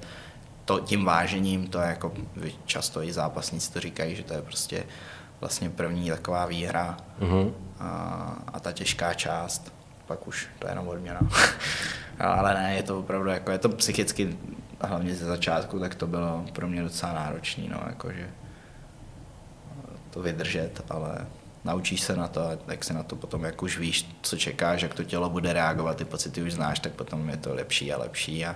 to, 0.65 0.79
tím 0.79 1.05
vážením, 1.05 1.67
to 1.67 1.79
je 1.79 1.87
jako 1.87 2.13
často 2.65 3.03
i 3.03 3.13
zápasníci 3.13 3.73
to 3.73 3.79
říkají, 3.79 4.15
že 4.15 4.23
to 4.23 4.33
je 4.33 4.41
prostě 4.41 4.83
vlastně 5.41 5.69
první 5.69 6.09
taková 6.09 6.45
výhra 6.45 6.97
uh-huh. 7.19 7.53
a, 7.79 7.89
a 8.53 8.59
ta 8.59 8.71
těžká 8.71 9.13
část, 9.13 9.73
pak 10.07 10.27
už 10.27 10.47
to 10.59 10.67
je 10.67 10.71
jenom 10.71 10.87
odměna. 10.87 11.19
Ale 12.19 12.53
ne, 12.53 12.75
je 12.75 12.83
to 12.83 12.99
opravdu, 12.99 13.29
jako 13.29 13.51
je 13.51 13.57
to 13.57 13.69
psychicky, 13.69 14.37
hlavně 14.81 15.15
ze 15.15 15.25
začátku, 15.25 15.79
tak 15.79 15.95
to 15.95 16.07
bylo 16.07 16.45
pro 16.53 16.67
mě 16.67 16.83
docela 16.83 17.13
náročné, 17.13 17.63
no, 17.69 17.83
jakože 17.87 18.29
to 20.09 20.21
vydržet, 20.21 20.81
ale 20.89 21.27
naučíš 21.63 22.01
se 22.01 22.15
na 22.15 22.27
to 22.27 22.41
a 22.41 22.55
tak 22.55 22.83
se 22.83 22.93
na 22.93 23.03
to 23.03 23.15
potom, 23.15 23.43
jak 23.43 23.63
už 23.63 23.77
víš, 23.77 24.09
co 24.21 24.37
čekáš, 24.37 24.81
jak 24.81 24.93
to 24.93 25.03
tělo 25.03 25.29
bude 25.29 25.53
reagovat, 25.53 25.97
ty 25.97 26.05
pocity 26.05 26.41
už 26.41 26.53
znáš, 26.53 26.79
tak 26.79 26.91
potom 26.91 27.29
je 27.29 27.37
to 27.37 27.55
lepší 27.55 27.93
a 27.93 27.97
lepší 27.97 28.45
a, 28.45 28.55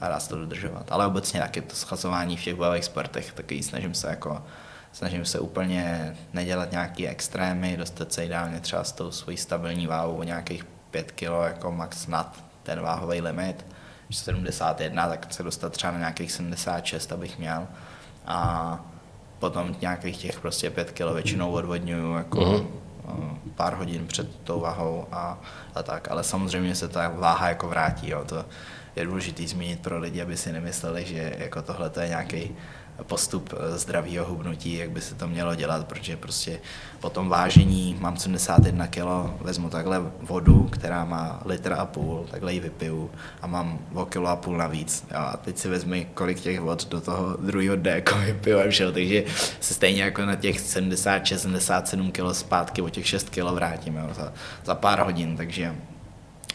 a 0.00 0.08
dá 0.08 0.20
se 0.20 0.28
to 0.28 0.36
dodržovat. 0.36 0.92
Ale 0.92 1.06
obecně 1.06 1.40
taky 1.40 1.60
to 1.60 1.76
schazování 1.76 2.36
v 2.36 2.44
těch 2.44 2.54
bojových 2.54 2.84
sportech, 2.84 3.32
taky 3.32 3.62
snažím 3.62 3.94
se 3.94 4.08
jako 4.08 4.42
snažím 4.92 5.24
se 5.24 5.40
úplně 5.40 6.16
nedělat 6.32 6.70
nějaký 6.70 7.08
extrémy, 7.08 7.76
dostat 7.76 8.12
se 8.12 8.24
ideálně 8.24 8.60
třeba 8.60 8.84
s 8.84 8.92
tou 8.92 9.10
svojí 9.10 9.36
stabilní 9.36 9.86
váhou 9.86 10.16
o 10.16 10.22
nějakých 10.22 10.64
5 10.90 11.12
kg 11.12 11.22
jako 11.22 11.72
max 11.72 12.06
nad 12.06 12.44
ten 12.62 12.80
váhový 12.80 13.20
limit. 13.20 13.66
71, 14.10 15.08
tak 15.08 15.26
se 15.30 15.42
dostat 15.42 15.72
třeba 15.72 15.92
na 15.92 15.98
nějakých 15.98 16.32
76, 16.32 17.12
abych 17.12 17.38
měl. 17.38 17.68
A 18.26 18.80
potom 19.38 19.76
nějakých 19.80 20.16
těch 20.16 20.40
prostě 20.40 20.70
pět 20.70 20.90
kilo 20.90 21.14
většinou 21.14 21.52
odvodňuju 21.52 22.14
jako 22.14 22.40
uh-huh. 22.40 22.66
pár 23.54 23.74
hodin 23.74 24.06
před 24.06 24.40
tou 24.44 24.60
váhou 24.60 25.06
a, 25.12 25.38
a 25.74 25.82
tak, 25.82 26.10
ale 26.10 26.24
samozřejmě 26.24 26.74
se 26.74 26.88
ta 26.88 27.08
váha 27.08 27.48
jako 27.48 27.68
vrátí, 27.68 28.10
jo. 28.10 28.24
to 28.24 28.44
je 28.96 29.04
důležité 29.04 29.46
zmínit 29.46 29.80
pro 29.80 29.98
lidi, 29.98 30.22
aby 30.22 30.36
si 30.36 30.52
nemysleli, 30.52 31.04
že 31.04 31.34
jako 31.38 31.62
tohle 31.62 31.90
to 31.90 32.00
je 32.00 32.08
nějaký 32.08 32.56
postup 33.06 33.54
eh, 33.56 33.78
zdravého 33.78 34.26
hubnutí, 34.26 34.74
jak 34.74 34.90
by 34.90 35.00
se 35.00 35.14
to 35.14 35.28
mělo 35.28 35.54
dělat, 35.54 35.86
protože 35.86 36.16
prostě 36.16 36.60
po 37.00 37.10
tom 37.10 37.28
vážení 37.28 37.96
mám 38.00 38.16
71 38.16 38.86
kg, 38.86 39.42
vezmu 39.42 39.70
takhle 39.70 40.00
vodu, 40.22 40.68
která 40.72 41.04
má 41.04 41.42
litr 41.44 41.72
a 41.72 41.86
půl, 41.86 42.26
takhle 42.30 42.52
ji 42.52 42.60
vypiju 42.60 43.10
a 43.42 43.46
mám 43.46 43.78
o 43.94 44.06
kilo 44.06 44.28
a 44.28 44.36
půl 44.36 44.56
navíc. 44.56 45.06
A 45.14 45.36
teď 45.36 45.58
si 45.58 45.68
vezmi, 45.68 46.06
kolik 46.14 46.40
těch 46.40 46.60
vod 46.60 46.88
do 46.88 47.00
toho 47.00 47.36
druhého 47.36 47.76
déko 47.76 48.14
vypiju 48.18 48.58
a 48.58 48.70
všel, 48.70 48.92
takže 48.92 49.24
se 49.60 49.74
stejně 49.74 50.02
jako 50.02 50.26
na 50.26 50.36
těch 50.36 50.60
76-77 50.60 52.10
kg 52.10 52.36
zpátky 52.36 52.82
o 52.82 52.88
těch 52.88 53.06
6 53.06 53.30
kg 53.30 53.42
vrátím 53.42 53.96
jo, 53.96 54.08
za, 54.14 54.32
za 54.64 54.74
pár 54.74 55.00
hodin, 55.00 55.36
takže 55.36 55.74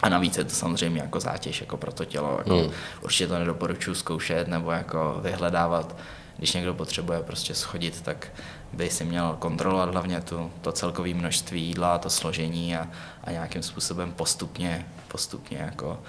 a 0.02 0.10
navíc 0.10 0.38
je 0.38 0.44
to 0.44 0.56
samozřejmě 0.56 1.02
jako 1.02 1.20
zátěž 1.20 1.62
jako 1.62 1.78
pro 1.78 1.92
to 1.92 2.06
tělo. 2.06 2.36
Jako 2.38 2.58
hmm. 2.58 2.72
Určitě 3.02 3.28
to 3.28 3.40
nedoporučuji 3.40 3.96
zkoušet 3.96 4.48
nebo 4.48 4.72
jako 4.72 5.20
vyhledávat 5.22 5.96
když 6.38 6.54
někdo 6.54 6.74
potřebuje 6.74 7.24
prostě 7.24 7.56
schodit, 7.56 8.02
tak 8.02 8.28
by 8.74 8.90
si 8.90 9.06
měl 9.06 9.36
kontrolovat 9.40 9.90
hlavně 9.90 10.22
tu, 10.22 10.52
to 10.62 10.72
celkové 10.72 11.14
množství 11.14 11.64
jídla, 11.64 11.98
to 11.98 12.10
složení 12.10 12.76
a, 12.76 12.88
a 13.24 13.32
nějakým 13.32 13.64
způsobem 13.64 14.12
postupně, 14.12 14.86
postupně 15.08 15.58
jako 15.58 16.00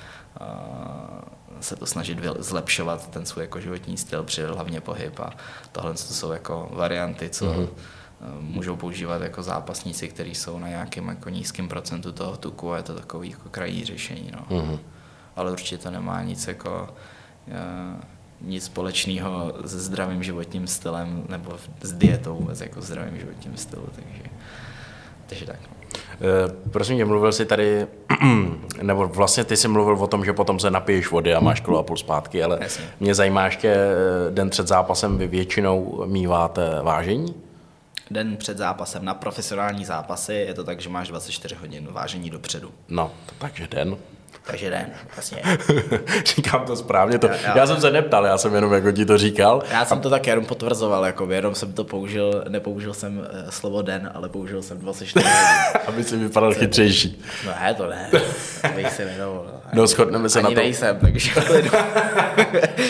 se 1.60 1.76
to 1.76 1.86
snažit 1.86 2.18
zlepšovat 2.38 3.10
ten 3.10 3.26
svůj 3.26 3.44
jako 3.44 3.60
životní 3.60 3.96
styl, 3.96 4.22
při 4.22 4.42
hlavně 4.42 4.80
pohyb 4.80 5.20
a 5.20 5.30
tohle 5.72 5.92
to 5.92 5.98
jsou 5.98 6.32
jako 6.32 6.68
varianty, 6.72 7.30
co 7.30 7.46
mm-hmm. 7.46 7.68
můžou 8.40 8.76
používat 8.76 9.22
jako 9.22 9.42
zápasníci, 9.42 10.08
kteří 10.08 10.34
jsou 10.34 10.58
na 10.58 10.68
nějakém 10.68 11.08
jako 11.08 11.28
nízkém 11.28 11.68
procentu 11.68 12.12
toho 12.12 12.36
tuku 12.36 12.72
a 12.72 12.76
je 12.76 12.82
to 12.82 12.94
takový 12.94 13.30
jako 13.30 13.48
krajní 13.48 13.84
řešení. 13.84 14.30
No. 14.32 14.56
Mm-hmm. 14.56 14.78
Ale 15.36 15.52
určitě 15.52 15.78
to 15.78 15.90
nemá 15.90 16.22
nic 16.22 16.46
jako 16.46 16.88
nic 18.41 18.64
společného 18.64 19.53
se 19.66 19.78
zdravým 19.80 20.22
životním 20.22 20.66
stylem 20.66 21.24
nebo 21.28 21.53
s 21.82 21.93
dietou 21.93 22.34
vůbec 22.34 22.61
jako 22.61 22.82
zdravým 22.82 23.18
životním 23.18 23.57
stylu, 23.57 23.89
takže, 23.95 24.22
takže 25.26 25.47
tak. 25.47 25.59
E, 25.97 26.70
prosím 26.70 26.97
tě, 26.97 27.05
mluvil 27.05 27.32
jsi 27.32 27.47
tady, 27.47 27.87
nebo 28.82 29.09
vlastně 29.09 29.45
ty 29.45 29.57
jsi 29.57 29.68
mluvil 29.68 29.95
o 29.95 30.07
tom, 30.07 30.24
že 30.24 30.32
potom 30.32 30.61
se 30.61 30.70
napiješ 30.70 31.11
vody 31.11 31.34
a 31.34 31.41
máš 31.41 31.61
kilo 31.61 31.78
a 31.78 31.82
půl 31.82 31.97
zpátky, 31.97 32.43
ale 32.45 32.59
Jasně. 32.61 32.84
mě 33.01 33.14
zajímá 33.14 33.45
ještě 33.45 33.68
eh, 33.68 34.30
den 34.30 34.51
před 34.51 34.68
zápasem, 34.68 35.18
vy 35.18 35.26
většinou 35.26 36.03
míváte 36.07 36.82
vážení? 36.82 37.34
Den 38.11 38.37
před 38.37 38.59
zápasem 38.59 39.05
na 39.05 39.14
profesionální 39.14 39.84
zápasy 39.84 40.34
je 40.34 40.55
to 40.55 40.64
tak, 40.64 40.80
že 40.80 40.89
máš 40.89 41.09
24 41.09 41.55
hodin 41.55 41.89
vážení 41.91 42.30
dopředu. 42.30 42.70
No, 42.89 43.11
takže 43.39 43.68
den. 43.68 43.97
Takže 44.47 44.70
den, 44.70 44.86
vlastně. 45.16 45.42
Říkám 46.36 46.64
to 46.66 46.76
správně. 46.76 47.18
To, 47.18 47.26
já, 47.26 47.34
já, 47.44 47.57
já, 47.57 47.66
jsem 47.66 47.80
se 47.80 47.90
neptal, 47.90 48.24
já 48.26 48.38
jsem 48.38 48.55
jenom 48.55 48.72
jako 48.72 48.92
ti 48.92 49.05
to 49.07 49.18
říkal. 49.18 49.62
Já 49.70 49.84
jsem 49.84 50.01
to 50.01 50.11
tak 50.11 50.26
jenom 50.26 50.44
potvrzoval, 50.44 51.05
jako 51.07 51.30
jenom 51.30 51.55
jsem 51.55 51.72
to 51.72 51.84
použil, 51.84 52.44
nepoužil 52.49 52.94
jsem 52.94 53.18
uh, 53.18 53.24
slovo 53.51 53.82
den, 53.82 54.11
ale 54.14 54.28
použil 54.28 54.62
jsem 54.62 54.78
24 54.78 55.26
Aby 55.86 56.05
si 56.05 56.16
vypadal 56.16 56.53
jsem, 56.53 56.61
chytřejší. 56.61 57.22
No 57.47 57.53
ne, 57.62 57.74
to 57.74 57.86
ne, 57.86 58.11
abych 58.62 58.92
se 58.92 59.05
nedovolil. 59.05 59.51
No, 59.72 59.86
shodneme 59.86 60.28
se 60.28 60.38
Ani 60.38 60.55
na 60.55 60.61
to. 60.61 60.64
nejsem, 60.64 60.99
takže 61.01 61.30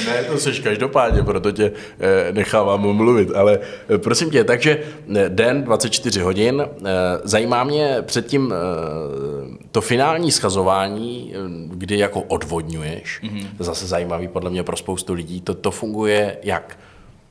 Ne, 0.07 0.25
to 0.29 0.39
seš 0.39 0.61
každopádně, 0.61 1.23
proto 1.23 1.53
tě 1.53 1.73
eh, 2.01 2.33
nechávám 2.33 2.81
mluvit, 2.81 3.29
ale 3.35 3.59
eh, 3.95 3.99
prosím 3.99 4.31
tě, 4.31 4.45
takže 4.45 4.79
eh, 5.17 5.29
den 5.29 5.63
24 5.63 6.21
hodin, 6.21 6.63
eh, 6.63 6.91
zajímá 7.25 7.65
mě 7.65 7.97
předtím 8.03 8.55
eh, 8.55 9.67
to 9.73 9.81
finální 9.81 10.33
schazování, 10.33 11.35
eh, 11.35 11.46
kdy 11.69 11.99
jako 11.99 12.21
odvodňuješ, 12.21 13.21
mm-hmm. 13.23 13.47
zase 13.59 13.87
zajímavý 13.87 14.29
podle 14.29 14.51
mě 14.51 14.63
pro 14.63 14.77
spoustu 14.77 15.13
lidí, 15.13 15.41
to, 15.41 15.55
to 15.55 15.71
funguje 15.71 16.37
jak? 16.43 16.79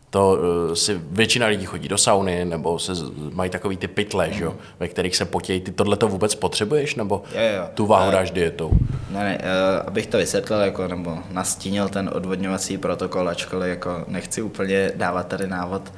To 0.10 0.38
uh, 0.68 0.74
si 0.74 1.02
většina 1.12 1.48
lidí 1.48 1.66
chodí 1.66 1.88
do 1.88 1.98
sauny, 1.98 2.46
nebo 2.46 2.80
se 2.80 2.92
mají 3.34 3.50
takový 3.50 3.78
ty 3.78 3.88
pytle, 3.88 4.28
mm. 4.28 4.34
že, 4.34 4.48
ve 4.80 4.88
kterých 4.88 5.16
se 5.16 5.26
potějí. 5.26 5.62
Ty 5.62 5.72
tohle 5.72 5.98
to 5.98 6.08
vůbec 6.08 6.36
potřebuješ, 6.36 6.96
nebo 6.96 7.24
jo, 7.32 7.42
jo. 7.58 7.70
tu 7.74 7.86
váhu 7.86 8.12
dáš 8.12 8.32
dietou? 8.32 8.72
Ne, 9.10 9.24
ne, 9.24 9.38
uh, 9.38 9.88
abych 9.88 10.08
to 10.08 10.18
vysvětlil, 10.18 10.60
jako, 10.60 10.88
nebo 10.88 11.18
nastínil 11.32 11.90
ten 11.90 12.10
odvodňovací 12.14 12.78
protokol, 12.78 13.30
ačkoliv 13.30 13.70
jako 13.70 14.06
nechci 14.08 14.42
úplně 14.42 14.92
dávat 14.96 15.28
tady 15.28 15.48
návod 15.48 15.94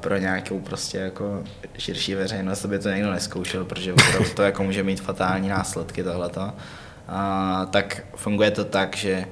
pro 0.00 0.16
nějakou 0.16 0.60
prostě 0.60 0.98
jako 0.98 1.42
širší 1.78 2.14
veřejnost, 2.14 2.64
aby 2.64 2.78
to 2.78 2.88
někdo 2.88 3.12
neskoušel, 3.12 3.64
protože 3.64 3.94
to 4.36 4.42
jako 4.42 4.64
může 4.64 4.82
mít 4.82 5.00
fatální 5.00 5.48
následky 5.48 6.02
tohleto. 6.02 6.52
A, 7.08 7.66
tak 7.70 8.06
funguje 8.16 8.50
to 8.50 8.64
tak, 8.64 8.96
že 8.96 9.26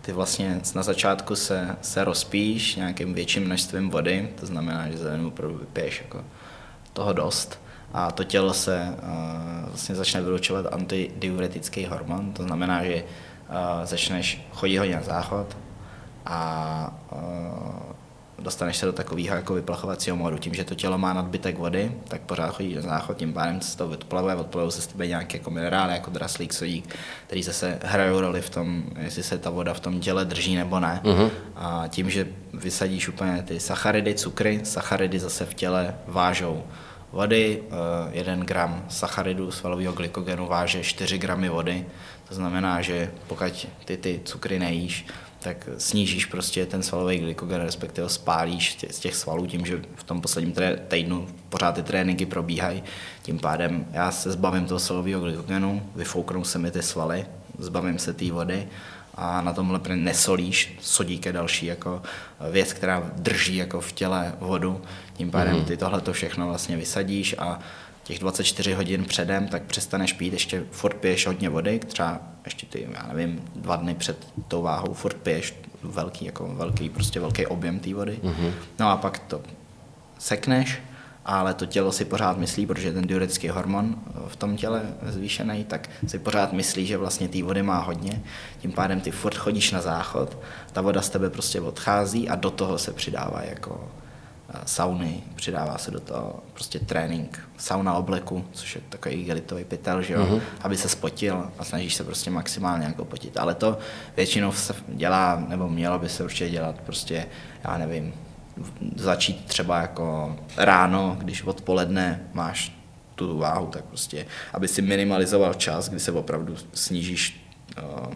ty 0.00 0.12
vlastně 0.12 0.60
na 0.74 0.82
začátku 0.82 1.36
se, 1.36 1.76
se 1.82 2.04
rozpíš 2.04 2.76
nějakým 2.76 3.14
větším 3.14 3.44
množstvím 3.44 3.90
vody, 3.90 4.28
to 4.40 4.46
znamená, 4.46 4.90
že 4.90 4.98
za 4.98 5.10
opravdu 5.26 5.58
vypiješ 5.58 6.00
jako 6.00 6.24
toho 6.92 7.12
dost. 7.12 7.60
A 7.92 8.10
to 8.10 8.24
tělo 8.24 8.54
se 8.54 8.94
uh, 9.02 9.68
vlastně 9.68 9.94
začne 9.94 10.22
vylučovat 10.22 10.66
antidiuretický 10.72 11.86
hormon, 11.86 12.32
to 12.32 12.42
znamená, 12.42 12.84
že 12.84 12.94
uh, 12.94 13.84
začneš 13.84 14.46
chodit 14.52 14.78
hodně 14.78 14.96
na 14.96 15.02
záchod 15.02 15.56
a 16.26 17.00
uh, 17.12 17.20
dostaneš 18.40 18.76
se 18.76 18.86
do 18.86 18.92
takového 18.92 19.36
jako 19.36 19.54
vyplachovacího 19.54 20.16
modu. 20.16 20.38
Tím, 20.38 20.54
že 20.54 20.64
to 20.64 20.74
tělo 20.74 20.98
má 20.98 21.12
nadbytek 21.12 21.58
vody, 21.58 21.92
tak 22.08 22.20
pořád 22.20 22.50
chodí 22.50 22.74
na 22.74 22.82
záchod, 22.82 23.16
tím 23.16 23.32
pádem 23.32 23.60
se 23.60 23.78
to 23.78 23.86
odplavuje, 23.88 24.34
odplavuje 24.34 24.72
se 24.72 24.82
z 24.82 24.86
tebe 24.86 25.06
nějaké 25.06 25.38
jako 25.38 25.50
minerály, 25.50 25.92
jako 25.92 26.10
draslík, 26.10 26.52
sodík, 26.52 26.94
který 27.26 27.42
zase 27.42 27.78
hrajou 27.82 28.20
roli 28.20 28.40
v 28.40 28.50
tom, 28.50 28.82
jestli 28.98 29.22
se 29.22 29.38
ta 29.38 29.50
voda 29.50 29.74
v 29.74 29.80
tom 29.80 30.00
těle 30.00 30.24
drží 30.24 30.56
nebo 30.56 30.80
ne. 30.80 31.00
Uh-huh. 31.04 31.30
A 31.56 31.84
tím, 31.88 32.10
že 32.10 32.26
vysadíš 32.54 33.08
úplně 33.08 33.42
ty 33.42 33.60
sacharidy, 33.60 34.14
cukry, 34.14 34.60
sacharidy 34.64 35.18
zase 35.18 35.46
v 35.46 35.54
těle 35.54 35.94
vážou 36.06 36.62
vody, 37.12 37.62
1 38.10 38.32
eh, 38.32 38.44
gram 38.44 38.84
sacharidu 38.88 39.50
svalového 39.50 39.92
glykogenu 39.92 40.46
váže 40.46 40.82
4 40.82 41.18
gramy 41.18 41.48
vody, 41.48 41.86
to 42.28 42.34
znamená, 42.34 42.80
že 42.80 43.10
pokud 43.26 43.66
ty 43.84 43.96
ty 43.96 44.20
cukry 44.24 44.58
nejíš, 44.58 45.06
tak 45.40 45.68
snížíš 45.78 46.26
prostě 46.26 46.66
ten 46.66 46.82
svalový 46.82 47.18
glykogen, 47.18 47.60
respektive 47.60 48.08
spálíš 48.08 48.78
z 48.90 48.98
těch 48.98 49.14
svalů 49.14 49.46
tím, 49.46 49.66
že 49.66 49.82
v 49.94 50.04
tom 50.04 50.20
posledním 50.20 50.54
týdnu 50.88 51.28
pořád 51.48 51.74
ty 51.74 51.82
tréninky 51.82 52.26
probíhají. 52.26 52.82
Tím 53.22 53.38
pádem 53.38 53.86
já 53.92 54.10
se 54.12 54.32
zbavím 54.32 54.66
toho 54.66 54.80
svalového 54.80 55.20
glykogenu, 55.20 55.82
vyfouknou 55.96 56.44
se 56.44 56.58
mi 56.58 56.70
ty 56.70 56.82
svaly, 56.82 57.26
zbavím 57.58 57.98
se 57.98 58.12
té 58.12 58.32
vody 58.32 58.68
a 59.14 59.40
na 59.40 59.52
tomhle 59.52 59.80
nesolíš. 59.94 60.76
Sodík 60.80 61.26
je 61.26 61.32
další 61.32 61.66
jako 61.66 62.02
věc, 62.50 62.72
která 62.72 63.10
drží 63.16 63.56
jako 63.56 63.80
v 63.80 63.92
těle 63.92 64.34
vodu. 64.40 64.82
Tím 65.14 65.30
pádem 65.30 65.56
mhm. 65.56 65.64
ty 65.64 65.76
tohle 65.76 66.00
to 66.00 66.12
všechno 66.12 66.46
vlastně 66.46 66.76
vysadíš 66.76 67.34
a 67.38 67.58
těch 68.10 68.18
24 68.18 68.74
hodin 68.74 69.04
předem, 69.04 69.48
tak 69.48 69.62
přestaneš 69.62 70.12
pít, 70.12 70.32
ještě 70.32 70.64
furt 70.70 70.96
piješ 70.96 71.26
hodně 71.26 71.48
vody, 71.48 71.78
třeba 71.78 72.20
ještě 72.44 72.66
ty, 72.66 72.88
já 72.92 73.06
nevím, 73.12 73.42
dva 73.56 73.76
dny 73.76 73.94
před 73.94 74.26
tou 74.48 74.62
váhou 74.62 74.94
furt 74.94 75.16
piješ 75.16 75.54
velký, 75.82 76.24
jako 76.24 76.48
velký, 76.54 76.88
prostě 76.88 77.20
velký 77.20 77.46
objem 77.46 77.78
té 77.78 77.94
vody. 77.94 78.18
Mm-hmm. 78.22 78.52
No 78.78 78.90
a 78.90 78.96
pak 78.96 79.18
to 79.18 79.40
sekneš, 80.18 80.78
ale 81.24 81.54
to 81.54 81.66
tělo 81.66 81.92
si 81.92 82.04
pořád 82.04 82.38
myslí, 82.38 82.66
protože 82.66 82.92
ten 82.92 83.06
diuretický 83.06 83.48
hormon 83.48 83.96
v 84.28 84.36
tom 84.36 84.56
těle 84.56 84.82
zvýšený, 85.02 85.64
tak 85.64 85.90
si 86.06 86.18
pořád 86.18 86.52
myslí, 86.52 86.86
že 86.86 86.96
vlastně 86.96 87.28
té 87.28 87.42
vody 87.42 87.62
má 87.62 87.78
hodně. 87.78 88.22
Tím 88.58 88.72
pádem 88.72 89.00
ty 89.00 89.10
furt 89.10 89.36
chodíš 89.36 89.70
na 89.70 89.80
záchod, 89.80 90.38
ta 90.72 90.80
voda 90.80 91.02
z 91.02 91.08
tebe 91.08 91.30
prostě 91.30 91.60
odchází 91.60 92.28
a 92.28 92.36
do 92.36 92.50
toho 92.50 92.78
se 92.78 92.92
přidává 92.92 93.42
jako 93.42 93.88
sauny, 94.66 95.22
přidává 95.34 95.78
se 95.78 95.90
do 95.90 96.00
toho 96.00 96.42
prostě 96.54 96.78
trénink, 96.78 97.48
sauna 97.56 97.94
obleku, 97.94 98.44
což 98.52 98.74
je 98.74 98.80
takový 98.88 99.24
gelitový 99.24 99.64
pytel, 99.64 100.02
že 100.02 100.14
jo, 100.14 100.24
mm-hmm. 100.24 100.40
aby 100.60 100.76
se 100.76 100.88
spotil 100.88 101.50
a 101.58 101.64
snažíš 101.64 101.94
se 101.94 102.04
prostě 102.04 102.30
maximálně 102.30 102.86
jako 102.86 103.04
potit. 103.04 103.36
Ale 103.36 103.54
to 103.54 103.78
většinou 104.16 104.52
se 104.52 104.74
dělá, 104.88 105.44
nebo 105.48 105.68
mělo 105.68 105.98
by 105.98 106.08
se 106.08 106.24
určitě 106.24 106.50
dělat 106.50 106.80
prostě, 106.80 107.26
já 107.64 107.78
nevím, 107.78 108.14
začít 108.96 109.44
třeba 109.46 109.80
jako 109.80 110.36
ráno, 110.56 111.16
když 111.20 111.42
odpoledne 111.42 112.20
máš 112.32 112.80
tu 113.14 113.38
váhu, 113.38 113.66
tak 113.66 113.84
prostě, 113.84 114.26
aby 114.52 114.68
si 114.68 114.82
minimalizoval 114.82 115.54
čas, 115.54 115.88
kdy 115.88 116.00
se 116.00 116.12
opravdu 116.12 116.56
snížíš 116.74 117.46
uh, 117.82 118.14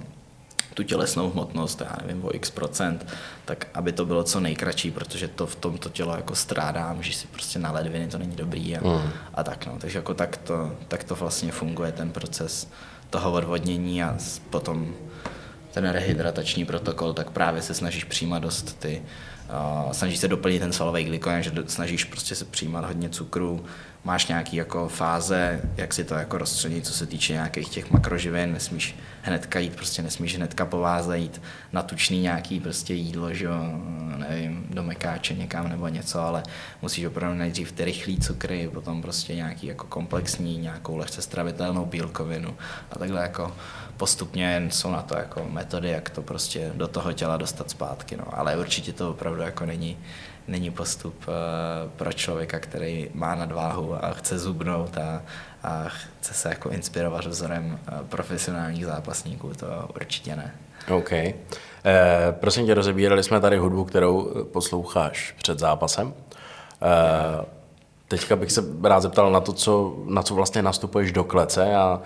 tu 0.75 0.83
tělesnou 0.83 1.31
hmotnost, 1.31 1.81
já 1.81 1.97
nevím, 2.07 2.25
o 2.25 2.35
x 2.35 2.51
procent, 2.51 3.07
tak 3.45 3.67
aby 3.75 3.93
to 3.93 4.07
bylo 4.07 4.25
co 4.25 4.41
nejkratší, 4.41 4.91
protože 4.91 5.29
to 5.29 5.47
v 5.47 5.57
tomto 5.57 5.89
tělo 5.89 6.17
jako 6.17 6.35
strádá, 6.35 6.93
můžeš 6.93 7.17
si 7.17 7.27
prostě 7.27 7.59
na 7.59 7.73
ledviny, 7.73 8.09
to 8.09 8.19
není 8.19 8.37
dobrý 8.37 8.77
a, 8.77 8.89
mm. 8.89 9.11
a 9.35 9.45
tak 9.45 9.67
no. 9.67 9.77
Takže 9.79 9.99
jako 9.99 10.15
tak 10.15 10.37
to, 10.37 10.73
tak 10.89 11.05
to 11.05 11.15
vlastně 11.15 11.53
funguje 11.53 11.93
ten 11.93 12.11
proces 12.11 12.69
toho 13.11 13.33
odvodnění 13.33 14.03
a 14.03 14.17
potom 14.51 14.95
ten 15.73 15.91
rehydratační 15.91 16.65
protokol, 16.65 17.13
tak 17.13 17.31
právě 17.31 17.63
se 17.63 17.75
snažíš 17.75 18.05
přijímat 18.05 18.39
dost 18.39 18.79
ty, 18.79 19.03
uh, 19.05 19.34
snažíš 19.93 20.19
se 20.19 20.29
doplnit 20.29 20.59
ten 20.59 20.73
svalový 20.73 21.05
glykogen, 21.05 21.43
že 21.43 21.53
snažíš 21.67 22.05
prostě 22.05 22.35
se 22.35 22.45
přijímat 22.45 22.85
hodně 22.85 23.09
cukru, 23.09 23.65
máš 24.05 24.27
nějaký 24.27 24.57
jako 24.57 24.89
fáze, 24.89 25.61
jak 25.77 25.95
si 25.95 26.05
to 26.05 26.15
jako 26.15 26.39
rozstředit, 26.39 26.87
co 26.87 26.93
se 26.93 27.07
týče 27.07 27.33
nějakých 27.33 27.69
těch 27.69 27.91
makroživin, 27.91 28.53
nesmíš 28.53 28.97
hnedka 29.23 29.59
jít, 29.59 29.77
prostě 29.77 30.03
nesmíš 30.03 30.37
hnedka 30.37 30.67
po 30.67 30.79
váze 30.79 31.19
jít 31.19 31.43
na 31.73 31.83
tučný 31.83 32.21
nějaký 32.21 32.61
prostě 32.61 32.95
jídlo, 32.95 33.35
že 33.35 33.45
jo, 33.45 33.81
nevím, 34.17 34.67
do 34.71 34.83
mekáče 34.83 35.35
někam 35.35 35.69
nebo 35.69 35.89
něco, 35.89 36.21
ale 36.21 36.43
musíš 36.83 37.05
opravdu 37.05 37.39
nejdřív 37.39 37.73
ty 37.73 37.85
rychlý 37.85 38.19
cukry, 38.19 38.71
potom 38.73 39.03
prostě 39.03 39.35
nějaký 39.35 39.67
jako 39.67 39.87
komplexní, 39.87 40.59
nějakou 40.59 40.97
lehce 40.97 41.23
stravitelnou 41.23 41.87
bílkovinu 41.87 42.57
a 42.91 42.99
takhle 42.99 43.23
jako 43.23 43.53
postupně 43.97 44.69
jsou 44.71 44.91
na 44.91 45.03
to 45.03 45.17
jako 45.17 45.47
metody, 45.51 45.91
jak 45.91 46.11
to 46.11 46.23
prostě 46.23 46.73
do 46.75 46.89
toho 46.89 47.13
těla 47.13 47.37
dostat 47.37 47.71
zpátky, 47.71 48.17
no. 48.17 48.25
ale 48.33 48.57
určitě 48.57 48.93
to 48.93 49.11
opravdu 49.11 49.43
jako 49.43 49.67
není, 49.67 49.99
není 50.49 50.71
postup 50.71 51.15
uh, 51.29 51.35
pro 51.97 52.13
člověka, 52.13 52.59
který 52.59 53.11
má 53.15 53.35
nadváhu 53.35 54.05
a 54.05 54.11
chce 54.13 54.39
zubnout 54.39 54.99
a, 54.99 55.23
a 55.63 55.85
chce 55.89 56.35
se 56.35 56.49
jako 56.49 56.71
inspirovat 56.71 57.27
vzorem 57.27 57.79
uh, 57.93 58.07
profesionálních 58.07 58.87
zápasníků, 58.87 59.53
to 59.55 59.67
určitě 59.95 60.37
ne. 60.37 60.55
OK. 60.91 61.13
Eh, 61.13 61.35
prosím 62.31 62.67
tě, 62.67 62.75
rozebírali 62.75 63.23
jsme 63.23 63.41
tady 63.41 63.59
hudbu, 63.59 63.85
kterou 63.85 64.45
posloucháš 64.53 65.35
před 65.39 65.59
zápasem. 65.59 66.15
Eh, 66.83 67.45
teďka 68.09 68.37
bych 68.37 68.53
se 68.53 68.65
rád 68.83 69.01
zeptal 69.01 69.33
na 69.33 69.41
to, 69.41 69.53
co, 69.53 69.97
na 70.07 70.23
co 70.23 70.35
vlastně 70.35 70.63
nastupuješ 70.63 71.13
do 71.13 71.25
klece 71.25 71.77
a 71.77 72.01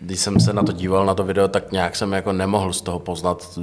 když 0.00 0.20
jsem 0.20 0.40
se 0.40 0.52
na 0.52 0.62
to 0.62 0.72
díval, 0.72 1.06
na 1.06 1.14
to 1.14 1.24
video, 1.24 1.48
tak 1.48 1.72
nějak 1.72 1.96
jsem 1.96 2.12
jako 2.12 2.32
nemohl 2.32 2.72
z 2.72 2.82
toho 2.82 2.98
poznat, 2.98 3.58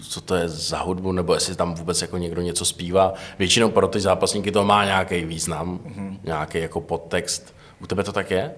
co 0.00 0.20
to 0.20 0.34
je 0.34 0.48
za 0.48 0.78
hudbu, 0.78 1.12
nebo 1.12 1.34
jestli 1.34 1.56
tam 1.56 1.74
vůbec 1.74 2.02
jako 2.02 2.18
někdo 2.18 2.42
něco 2.42 2.64
zpívá. 2.64 3.14
Většinou 3.38 3.70
pro 3.70 3.88
ty 3.88 4.00
zápasníky 4.00 4.52
to 4.52 4.64
má 4.64 4.84
nějaký 4.84 5.24
význam, 5.24 5.78
mm-hmm. 5.78 6.18
nějaký 6.24 6.58
jako 6.58 6.80
podtext. 6.80 7.54
U 7.80 7.86
tebe 7.86 8.04
to 8.04 8.12
tak 8.12 8.30
je? 8.30 8.54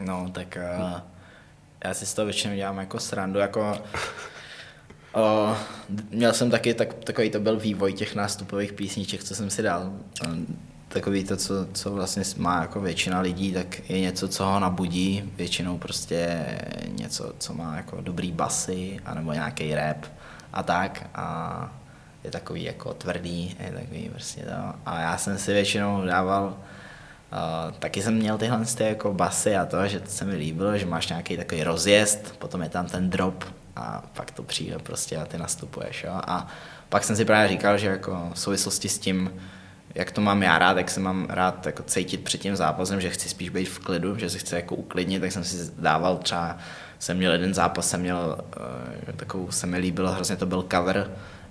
No, 0.00 0.30
tak 0.32 0.58
uh, 0.80 1.00
já 1.84 1.94
si 1.94 2.06
z 2.06 2.14
toho 2.14 2.26
většinou 2.26 2.54
dělám 2.54 2.78
jako 2.78 3.00
srandu, 3.00 3.38
jako 3.38 3.60
uh, 5.16 5.56
měl 6.10 6.32
jsem 6.32 6.50
taky 6.50 6.74
tak, 6.74 6.94
takový 6.94 7.30
to 7.30 7.40
byl 7.40 7.56
vývoj 7.56 7.92
těch 7.92 8.14
nástupových 8.14 8.72
písniček, 8.72 9.24
co 9.24 9.34
jsem 9.34 9.50
si 9.50 9.62
dal 9.62 9.92
takový 10.88 11.24
to, 11.24 11.36
co, 11.36 11.54
co 11.72 11.90
vlastně 11.90 12.22
má 12.36 12.60
jako 12.60 12.80
většina 12.80 13.20
lidí, 13.20 13.52
tak 13.52 13.90
je 13.90 14.00
něco, 14.00 14.28
co 14.28 14.44
ho 14.44 14.60
nabudí, 14.60 15.32
většinou 15.36 15.78
prostě 15.78 16.46
něco, 16.88 17.32
co 17.38 17.54
má 17.54 17.76
jako 17.76 18.00
dobrý 18.00 18.32
basy, 18.32 19.00
anebo 19.04 19.32
nějaký 19.32 19.74
rap 19.74 20.06
a 20.52 20.62
tak 20.62 21.10
a 21.14 21.70
je 22.24 22.30
takový 22.30 22.64
jako 22.64 22.94
tvrdý, 22.94 23.56
je 23.60 23.72
takový 23.72 24.08
prostě 24.08 24.40
to. 24.40 24.78
A 24.86 25.00
já 25.00 25.18
jsem 25.18 25.38
si 25.38 25.52
většinou 25.52 26.06
dával 26.06 26.56
Uh, 27.32 27.72
taky 27.78 28.02
jsem 28.02 28.14
měl 28.14 28.38
tyhle 28.38 28.64
ty 28.64 28.84
jako 28.84 29.14
basy 29.14 29.56
a 29.56 29.66
to, 29.66 29.88
že 29.88 30.00
to 30.00 30.10
se 30.10 30.24
mi 30.24 30.36
líbilo, 30.36 30.78
že 30.78 30.86
máš 30.86 31.08
nějaký 31.08 31.36
takový 31.36 31.64
rozjezd, 31.64 32.38
potom 32.38 32.62
je 32.62 32.68
tam 32.68 32.86
ten 32.86 33.10
drop 33.10 33.44
a 33.76 34.02
pak 34.12 34.30
to 34.30 34.42
přijde 34.42 34.78
prostě 34.78 35.16
a 35.16 35.26
ty 35.26 35.38
nastupuješ. 35.38 36.04
Jo? 36.04 36.12
A 36.14 36.46
pak 36.88 37.04
jsem 37.04 37.16
si 37.16 37.24
právě 37.24 37.48
říkal, 37.48 37.78
že 37.78 37.86
jako 37.86 38.30
v 38.34 38.38
souvislosti 38.38 38.88
s 38.88 38.98
tím, 38.98 39.30
jak 39.96 40.10
to 40.10 40.20
mám 40.20 40.42
já 40.42 40.58
rád, 40.58 40.76
jak 40.76 40.90
se 40.90 41.00
mám 41.00 41.26
rád 41.28 41.66
jako 41.66 41.82
cítit 41.82 42.24
před 42.24 42.40
tím 42.40 42.56
zápasem, 42.56 43.00
že 43.00 43.10
chci 43.10 43.28
spíš 43.28 43.48
být 43.48 43.68
v 43.68 43.78
klidu, 43.78 44.18
že 44.18 44.30
se 44.30 44.38
chci 44.38 44.54
jako 44.54 44.74
uklidnit, 44.74 45.20
tak 45.20 45.32
jsem 45.32 45.44
si 45.44 45.72
dával 45.78 46.16
třeba, 46.16 46.58
jsem 46.98 47.16
měl 47.16 47.32
jeden 47.32 47.54
zápas, 47.54 47.90
jsem 47.90 48.00
měl 48.00 48.38
uh, 49.06 49.14
takovou, 49.16 49.50
se 49.50 49.66
mi 49.66 49.78
líbilo, 49.78 50.12
hrozně 50.12 50.36
to 50.36 50.46
byl 50.46 50.64
cover 50.70 51.10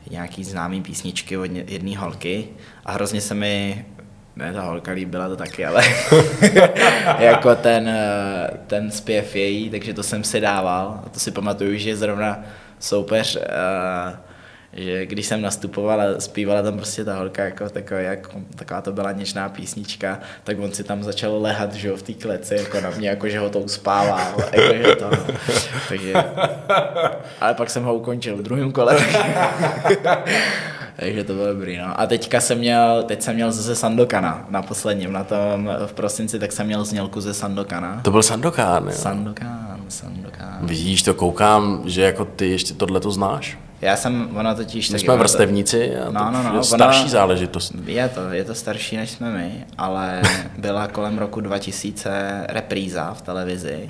nějaký 0.10 0.44
známý 0.44 0.82
písničky 0.82 1.38
od 1.38 1.52
jedné 1.52 1.98
holky 1.98 2.48
a 2.86 2.92
hrozně 2.92 3.22
se 3.22 3.34
mi 3.34 3.86
ne, 4.36 4.54
ta 4.54 4.62
holka 4.62 4.92
líbila 4.92 5.30
to 5.30 5.36
taky, 5.36 5.66
ale 5.66 5.84
jako 7.20 7.56
ten, 7.56 7.88
eh, 7.90 8.50
ten 8.68 8.92
zpěv 8.92 9.36
její, 9.36 9.70
takže 9.70 9.94
to 9.94 10.04
jsem 10.04 10.24
si 10.24 10.42
dával. 10.42 11.00
A 11.06 11.10
to 11.10 11.20
si 11.20 11.32
pamatuju, 11.32 11.78
že 11.78 11.96
zrovna 11.96 12.40
soupeř 12.80 13.36
uh, 13.36 13.44
že 14.76 15.06
když 15.06 15.26
jsem 15.26 15.42
nastupoval 15.42 16.02
a 16.02 16.20
zpívala 16.20 16.62
tam 16.62 16.78
prostě 16.78 17.06
ta 17.06 17.18
holka 17.18 17.44
jako 17.44 17.70
taková, 17.70 18.00
jak, 18.00 18.30
taková 18.56 18.82
to 18.82 18.92
byla 18.92 19.12
něčná 19.12 19.50
písnička, 19.50 20.20
tak 20.44 20.60
on 20.60 20.72
si 20.72 20.84
tam 20.84 21.04
začal 21.04 21.42
lehat, 21.42 21.74
že 21.74 21.88
jo, 21.88 21.98
v 21.98 22.02
té 22.02 22.14
kleci, 22.14 22.56
jako 22.56 22.82
na 22.82 22.90
mě, 22.90 23.10
jako 23.10 23.30
že 23.30 23.40
ho 23.40 23.50
to 23.50 23.60
uspával, 23.60 24.34
jako, 24.52 24.74
že 24.74 24.96
to, 24.96 25.10
no. 25.10 25.18
takže, 25.90 26.14
ale 27.42 27.54
pak 27.54 27.70
jsem 27.70 27.84
ho 27.84 27.96
ukončil 27.96 28.38
v 28.38 28.42
druhém 28.42 28.72
kole, 28.72 28.98
takže 31.00 31.24
to 31.24 31.34
bylo 31.34 31.48
dobrý, 31.48 31.78
no. 31.78 32.00
A 32.00 32.06
teďka 32.06 32.42
jsem 32.42 32.58
měl, 32.58 33.04
teď 33.04 33.22
jsem 33.22 33.36
měl 33.36 33.52
ze 33.52 33.76
Sandokana 33.76 34.46
na 34.50 34.62
posledním, 34.62 35.14
na 35.14 35.24
tom 35.24 35.70
v 35.86 35.94
prosinci, 35.94 36.40
tak 36.40 36.52
jsem 36.52 36.66
měl 36.66 36.86
znělku 36.86 37.22
ze 37.22 37.34
Sandokana. 37.34 38.02
To 38.04 38.12
byl 38.12 38.24
Sandokan, 38.24 38.88
jo? 38.88 38.92
Sandokan, 38.92 39.82
Sandokan. 39.88 40.60
Vidíš, 40.62 41.04
to 41.04 41.14
koukám, 41.14 41.82
že 41.86 42.02
jako 42.02 42.26
ty 42.26 42.50
ještě 42.50 42.74
tohle 42.74 43.00
to 43.00 43.12
znáš. 43.12 43.58
Já 43.82 43.96
jsem, 43.98 44.30
ona 44.38 44.56
totiž... 44.56 44.90
My 44.90 45.00
jsme 45.00 45.14
to- 45.14 45.18
vrstevníci 45.18 45.96
a 45.98 46.12
No, 46.12 46.32
no, 46.32 46.44
no, 46.44 46.58
je 46.58 46.64
starší 46.64 47.10
záležitost. 47.10 47.74
Je 47.86 48.10
to, 48.10 48.30
je 48.30 48.44
to 48.44 48.56
starší 48.56 48.98
než 48.98 49.10
jsme 49.12 49.32
my, 49.32 49.66
ale 49.78 50.22
byla 50.58 50.88
kolem 50.88 51.18
roku 51.18 51.42
2000 51.42 52.46
repríza 52.50 53.14
v 53.14 53.22
televizi 53.22 53.90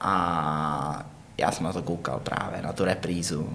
a 0.00 1.06
já 1.38 1.50
jsem 1.50 1.66
na 1.66 1.72
to 1.72 1.82
koukal 1.82 2.20
právě, 2.22 2.62
na 2.62 2.72
tu 2.72 2.84
reprízu, 2.84 3.48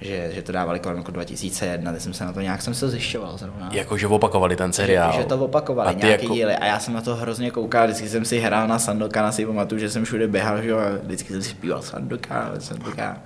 že, 0.00 0.30
že 0.34 0.42
to 0.42 0.52
dávali 0.52 0.80
kolem 0.80 0.98
roku 0.98 1.10
2001, 1.10 1.92
teď 1.92 2.02
jsem 2.02 2.14
se 2.14 2.24
na 2.24 2.32
to 2.32 2.40
nějak 2.40 2.62
jsem 2.62 2.74
se 2.74 2.88
zjišťoval 2.90 3.38
zrovna. 3.38 3.68
Jakože 3.72 4.06
opakovali 4.06 4.56
ten 4.56 4.72
seriál. 4.72 5.12
Že, 5.12 5.18
že 5.18 5.24
to 5.24 5.38
opakovali 5.44 5.88
A 5.88 5.92
nějaký 5.92 6.24
jako- 6.24 6.34
díly 6.34 6.54
a 6.56 6.66
já 6.66 6.78
jsem 6.78 6.94
na 6.94 7.00
to 7.00 7.16
hrozně 7.16 7.50
koukal, 7.50 7.84
vždycky 7.86 8.08
jsem 8.08 8.24
si 8.24 8.38
hrál 8.40 8.68
na 8.68 8.78
Sandokana, 8.78 9.32
si 9.32 9.46
pamatuju, 9.46 9.78
že 9.80 9.90
jsem 9.90 10.04
všude 10.04 10.28
běhal, 10.28 10.62
že 10.62 10.68
jo, 10.68 10.78
a 10.78 10.88
vždycky 11.02 11.32
jsem 11.32 11.42
si 11.42 11.48
zpíval 11.50 11.82
Sandokan, 11.82 12.50
Sandokan. 12.58 13.16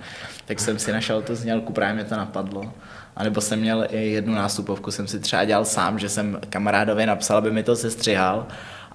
Tak 0.47 0.59
jsem 0.59 0.79
si 0.79 0.91
našel 0.91 1.21
tu 1.21 1.35
znělku, 1.35 1.73
právě 1.73 1.93
mě 1.93 2.03
to 2.03 2.15
napadlo. 2.15 2.73
A 3.15 3.23
nebo 3.23 3.41
jsem 3.41 3.59
měl 3.59 3.87
i 3.89 4.07
jednu 4.11 4.33
nástupovku, 4.35 4.91
jsem 4.91 5.07
si 5.07 5.19
třeba 5.19 5.43
dělal 5.45 5.65
sám, 5.65 5.99
že 5.99 6.09
jsem 6.09 6.39
kamarádovi 6.49 7.05
napsal, 7.05 7.37
aby 7.37 7.51
mi 7.51 7.63
to 7.63 7.75
sestřihal. 7.75 8.47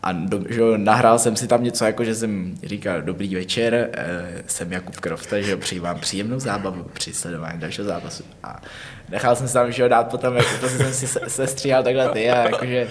A 0.03 0.13
do, 0.13 0.41
že 0.49 0.63
nahrál 0.77 1.19
jsem 1.19 1.37
si 1.37 1.47
tam 1.47 1.65
něco, 1.65 1.85
jako 1.85 2.05
že 2.05 2.15
jsem 2.15 2.55
říkal, 2.63 3.03
dobrý 3.03 3.35
večer, 3.35 3.91
eh, 3.93 4.43
jsem 4.47 4.73
Jakub 4.73 4.97
Krofta, 4.97 5.41
že 5.41 5.59
vám 5.81 6.01
příjemnou 6.01 6.41
zábavu 6.41 6.85
při 6.93 7.15
sledování 7.15 7.61
dalšího 7.61 7.87
zápasu. 7.87 8.25
A 8.43 8.63
nechal 9.09 9.37
jsem 9.37 9.49
si 9.49 9.55
tam, 9.55 9.73
že 9.73 9.89
dát 9.89 10.11
potom, 10.11 10.37
jako 10.37 10.51
to 10.61 10.69
jsem 10.69 10.93
si 10.93 11.07
se- 11.07 11.29
sestříhal 11.29 11.83
takhle 11.83 12.09
ty 12.09 12.31
a 12.31 12.37
jakože, 12.51 12.89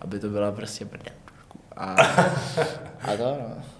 aby 0.00 0.18
to 0.18 0.28
byla 0.28 0.52
prostě 0.52 0.84
brda. 0.84 1.10
A, 1.76 1.94
a 3.02 3.16
to, 3.16 3.38
no. 3.40 3.73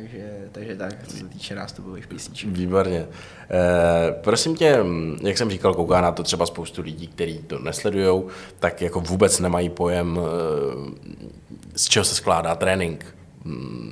Takže, 0.00 0.48
takže 0.52 0.76
tak, 0.76 1.06
co 1.06 1.16
se 1.16 1.24
týče 1.24 1.54
nástupových 1.54 2.06
písniček. 2.06 2.50
Výborně. 2.50 3.06
Eh, 3.50 4.14
prosím 4.20 4.56
tě, 4.56 4.78
jak 5.22 5.38
jsem 5.38 5.50
říkal, 5.50 5.74
kouká 5.74 6.00
na 6.00 6.12
to 6.12 6.22
třeba 6.22 6.46
spoustu 6.46 6.82
lidí, 6.82 7.06
kteří 7.06 7.38
to 7.38 7.58
nesledujou, 7.58 8.28
tak 8.58 8.82
jako 8.82 9.00
vůbec 9.00 9.40
nemají 9.40 9.68
pojem, 9.68 10.20
eh, 10.20 11.68
z 11.76 11.88
čeho 11.88 12.04
se 12.04 12.14
skládá 12.14 12.54
trénink 12.54 13.06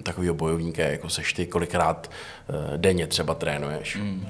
takového 0.03 0.35
bojovníka, 0.35 0.83
jako 0.83 1.09
seš 1.09 1.33
ty, 1.33 1.47
kolikrát 1.47 2.11
eh, 2.49 2.79
denně 2.79 3.07
třeba 3.07 3.35
trénuješ. 3.35 3.97
Hmm. 3.97 4.27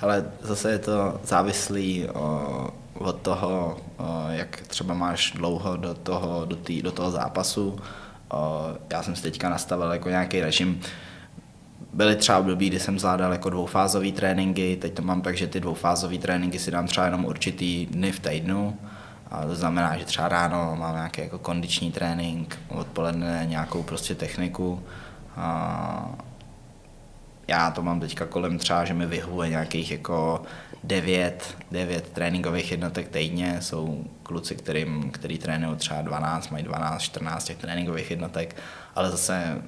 Ale 0.00 0.24
zase 0.40 0.70
je 0.70 0.78
to 0.78 1.20
závislý 1.24 2.08
o, 2.08 2.68
od 2.94 3.20
toho, 3.20 3.76
o, 3.96 4.26
jak 4.28 4.60
třeba 4.60 4.94
máš 4.94 5.32
dlouho 5.32 5.76
do 5.76 5.94
toho, 5.94 6.44
do, 6.44 6.56
tý, 6.56 6.82
do 6.82 6.92
toho 6.92 7.10
zápasu. 7.10 7.78
O, 8.28 8.66
já 8.90 9.02
jsem 9.02 9.16
si 9.16 9.22
teďka 9.22 9.50
nastavil 9.50 9.92
jako 9.92 10.08
nějaký 10.08 10.40
režim. 10.40 10.80
Byly 11.92 12.16
třeba 12.16 12.38
období, 12.38 12.68
kdy 12.68 12.80
jsem 12.80 12.98
zvládal 12.98 13.32
jako 13.32 13.50
dvoufázové 13.50 14.12
tréninky, 14.12 14.76
teď 14.76 14.94
to 14.94 15.02
mám 15.02 15.22
tak, 15.22 15.36
že 15.36 15.46
ty 15.46 15.60
dvoufázové 15.60 16.18
tréninky 16.18 16.58
si 16.58 16.70
dám 16.70 16.86
třeba 16.86 17.06
jenom 17.06 17.24
určitý 17.24 17.86
dny 17.86 18.12
v 18.12 18.20
týdnu. 18.20 18.76
A 19.30 19.46
to 19.46 19.54
znamená, 19.54 19.98
že 19.98 20.04
třeba 20.04 20.28
ráno 20.28 20.76
mám 20.78 20.94
nějaký 20.94 21.20
jako 21.20 21.38
kondiční 21.38 21.92
trénink, 21.92 22.58
odpoledne 22.68 23.46
nějakou 23.48 23.82
prostě 23.82 24.14
techniku. 24.14 24.82
A 25.36 26.10
já 27.48 27.70
to 27.70 27.82
mám 27.82 28.00
teďka 28.00 28.26
kolem 28.26 28.58
třeba, 28.58 28.84
že 28.84 28.94
mi 28.94 29.06
vyhovuje 29.06 29.48
nějakých 29.48 29.90
jako 29.90 30.42
devět, 30.84 31.56
devět 31.70 32.10
tréninkových 32.10 32.70
jednotek 32.70 33.08
týdně. 33.08 33.56
Jsou 33.60 34.04
kluci, 34.22 34.54
kterým, 34.54 35.10
který 35.10 35.38
trénují 35.38 35.76
třeba 35.76 36.02
12, 36.02 36.50
mají 36.50 36.64
12, 36.64 37.02
14 37.02 37.44
těch 37.44 37.56
tréninkových 37.56 38.10
jednotek, 38.10 38.56
ale 38.94 39.10
zase 39.10 39.62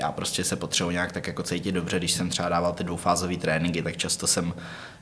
já 0.00 0.12
prostě 0.12 0.44
se 0.44 0.56
potřebuji 0.56 0.90
nějak 0.90 1.12
tak 1.12 1.26
jako 1.26 1.42
cítit 1.42 1.72
dobře, 1.72 1.98
když 1.98 2.12
jsem 2.12 2.28
třeba 2.28 2.48
dával 2.48 2.72
ty 2.72 2.84
dvoufázové 2.84 3.36
tréninky, 3.36 3.82
tak 3.82 3.96
často 3.96 4.26
jsem, 4.26 4.54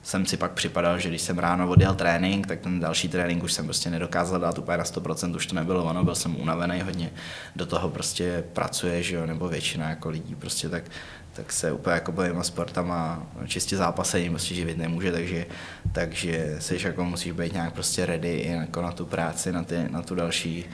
jsem 0.02 0.26
si 0.26 0.36
pak 0.36 0.52
připadal, 0.52 0.98
že 0.98 1.08
když 1.08 1.22
jsem 1.22 1.38
ráno 1.38 1.68
odjel 1.68 1.94
trénink, 1.94 2.46
tak 2.46 2.60
ten 2.60 2.80
další 2.80 3.08
trénink 3.08 3.44
už 3.44 3.52
jsem 3.52 3.64
prostě 3.64 3.90
nedokázal 3.90 4.40
dát 4.40 4.58
úplně 4.58 4.78
na 4.78 4.84
100%, 4.84 5.36
už 5.36 5.46
to 5.46 5.54
nebylo 5.54 5.84
ono, 5.84 6.04
byl 6.04 6.14
jsem 6.14 6.40
unavený 6.40 6.80
hodně, 6.80 7.10
do 7.56 7.66
toho 7.66 7.88
prostě 7.88 8.44
pracuje, 8.52 9.02
že 9.02 9.16
jo, 9.16 9.26
nebo 9.26 9.48
většina 9.48 9.90
jako 9.90 10.08
lidí 10.08 10.34
prostě 10.34 10.68
tak, 10.68 10.84
tak 11.32 11.52
se 11.52 11.72
úplně 11.72 11.94
jako 11.94 12.12
bojima 12.12 12.42
sportama, 12.42 13.26
čistě 13.46 13.76
zápasením 13.76 14.32
prostě 14.32 14.54
živit 14.54 14.78
nemůže, 14.78 15.12
takže, 15.12 15.46
takže 15.92 16.56
jsi 16.58 16.78
jako 16.84 17.04
musíš 17.04 17.32
být 17.32 17.52
nějak 17.52 17.72
prostě 17.72 18.06
ready 18.06 18.32
i 18.32 18.52
jako 18.52 18.82
na 18.82 18.92
tu 18.92 19.06
práci, 19.06 19.52
na, 19.52 19.64
ty, 19.64 19.86
na 19.90 20.02
tu 20.02 20.14
další 20.14 20.64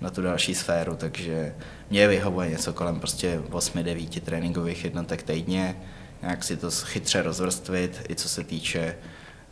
na 0.00 0.10
tu 0.10 0.22
další 0.22 0.54
sféru, 0.54 0.96
takže 0.96 1.54
mě 1.90 2.08
vyhovuje 2.08 2.50
něco 2.50 2.72
kolem 2.72 3.00
prostě 3.00 3.40
8-9 3.50 4.20
tréninkových 4.20 4.84
jednotek 4.84 5.22
týdně, 5.22 5.76
nějak 6.22 6.44
si 6.44 6.56
to 6.56 6.70
chytře 6.70 7.22
rozvrstvit, 7.22 8.02
i 8.08 8.14
co 8.14 8.28
se 8.28 8.44
týče 8.44 8.96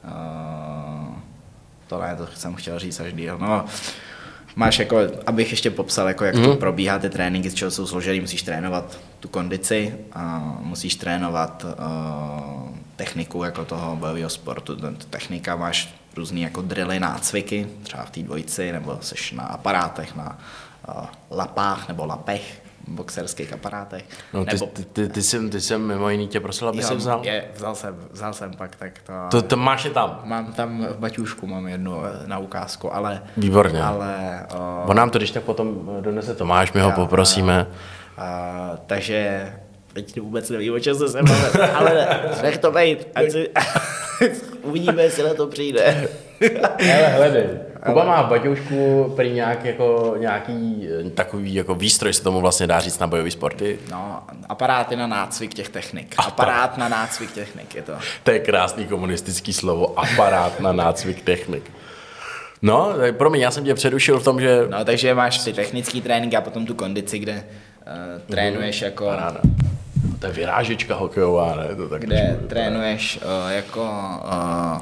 uh, 0.05 1.15
to 1.87 2.01
ne, 2.01 2.17
to 2.17 2.29
jsem 2.35 2.55
chtěl 2.55 2.79
říct 2.79 3.01
až 3.01 3.13
díl. 3.13 3.39
No, 3.39 3.65
máš 4.57 4.79
jako, 4.79 4.99
abych 5.27 5.51
ještě 5.51 5.71
popsal, 5.71 6.09
jako 6.09 6.25
jak 6.25 6.35
mm. 6.35 6.45
to 6.45 6.57
probíhá 6.57 6.99
ty 6.99 7.11
tréninky, 7.11 7.51
z 7.51 7.55
čeho 7.55 7.71
jsou 7.71 7.87
složený, 7.87 8.21
musíš 8.21 8.43
trénovat 8.43 8.99
tu 9.21 9.29
kondici 9.29 9.95
a 10.13 10.57
musíš 10.61 10.95
trénovat 10.95 11.65
uh, 11.65 12.69
techniku 12.97 13.45
jako 13.45 13.65
toho 13.65 13.97
bojového 13.97 14.31
sportu. 14.31 14.77
Ten 14.77 14.97
technika 14.97 15.57
máš 15.57 15.95
různý 16.17 16.43
jako 16.43 16.63
drily, 16.63 17.01
nácviky, 17.01 17.67
třeba 17.83 18.05
v 18.05 18.11
té 18.11 18.21
dvojici, 18.21 18.73
nebo 18.73 18.99
seš 19.01 19.33
na 19.33 19.43
aparátech, 19.43 20.17
na 20.17 20.39
lapách 21.31 21.89
nebo 21.89 22.07
lapech, 22.07 22.61
boxerských 22.89 23.53
aparátech. 23.53 24.05
No, 24.33 24.45
ty, 24.45 24.55
nebo, 24.55 24.67
ty, 24.67 24.85
ty, 24.85 25.09
ty, 25.09 25.23
jsem, 25.23 25.51
ty 25.51 25.61
jsem 25.61 25.87
mimo 25.87 26.11
jiný 26.11 26.29
tě 26.29 26.41
prosil, 26.41 26.69
aby 26.69 26.79
jo, 26.79 26.89
si 26.89 26.95
vzal. 26.95 27.21
Je, 27.25 27.45
vzal 27.55 27.75
jsem, 27.75 27.97
vzal 28.11 28.33
jsem 28.33 28.53
pak, 28.53 28.77
tak 28.77 28.93
to... 29.07 29.13
To, 29.31 29.43
to 29.43 29.57
máš 29.57 29.85
je 29.85 29.91
tam. 29.91 30.21
Mám 30.25 30.53
tam 30.53 30.87
v 30.91 30.99
baťůžku, 30.99 31.47
mám 31.47 31.69
jednu 31.69 32.03
eh, 32.07 32.27
na 32.27 32.39
ukázku, 32.39 32.95
ale... 32.95 33.23
Výborně. 33.37 33.83
Ale... 33.83 34.47
Uh, 34.55 34.91
On 34.91 34.97
nám 34.97 35.11
to 35.11 35.19
když 35.19 35.31
tak 35.31 35.43
potom 35.43 35.99
donese 36.01 36.35
Tomáš, 36.35 36.73
my 36.73 36.81
ho 36.81 36.91
Jo, 36.91 36.95
poprosíme. 36.95 37.67
uh, 38.19 38.25
takže 38.87 39.53
teď 39.93 40.21
vůbec 40.21 40.51
nevím, 40.51 40.75
o 40.75 40.81
čem 40.81 40.95
se 40.95 41.09
sem 41.09 41.25
ale, 41.31 41.71
ale 41.75 42.21
nech 42.43 42.59
to 42.59 42.73
být, 42.73 43.09
ať 43.15 43.31
si, 43.31 43.51
uvidíme, 44.63 45.03
jestli 45.03 45.23
na 45.23 45.35
to 45.35 45.47
přijde. 45.47 46.09
Hele, 46.81 47.09
hledej. 47.09 47.49
Kuba 47.87 48.05
má 48.05 48.23
v 48.23 48.29
baťoušku 48.29 49.13
prý 49.17 49.33
nějak 49.33 49.65
jako, 49.65 50.15
nějaký 50.19 50.89
eh, 51.07 51.11
takový 51.11 51.55
jako 51.55 51.75
výstroj, 51.75 52.13
se 52.13 52.23
tomu 52.23 52.41
vlastně 52.41 52.67
dá 52.67 52.81
říct 52.81 52.99
na 52.99 53.07
bojový 53.07 53.31
sporty. 53.31 53.79
No, 53.91 54.23
aparáty 54.49 54.97
na 54.97 55.07
nácvik 55.07 55.55
těch 55.55 55.69
technik. 55.69 56.15
Aparát 56.19 56.79
na 56.79 56.89
nácvik 56.89 57.33
technik 57.33 57.75
je 57.75 57.83
to. 57.83 57.93
To 58.23 58.31
je 58.31 58.39
krásný 58.39 58.87
komunistický 58.87 59.53
slovo, 59.53 59.99
aparát 59.99 60.61
na 60.61 60.73
nácvik 60.73 61.23
technik. 61.23 61.71
No, 62.63 62.93
tak 62.97 63.17
promiň, 63.17 63.41
já 63.41 63.51
jsem 63.51 63.65
tě 63.65 63.75
předušil 63.75 64.21
v 64.21 64.25
tom, 64.25 64.41
že... 64.41 64.61
No, 64.71 64.85
takže 64.85 65.15
máš 65.15 65.39
ty 65.39 65.53
technický 65.53 66.01
tréninky 66.01 66.37
a 66.37 66.41
potom 66.41 66.67
tu 66.67 66.75
kondici, 66.75 67.19
kde 67.19 67.33
uh, 67.33 68.23
trénuješ 68.31 68.83
jako... 68.83 69.05
Paráda. 69.05 69.41
To 70.19 70.27
je 70.27 70.33
vyrážečka 70.33 70.95
hokejová, 70.95 71.57
ne? 71.57 71.75
To 71.75 71.89
tak 71.89 72.03
kde 72.03 72.41
trénuješ 72.49 73.21
uh, 73.23 73.53
jako 73.53 73.83
uh, 73.83 74.79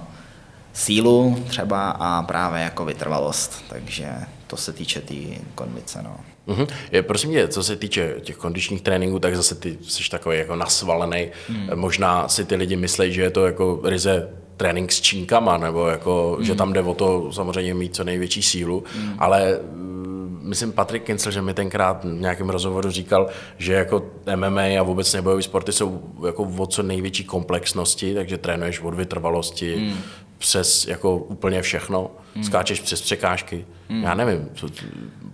sílu 0.76 1.44
třeba 1.48 1.90
a 1.90 2.22
právě 2.22 2.62
jako 2.62 2.84
vytrvalost, 2.84 3.64
takže 3.68 4.08
to 4.46 4.56
se 4.56 4.72
týče 4.72 5.00
té 5.00 5.06
tý 5.06 5.38
kondice, 5.54 6.02
no. 6.02 6.16
Mhm. 6.46 6.66
Je, 6.92 7.02
prosím 7.02 7.30
tě, 7.30 7.48
co 7.48 7.62
se 7.62 7.76
týče 7.76 8.14
těch 8.20 8.36
kondičních 8.36 8.82
tréninků, 8.82 9.18
tak 9.18 9.36
zase 9.36 9.54
ty 9.54 9.78
jsi 9.82 10.10
takový 10.10 10.38
jako 10.38 10.56
nasvalený. 10.56 11.28
Hmm. 11.48 11.68
Možná 11.74 12.28
si 12.28 12.44
ty 12.44 12.54
lidi 12.54 12.76
myslí, 12.76 13.12
že 13.12 13.22
je 13.22 13.30
to 13.30 13.46
jako 13.46 13.80
ryze 13.84 14.28
trénink 14.56 14.92
s 14.92 15.00
činkama, 15.00 15.56
nebo 15.56 15.86
jako, 15.86 16.34
hmm. 16.36 16.44
že 16.44 16.54
tam 16.54 16.72
jde 16.72 16.80
o 16.80 16.94
to 16.94 17.32
samozřejmě 17.32 17.74
mít 17.74 17.96
co 17.96 18.04
největší 18.04 18.42
sílu, 18.42 18.84
hmm. 18.96 19.14
ale 19.18 19.58
mm, 19.72 20.40
myslím 20.42 20.72
Patrik 20.72 21.02
Kincel, 21.02 21.32
že 21.32 21.42
mi 21.42 21.54
tenkrát 21.54 22.04
v 22.04 22.20
nějakém 22.20 22.50
rozhovoru 22.50 22.90
říkal, 22.90 23.28
že 23.58 23.72
jako 23.72 24.02
MMA 24.36 24.62
a 24.80 24.82
vůbec 24.82 25.16
bojové 25.20 25.42
sporty 25.42 25.72
jsou 25.72 26.02
jako 26.26 26.42
o 26.58 26.66
co 26.66 26.82
největší 26.82 27.24
komplexnosti, 27.24 28.14
takže 28.14 28.38
trénuješ 28.38 28.80
od 28.80 28.94
vytrvalosti 28.94 29.76
hmm. 29.76 29.98
Přes 30.38 30.86
jako 30.86 31.16
úplně 31.16 31.62
všechno, 31.62 32.10
hmm. 32.34 32.44
skáčeš 32.44 32.80
přes 32.80 33.00
překážky. 33.00 33.66
Hmm. 33.88 34.02
Já 34.02 34.14
nevím, 34.14 34.48
co, 34.54 34.68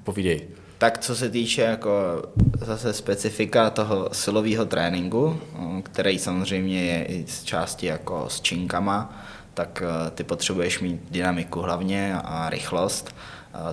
povídej. 0.04 0.48
Tak 0.78 0.98
co 0.98 1.16
se 1.16 1.30
týče 1.30 1.62
jako 1.62 2.22
zase 2.60 2.92
specifika 2.92 3.70
toho 3.70 4.08
silového 4.12 4.64
tréninku, 4.64 5.40
mm, 5.58 5.82
který 5.82 6.18
samozřejmě 6.18 6.84
je 6.84 7.04
i 7.04 7.24
z 7.28 7.44
části 7.44 7.86
jako 7.86 8.24
s 8.28 8.40
činkama, 8.40 9.22
tak 9.54 9.82
eh, 9.86 10.10
ty 10.10 10.24
potřebuješ 10.24 10.80
mít 10.80 11.00
dynamiku 11.10 11.60
hlavně 11.60 12.16
a 12.24 12.50
rychlost, 12.50 13.14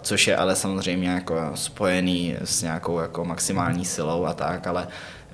což 0.02 0.28
je 0.28 0.36
ale 0.36 0.56
samozřejmě 0.56 1.10
jako 1.10 1.52
spojený 1.56 2.36
s 2.44 2.62
nějakou 2.62 3.00
jako 3.00 3.26
maximální 3.26 3.86
silou 3.86 4.26
a 4.26 4.34
tak, 4.34 4.68
ale 4.68 4.88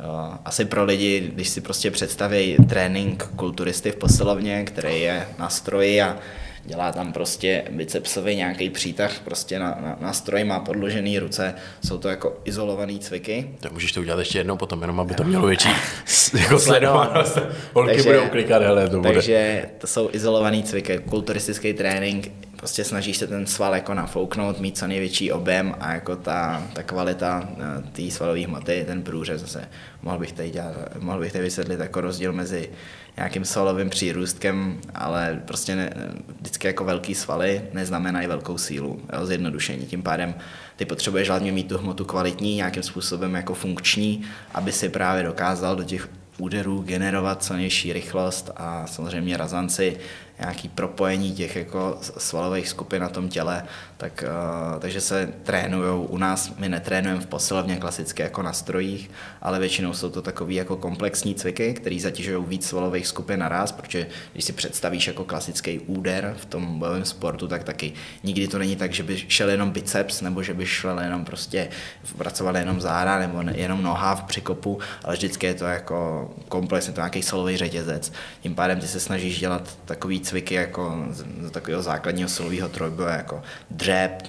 Jo, 0.04 0.34
asi 0.46 0.66
pro 0.66 0.86
lidi, 0.86 1.32
když 1.34 1.50
si 1.50 1.62
prostě 1.62 1.92
představí 1.92 2.58
trénink 2.70 3.24
kulturisty 3.36 3.92
v 3.92 3.96
posilovně, 3.96 4.64
který 4.64 5.02
je 5.02 5.28
na 5.40 5.50
stroji 5.50 6.02
a 6.02 6.18
dělá 6.66 6.92
tam 6.92 7.14
prostě 7.14 7.64
bicepsový 7.70 8.36
nějaký 8.36 8.70
přítah 8.70 9.20
prostě 9.20 9.60
na, 9.60 9.78
na, 9.82 9.98
na 10.00 10.14
stroji, 10.14 10.44
má 10.44 10.60
podložený 10.60 11.20
ruce, 11.20 11.56
jsou 11.86 11.98
to 11.98 12.10
jako 12.10 12.38
izolovaný 12.46 13.00
cviky. 13.00 13.50
Tak 13.60 13.72
můžeš 13.72 13.92
to 13.92 14.00
udělat 14.00 14.20
ještě 14.20 14.38
jednou 14.38 14.58
potom, 14.58 14.82
jenom 14.82 15.00
aby 15.00 15.14
to 15.14 15.24
mělo 15.24 15.48
větší 15.48 15.70
jako 16.40 16.60
sledovanost. 16.60 17.40
Holky 17.74 17.94
takže, 17.94 18.10
budou 18.14 18.30
klikat, 18.30 18.62
hele, 18.62 18.90
to 18.90 18.98
bude. 18.98 19.14
Takže 19.14 19.66
to 19.78 19.88
jsou 19.88 20.10
izolovaný 20.14 20.64
cviky, 20.64 20.98
kulturistický 20.98 21.74
trénink, 21.74 22.32
prostě 22.66 22.84
snažíš 22.84 23.18
se 23.18 23.28
ten 23.28 23.46
sval 23.46 23.76
jako 23.76 23.94
nafouknout, 23.94 24.60
mít 24.60 24.78
co 24.78 24.88
největší 24.88 25.32
objem 25.32 25.76
a 25.80 25.94
jako 25.94 26.16
ta, 26.16 26.68
ta 26.74 26.84
kvalita 26.84 27.50
eh, 27.50 27.84
té 27.92 28.12
svalové 28.12 28.46
hmoty, 28.46 28.84
ten 28.88 29.04
průřez 29.04 29.42
zase, 29.42 29.70
mohl 30.02 30.18
bych 30.18 30.32
tady, 30.32 30.50
dělat, 30.50 30.74
mohl 31.00 31.20
bych 31.20 31.32
tady 31.32 31.44
vysvětlit 31.44 31.80
jako 31.80 32.02
rozdíl 32.02 32.34
mezi 32.34 32.70
nějakým 33.18 33.46
svalovým 33.46 33.90
přírůstkem, 33.90 34.82
ale 34.96 35.42
prostě 35.46 35.76
ne, 35.76 35.94
vždycky 36.40 36.68
jako 36.68 36.84
velký 36.84 37.16
svaly 37.16 37.62
neznamenají 37.74 38.28
velkou 38.28 38.58
sílu, 38.58 39.02
jo, 39.14 39.26
zjednodušení. 39.26 39.86
Tím 39.86 40.04
pádem 40.04 40.34
ty 40.76 40.86
potřebuješ 40.86 41.28
hlavně 41.28 41.52
mít 41.52 41.68
tu 41.68 41.78
hmotu 41.78 42.06
kvalitní, 42.06 42.56
nějakým 42.56 42.84
způsobem 42.84 43.36
jako 43.36 43.54
funkční, 43.54 44.26
aby 44.54 44.72
si 44.72 44.90
právě 44.90 45.24
dokázal 45.24 45.76
do 45.76 45.84
těch 45.84 46.10
úderů 46.38 46.82
generovat 46.82 47.44
co 47.44 47.54
nejší 47.54 47.94
rychlost 47.94 48.52
a 48.56 48.88
samozřejmě 48.88 49.38
razanci 49.38 49.98
nějaký 50.40 50.70
propojení 50.70 51.32
těch 51.32 51.56
jako 51.56 51.98
svalových 52.18 52.68
skupin 52.68 53.02
na 53.02 53.10
tom 53.10 53.30
těle, 53.30 53.64
tak, 53.98 54.24
uh, 54.28 54.80
takže 54.80 55.02
se 55.02 55.34
trénují 55.44 56.08
u 56.08 56.18
nás, 56.18 56.54
my 56.58 56.70
netrénujeme 56.70 57.22
v 57.22 57.28
posilovně 57.28 57.78
klasicky 57.78 58.22
jako 58.22 58.42
na 58.42 58.54
strojích, 58.54 59.12
ale 59.42 59.60
většinou 59.60 59.94
jsou 59.94 60.10
to 60.10 60.22
takové 60.22 60.54
jako 60.54 60.78
komplexní 60.78 61.36
cviky, 61.36 61.74
které 61.74 62.00
zatěžují 62.00 62.46
víc 62.46 62.68
svalových 62.68 63.08
skupin 63.08 63.40
naraz, 63.40 63.72
protože 63.72 64.08
když 64.34 64.46
si 64.46 64.54
představíš 64.54 65.08
jako 65.08 65.24
klasický 65.24 65.80
úder 65.80 66.36
v 66.38 66.46
tom 66.46 66.80
bojovém 66.80 67.06
sportu, 67.06 67.48
tak 67.48 67.64
taky 67.64 67.94
nikdy 68.24 68.48
to 68.48 68.60
není 68.60 68.76
tak, 68.76 68.94
že 68.94 69.04
by 69.04 69.18
šel 69.28 69.50
jenom 69.50 69.72
biceps, 69.72 70.22
nebo 70.22 70.44
že 70.44 70.54
by 70.54 70.66
šel 70.66 71.00
jenom 71.00 71.26
prostě, 71.26 71.70
pracoval 72.18 72.58
jenom 72.58 72.82
záda, 72.82 73.20
nebo 73.20 73.44
jenom 73.52 73.84
noha 73.84 74.16
v 74.16 74.24
přikopu, 74.24 74.80
ale 75.04 75.16
vždycky 75.16 75.46
je 75.46 75.54
to 75.54 75.66
jako 75.66 76.30
komplexně, 76.50 76.94
to 76.94 77.02
nějaký 77.02 77.24
svalový 77.24 77.58
řetězec. 77.58 78.12
Tím 78.42 78.56
pádem 78.56 78.80
ty 78.80 78.88
se 78.88 79.00
snažíš 79.00 79.40
dělat 79.40 79.78
takový 79.86 80.20
cviky 80.26 80.56
jako 80.56 81.06
z, 81.10 81.26
z 81.42 81.52
takového 81.52 81.82
základního 81.82 82.30
silového 82.30 82.70
trojboje, 82.70 83.16
jako 83.16 83.42
dřep, 83.70 84.24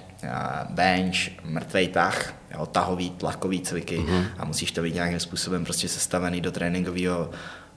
bench, 0.71 1.45
mrtvej 1.45 1.89
tah, 1.89 2.35
jo, 2.55 2.67
tahový, 2.67 3.11
tlakový 3.11 3.61
cviky 3.61 3.99
mm-hmm. 3.99 4.25
a 4.39 4.45
musíš 4.45 4.73
to 4.73 4.83
být 4.83 4.95
nějakým 4.95 5.21
způsobem 5.21 5.65
prostě 5.65 5.89
sestavený 5.89 6.41
do 6.41 6.53
tréninkového 6.53 7.31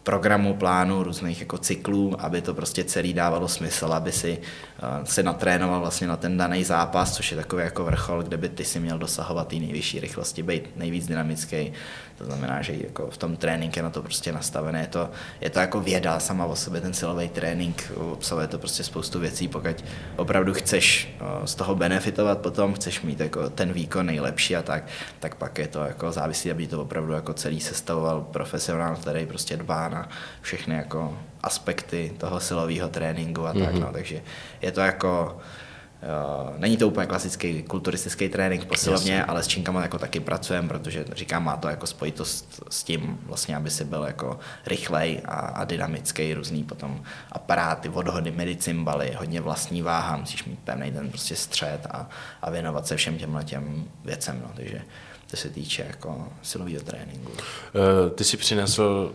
programu, 0.04 0.54
plánu, 0.54 1.04
různých 1.04 1.40
jako 1.40 1.58
cyklů, 1.58 2.16
aby 2.20 2.42
to 2.42 2.54
prostě 2.54 2.84
celý 2.84 3.14
dávalo 3.14 3.48
smysl, 3.48 3.86
aby 3.86 4.12
si 4.12 4.38
uh, 4.40 5.06
se 5.06 5.24
natrénoval 5.24 5.80
vlastně 5.80 6.08
na 6.08 6.18
ten 6.18 6.38
daný 6.38 6.64
zápas, 6.64 7.16
což 7.16 7.32
je 7.32 7.38
takový 7.38 7.64
jako 7.64 7.84
vrchol, 7.84 8.24
kde 8.24 8.38
by 8.38 8.50
ty 8.50 8.66
si 8.66 8.80
měl 8.80 8.98
dosahovat 8.98 9.48
té 9.48 9.56
nejvyšší 9.56 10.00
rychlosti, 10.00 10.44
být 10.44 10.70
nejvíc 10.76 11.08
dynamický, 11.08 11.74
to 12.20 12.26
znamená, 12.26 12.62
že 12.62 12.74
jako 12.74 13.08
v 13.12 13.18
tom 13.18 13.36
trénink 13.36 13.76
je 13.76 13.84
na 13.84 13.90
to 13.90 14.02
prostě 14.02 14.32
nastavené. 14.32 14.82
Je 14.82 14.88
to, 14.88 15.10
je 15.42 15.50
to 15.50 15.60
jako 15.60 15.82
věda 15.82 16.20
sama 16.20 16.46
o 16.46 16.56
sobě, 16.56 16.82
ten 16.82 16.94
silový 16.94 17.30
trénink, 17.30 17.92
obsahuje 17.96 18.48
to 18.48 18.60
prostě 18.60 18.84
spoustu 18.84 19.20
věcí, 19.20 19.48
pokud 19.48 19.86
opravdu 20.16 20.54
chceš 20.54 21.16
z 21.46 21.56
toho 21.56 21.76
benefitovat 21.76 22.38
potom, 22.38 22.74
chceš 22.74 23.02
mít 23.02 23.20
jako 23.20 23.50
ten 23.50 23.74
výkon 23.74 24.06
nejlepší 24.06 24.56
a 24.56 24.62
tak, 24.62 24.84
tak 25.20 25.36
pak 25.36 25.58
je 25.58 25.68
to 25.68 25.80
jako 25.80 26.12
závislí, 26.12 26.52
aby 26.52 26.68
to 26.68 26.82
opravdu 26.82 27.14
jako 27.14 27.34
celý 27.34 27.60
sestavoval 27.60 28.22
profesionál, 28.22 28.96
který 28.96 29.26
prostě 29.26 29.58
dbá 29.58 29.90
na 29.90 30.10
všechny 30.42 30.76
jako 30.76 31.18
aspekty 31.44 32.12
toho 32.18 32.40
silového 32.40 32.90
tréninku 32.90 33.48
a 33.48 33.54
tak, 33.54 33.74
mm-hmm. 33.74 33.80
no, 33.80 33.90
takže 33.94 34.22
je 34.62 34.72
to 34.72 34.82
jako 34.82 35.40
není 36.58 36.78
to 36.78 36.88
úplně 36.88 37.08
klasický 37.08 37.64
kulturistický 37.64 38.30
trénink 38.30 38.66
posilovně, 38.66 39.14
Jasně. 39.14 39.26
ale 39.26 39.44
s 39.44 39.48
činkama 39.48 39.82
jako 39.82 40.00
taky 40.00 40.20
pracujeme, 40.20 40.68
protože 40.68 41.06
říkám, 41.12 41.44
má 41.44 41.58
to 41.58 41.68
jako 41.68 41.88
spojitost 41.88 42.64
s 42.70 42.84
tím, 42.84 43.20
vlastně, 43.24 43.56
aby 43.56 43.70
si 43.70 43.86
byl 43.86 44.04
jako 44.04 44.40
rychlej 44.68 45.22
a, 45.26 45.36
a 45.36 45.64
dynamický, 45.66 46.34
různý 46.34 46.64
potom 46.64 47.04
aparáty, 47.32 47.90
vodhody, 47.90 48.32
medicimbaly, 48.32 49.14
hodně 49.18 49.42
vlastní 49.42 49.82
váha, 49.82 50.18
musíš 50.18 50.46
mít 50.46 50.60
pevný 50.60 50.92
ten 50.92 51.10
prostě 51.10 51.36
střed 51.36 51.88
a, 51.92 52.10
a 52.42 52.50
věnovat 52.50 52.88
se 52.88 52.96
všem 52.96 53.18
těmhle 53.18 53.44
těm 53.44 53.86
věcem, 54.06 54.40
no, 54.44 54.52
takže 54.56 54.82
to 55.32 55.38
se 55.38 55.50
týče 55.50 55.86
jako 55.88 56.28
silového 56.42 56.82
tréninku. 56.82 57.32
Uh, 57.32 58.10
ty 58.16 58.24
si 58.24 58.38
přinesl 58.38 59.12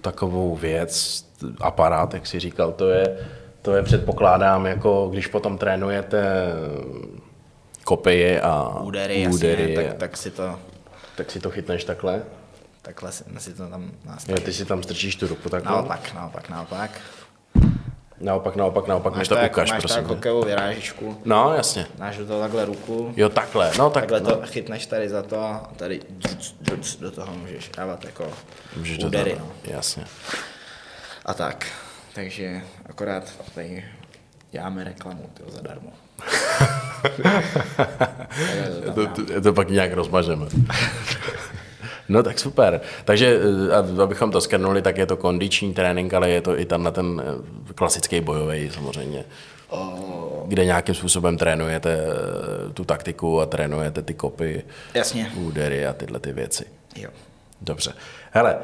takovou 0.00 0.56
věc, 0.56 1.24
aparát, 1.60 2.14
jak 2.14 2.26
jsi 2.26 2.40
říkal, 2.40 2.72
to 2.72 2.88
je 2.88 3.18
to 3.68 3.76
je 3.76 3.82
předpokládám, 3.82 4.66
jako 4.66 5.08
když 5.12 5.26
potom 5.26 5.58
trénujete 5.58 6.46
kopie 7.84 8.40
a 8.40 8.80
údery, 8.80 9.28
údery 9.28 9.74
jasně, 9.74 9.88
tak, 9.88 9.98
tak, 9.98 10.16
si 10.16 10.30
to... 10.30 10.58
Tak 11.16 11.30
si 11.30 11.40
to 11.40 11.50
chytneš 11.50 11.84
takhle? 11.84 12.22
Takhle 12.82 13.12
si, 13.12 13.24
si 13.38 13.54
to 13.54 13.68
tam 13.68 13.90
nastavíš. 14.04 14.44
ty 14.44 14.52
si 14.52 14.64
tam 14.64 14.82
strčíš 14.82 15.16
tu 15.16 15.26
ruku 15.26 15.48
takhle? 15.48 15.72
Naopak, 15.72 16.14
naopak, 16.14 16.48
naopak. 16.48 16.90
Naopak, 18.20 18.56
naopak, 18.56 18.86
naopak, 18.86 19.16
máš 19.16 19.28
to, 19.28 19.36
to 19.36 19.46
ukáž, 19.46 19.70
máš 19.70 19.82
prosím. 19.82 20.04
Máš 20.04 20.44
vyrážičku. 20.44 21.20
No, 21.24 21.54
jasně. 21.54 21.86
Máš 21.98 22.16
do 22.16 22.26
toho 22.26 22.40
takhle 22.40 22.64
ruku. 22.64 23.12
Jo, 23.16 23.28
takhle, 23.28 23.72
no 23.78 23.90
tak. 23.90 24.02
Takhle 24.02 24.20
no. 24.20 24.36
to 24.36 24.46
chytneš 24.46 24.86
tady 24.86 25.08
za 25.08 25.22
to 25.22 25.40
a 25.40 25.70
tady 25.76 26.00
do 27.00 27.10
toho 27.10 27.32
můžeš 27.32 27.70
dávat 27.76 28.04
jako 28.04 28.30
můžeš 28.76 28.98
údery. 29.04 29.36
No. 29.38 29.50
Jasně. 29.64 30.04
A 31.24 31.34
tak. 31.34 31.66
Takže 32.18 32.62
akorát 32.86 33.32
tady 33.54 33.84
děláme 34.50 34.84
reklamu 34.84 35.30
tyjo, 35.34 35.50
zadarmo. 35.50 35.92
to, 38.94 39.06
to, 39.06 39.40
to 39.40 39.52
pak 39.52 39.70
nějak 39.70 39.92
rozmažeme. 39.92 40.46
No 42.10 42.22
tak 42.22 42.38
super. 42.38 42.80
Takže 43.04 43.38
eh, 43.70 44.02
abychom 44.02 44.30
to 44.30 44.40
skrnuli, 44.40 44.82
tak 44.82 44.98
je 44.98 45.06
to 45.06 45.16
kondiční 45.16 45.74
trénink, 45.74 46.14
ale 46.14 46.30
je 46.30 46.40
to 46.40 46.58
i 46.58 46.64
tam 46.64 46.82
na 46.82 46.90
ten 46.90 47.22
eh, 47.24 47.72
klasický 47.74 48.20
bojový 48.20 48.70
samozřejmě. 48.70 49.24
Oh. 49.68 50.48
Kde 50.48 50.64
nějakým 50.64 50.94
způsobem 50.94 51.38
trénujete 51.38 51.98
eh, 51.98 52.72
tu 52.72 52.84
taktiku 52.84 53.40
a 53.40 53.46
trénujete 53.46 54.02
ty 54.02 54.14
kopy, 54.14 54.64
Jasně. 54.94 55.32
údery 55.36 55.86
a 55.86 55.92
tyhle 55.92 56.20
ty 56.20 56.32
věci. 56.32 56.64
Jo. 56.96 57.10
Dobře. 57.60 57.92
Hele, 58.30 58.58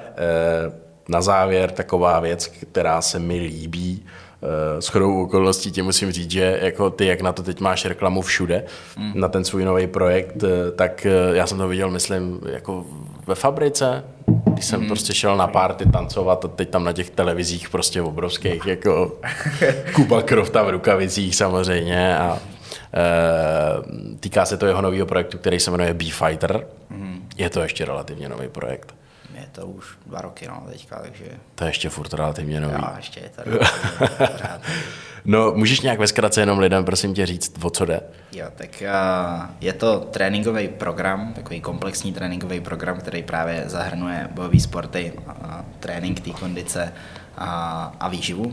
na 1.08 1.22
závěr 1.22 1.70
taková 1.70 2.20
věc, 2.20 2.46
která 2.46 3.02
se 3.02 3.18
mi 3.18 3.38
líbí, 3.38 4.02
eh, 4.42 4.82
s 4.82 4.88
chodou 4.88 5.22
okolností 5.22 5.72
tě 5.72 5.82
musím 5.82 6.12
říct, 6.12 6.30
že 6.30 6.58
jako 6.62 6.90
ty, 6.90 7.06
jak 7.06 7.20
na 7.20 7.32
to 7.32 7.42
teď 7.42 7.60
máš 7.60 7.84
reklamu 7.84 8.22
všude, 8.22 8.64
mm. 8.96 9.12
na 9.14 9.28
ten 9.28 9.44
svůj 9.44 9.64
nový 9.64 9.86
projekt, 9.86 10.44
eh, 10.44 10.70
tak 10.72 11.06
eh, 11.06 11.36
já 11.36 11.46
jsem 11.46 11.58
to 11.58 11.68
viděl, 11.68 11.90
myslím, 11.90 12.40
jako 12.52 12.84
ve 13.26 13.34
fabrice, 13.34 14.04
když 14.44 14.64
jsem 14.64 14.80
mm. 14.80 14.86
prostě 14.86 15.14
šel 15.14 15.36
na 15.36 15.46
párty 15.46 15.86
tancovat 15.86 16.44
a 16.44 16.48
teď 16.48 16.70
tam 16.70 16.84
na 16.84 16.92
těch 16.92 17.10
televizích 17.10 17.70
prostě 17.70 18.02
obrovských, 18.02 18.66
jako 18.66 19.18
Kuba 19.94 20.22
Krofta 20.22 20.62
v 20.62 20.70
rukavicích 20.70 21.36
samozřejmě 21.36 22.18
a 22.18 22.38
e, 22.94 24.16
týká 24.20 24.44
se 24.44 24.56
to 24.56 24.66
jeho 24.66 24.82
nového 24.82 25.06
projektu, 25.06 25.38
který 25.38 25.60
se 25.60 25.70
jmenuje 25.70 25.94
B-Fighter. 25.94 26.66
Mm. 26.90 27.28
Je 27.36 27.50
to 27.50 27.62
ještě 27.62 27.84
relativně 27.84 28.28
nový 28.28 28.48
projekt 28.48 28.94
je 28.94 29.03
to 29.54 29.66
už 29.66 29.86
dva 30.06 30.20
roky, 30.20 30.46
no, 30.48 30.66
teďka, 30.72 30.98
takže... 31.02 31.24
To 31.54 31.64
je 31.64 31.70
ještě 31.70 31.88
furt 31.88 32.14
relativně 32.14 32.60
nový. 32.60 32.74
Jo, 32.74 32.88
ještě 32.96 33.20
je 33.20 33.28
to 33.28 33.42
No, 35.24 35.52
můžeš 35.52 35.80
nějak 35.80 35.98
ve 35.98 36.06
zkratce 36.06 36.40
jenom 36.40 36.58
lidem, 36.58 36.84
prosím 36.84 37.14
tě, 37.14 37.26
říct, 37.26 37.64
o 37.64 37.70
co 37.70 37.84
jde? 37.84 38.00
Jo, 38.32 38.46
tak 38.54 38.82
uh, 38.82 39.46
je 39.60 39.72
to 39.72 40.00
tréninkový 40.00 40.68
program, 40.68 41.32
takový 41.32 41.60
komplexní 41.60 42.12
tréninkový 42.12 42.60
program, 42.60 42.98
který 42.98 43.22
právě 43.22 43.64
zahrnuje 43.66 44.28
bojové 44.30 44.60
sporty, 44.60 45.12
uh, 45.26 45.34
trénink 45.80 46.20
té 46.20 46.30
kondice 46.30 46.92
a, 47.36 47.92
a 48.00 48.08
výživu 48.08 48.52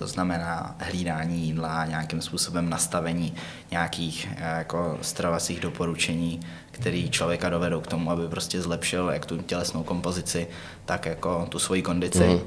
to 0.00 0.06
znamená 0.06 0.76
hlídání 0.78 1.46
jídla, 1.46 1.86
nějakým 1.86 2.22
způsobem 2.22 2.70
nastavení 2.70 3.34
nějakých 3.70 4.28
eh, 4.36 4.58
jako 4.58 4.98
stravacích 5.02 5.60
doporučení, 5.60 6.40
který 6.70 7.10
člověka 7.10 7.48
dovedou 7.48 7.80
k 7.80 7.86
tomu, 7.86 8.10
aby 8.10 8.28
prostě 8.28 8.62
zlepšil 8.62 9.10
jak 9.12 9.26
tu 9.26 9.36
tělesnou 9.36 9.82
kompozici, 9.82 10.48
tak 10.84 11.06
jako 11.06 11.46
tu 11.48 11.58
svoji 11.58 11.82
kondici. 11.82 12.26
Mm. 12.26 12.40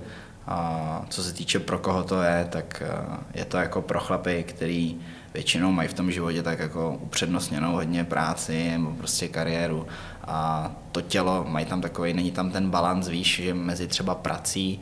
A 0.47 1.06
co 1.10 1.24
se 1.24 1.34
týče 1.34 1.60
pro 1.60 1.80
koho 1.80 2.04
to 2.04 2.22
je, 2.22 2.47
tak 2.49 2.84
eh, 2.86 3.18
je 3.34 3.45
to 3.45 3.58
jako 3.58 3.82
pro 3.82 3.99
chlapy, 3.99 4.43
který 4.43 4.97
většinou 5.34 5.72
mají 5.72 5.89
v 5.89 5.93
tom 5.93 6.12
životě 6.12 6.43
tak 6.43 6.60
jako 6.60 6.97
upřednostněnou 7.01 7.72
hodně 7.72 8.04
práci 8.04 8.72
nebo 8.72 8.91
prostě 8.91 9.28
kariéru 9.28 9.88
a 10.28 10.72
to 10.91 11.01
tělo, 11.01 11.45
mají 11.47 11.66
tam 11.66 11.82
takový, 11.82 12.14
není 12.14 12.32
tam 12.32 12.51
ten 12.51 12.70
balans, 12.70 13.08
víš, 13.08 13.41
že 13.43 13.54
mezi 13.54 13.88
třeba 13.88 14.16
prací 14.16 14.80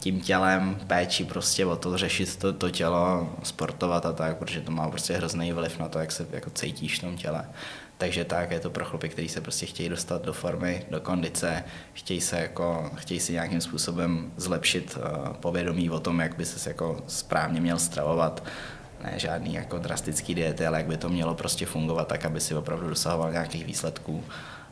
tím 0.00 0.20
tělem, 0.20 0.78
péči 0.86 1.24
prostě 1.24 1.66
o 1.66 1.76
to 1.76 1.98
řešit 1.98 2.36
to, 2.36 2.52
to 2.52 2.70
tělo, 2.70 3.32
sportovat 3.42 4.06
a 4.06 4.12
tak, 4.12 4.36
protože 4.36 4.60
to 4.60 4.70
má 4.70 4.88
prostě 4.88 5.14
hrozný 5.14 5.52
vliv 5.52 5.78
na 5.78 5.88
to, 5.88 5.98
jak 5.98 6.12
se 6.12 6.26
jako 6.32 6.50
cítíš 6.50 6.98
v 6.98 7.00
tom 7.00 7.16
těle. 7.16 7.44
takže 7.98 8.24
tak 8.24 8.50
je 8.50 8.60
to 8.60 8.70
pro 8.70 8.84
chlapy, 8.84 9.08
kteří 9.08 9.28
se 9.28 9.40
prostě 9.40 9.66
chtějí 9.66 9.88
dostat 9.88 10.24
do 10.24 10.32
formy, 10.32 10.86
do 10.90 11.00
kondice, 11.00 11.64
chtějí 11.92 12.20
se 12.20 12.40
jako, 12.40 12.90
chtějí 12.94 13.20
si 13.20 13.32
nějakým 13.32 13.60
způsobem 13.60 14.32
zlepšit 14.36 14.96
uh, 14.96 15.28
povědomí 15.28 15.90
o 15.90 16.00
tom, 16.00 16.20
jak 16.20 16.36
by 16.36 16.44
se 16.44 16.70
jako 16.70 17.02
správně 17.06 17.60
měl 17.60 17.78
stravovat, 17.78 18.44
ne 19.04 19.12
žádný 19.16 19.54
jako 19.54 19.78
drastický 19.78 20.34
diety, 20.34 20.66
ale 20.66 20.78
jak 20.78 20.86
by 20.86 20.96
to 20.96 21.08
mělo 21.08 21.34
prostě 21.34 21.66
fungovat 21.66 22.08
tak, 22.08 22.24
aby 22.24 22.40
si 22.40 22.54
opravdu 22.54 22.88
dosahoval 22.88 23.32
nějakých 23.32 23.66
výsledků, 23.66 24.24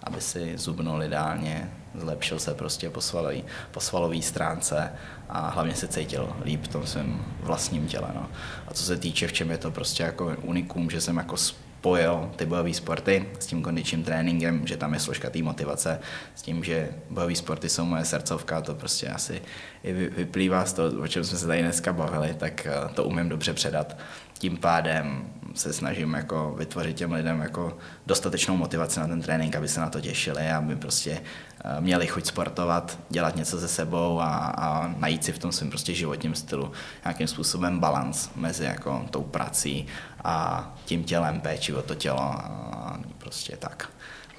aby 0.07 0.21
si 0.21 0.59
zubnul 0.59 1.03
ideálně, 1.03 1.71
zlepšil 1.95 2.39
se 2.39 2.55
prostě 2.55 2.91
po 2.91 3.01
svalové, 3.01 3.37
po 3.71 3.81
svalové 3.81 4.23
stránce 4.23 4.93
a 5.29 5.49
hlavně 5.49 5.75
se 5.75 5.89
cítil 5.89 6.37
líp 6.45 6.65
v 6.65 6.69
tom 6.69 6.87
svém 6.87 7.25
vlastním 7.41 7.87
těle. 7.87 8.09
No. 8.15 8.29
A 8.69 8.75
co 8.75 8.85
se 8.85 8.97
týče, 8.97 9.29
v 9.29 9.33
čem 9.33 9.51
je 9.51 9.59
to 9.59 9.71
prostě 9.71 10.03
jako 10.03 10.37
unikum, 10.43 10.91
že 10.91 11.01
jsem 11.01 11.17
jako 11.17 11.37
spojil 11.37 12.31
ty 12.37 12.47
bojové 12.47 12.75
sporty 12.75 13.29
s 13.39 13.47
tím 13.47 13.63
kondičním 13.63 14.03
tréninkem, 14.05 14.67
že 14.67 14.77
tam 14.77 14.95
je 14.95 15.01
složka 15.01 15.31
té 15.31 15.43
motivace, 15.43 16.01
s 16.35 16.43
tím, 16.43 16.65
že 16.65 16.89
bojové 17.11 17.35
sporty 17.35 17.69
jsou 17.69 17.85
moje 17.85 18.05
srdcovka, 18.05 18.61
to 18.61 18.75
prostě 18.75 19.09
asi 19.09 19.43
i 19.83 19.93
vyplývá 19.93 20.65
z 20.65 20.73
toho, 20.73 20.89
o 21.03 21.09
čem 21.09 21.25
jsme 21.25 21.39
se 21.39 21.47
tady 21.47 21.63
dneska 21.63 21.93
bavili, 21.93 22.35
tak 22.35 22.67
eh, 22.67 22.95
to 22.95 23.05
umím 23.05 23.29
dobře 23.29 23.53
předat. 23.53 23.97
Tím 24.39 24.57
pádem 24.57 25.31
se 25.59 25.73
snažím 25.73 26.15
jako 26.15 26.55
vytvořit 26.59 26.97
těm 26.97 27.13
lidem 27.13 27.41
jako 27.41 27.79
dostatečnou 28.07 28.57
motivaci 28.57 29.01
na 29.01 29.07
ten 29.07 29.23
trénink, 29.23 29.57
aby 29.57 29.69
se 29.69 29.81
na 29.81 29.91
to 29.91 30.01
těšili, 30.01 30.51
aby 30.51 30.77
prostě 30.77 31.23
eh, 31.65 31.81
měli 31.81 32.07
chuť 32.07 32.27
sportovat, 32.27 32.99
dělat 33.11 33.37
něco 33.37 33.61
se 33.61 33.69
sebou 33.69 34.21
a, 34.21 34.37
a 34.37 34.95
najít 34.99 35.25
si 35.25 35.33
v 35.33 35.39
tom 35.39 35.53
svém 35.53 35.71
prostě 35.71 35.95
životním 35.95 36.35
stylu 36.35 36.73
nějakým 37.05 37.27
způsobem 37.27 37.79
balans 37.79 38.31
mezi 38.37 38.65
jako 38.65 39.07
tou 39.11 39.23
prací 39.23 39.87
a 40.25 40.75
tím 40.85 41.05
tělem, 41.05 41.41
péči 41.41 41.75
o 41.75 41.83
to 41.83 41.95
tělo 41.95 42.23
a 42.23 43.01
prostě 43.19 43.57
tak. 43.57 43.89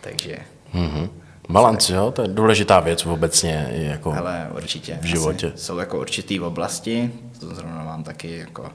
Takže 0.02 0.38
mm-hmm. 0.74 1.10
Balans, 1.50 1.90
jo, 1.90 2.12
to 2.12 2.22
je 2.22 2.28
důležitá 2.28 2.80
věc 2.80 3.06
obecně 3.06 3.68
jako 3.72 4.14
Ale 4.14 4.48
určitě. 4.56 5.00
v 5.02 5.06
životě. 5.06 5.52
Jsou 5.56 5.78
jako 5.78 6.00
určitý 6.00 6.40
oblasti, 6.40 7.12
to 7.40 7.56
zrovna 7.56 7.84
mám 7.84 8.04
taky 8.04 8.38
jako 8.38 8.70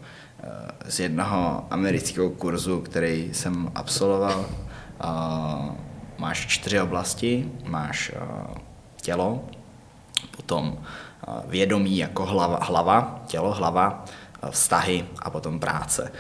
z 0.89 1.01
jednoho 1.01 1.65
amerického 1.71 2.31
kurzu, 2.31 2.81
který 2.81 3.31
jsem 3.33 3.71
absolvoval. 3.75 4.45
Máš 6.19 6.47
čtyři 6.47 6.81
oblasti, 6.81 7.53
máš 7.67 8.13
tělo, 9.03 9.45
potom 10.37 10.79
vědomí 11.47 11.99
jako 11.99 12.27
hlava, 12.27 12.59
hlava 12.63 13.23
tělo, 13.27 13.53
hlava, 13.53 14.05
vztahy 14.51 15.05
a 15.19 15.31
potom 15.31 15.61
práce. 15.61 16.13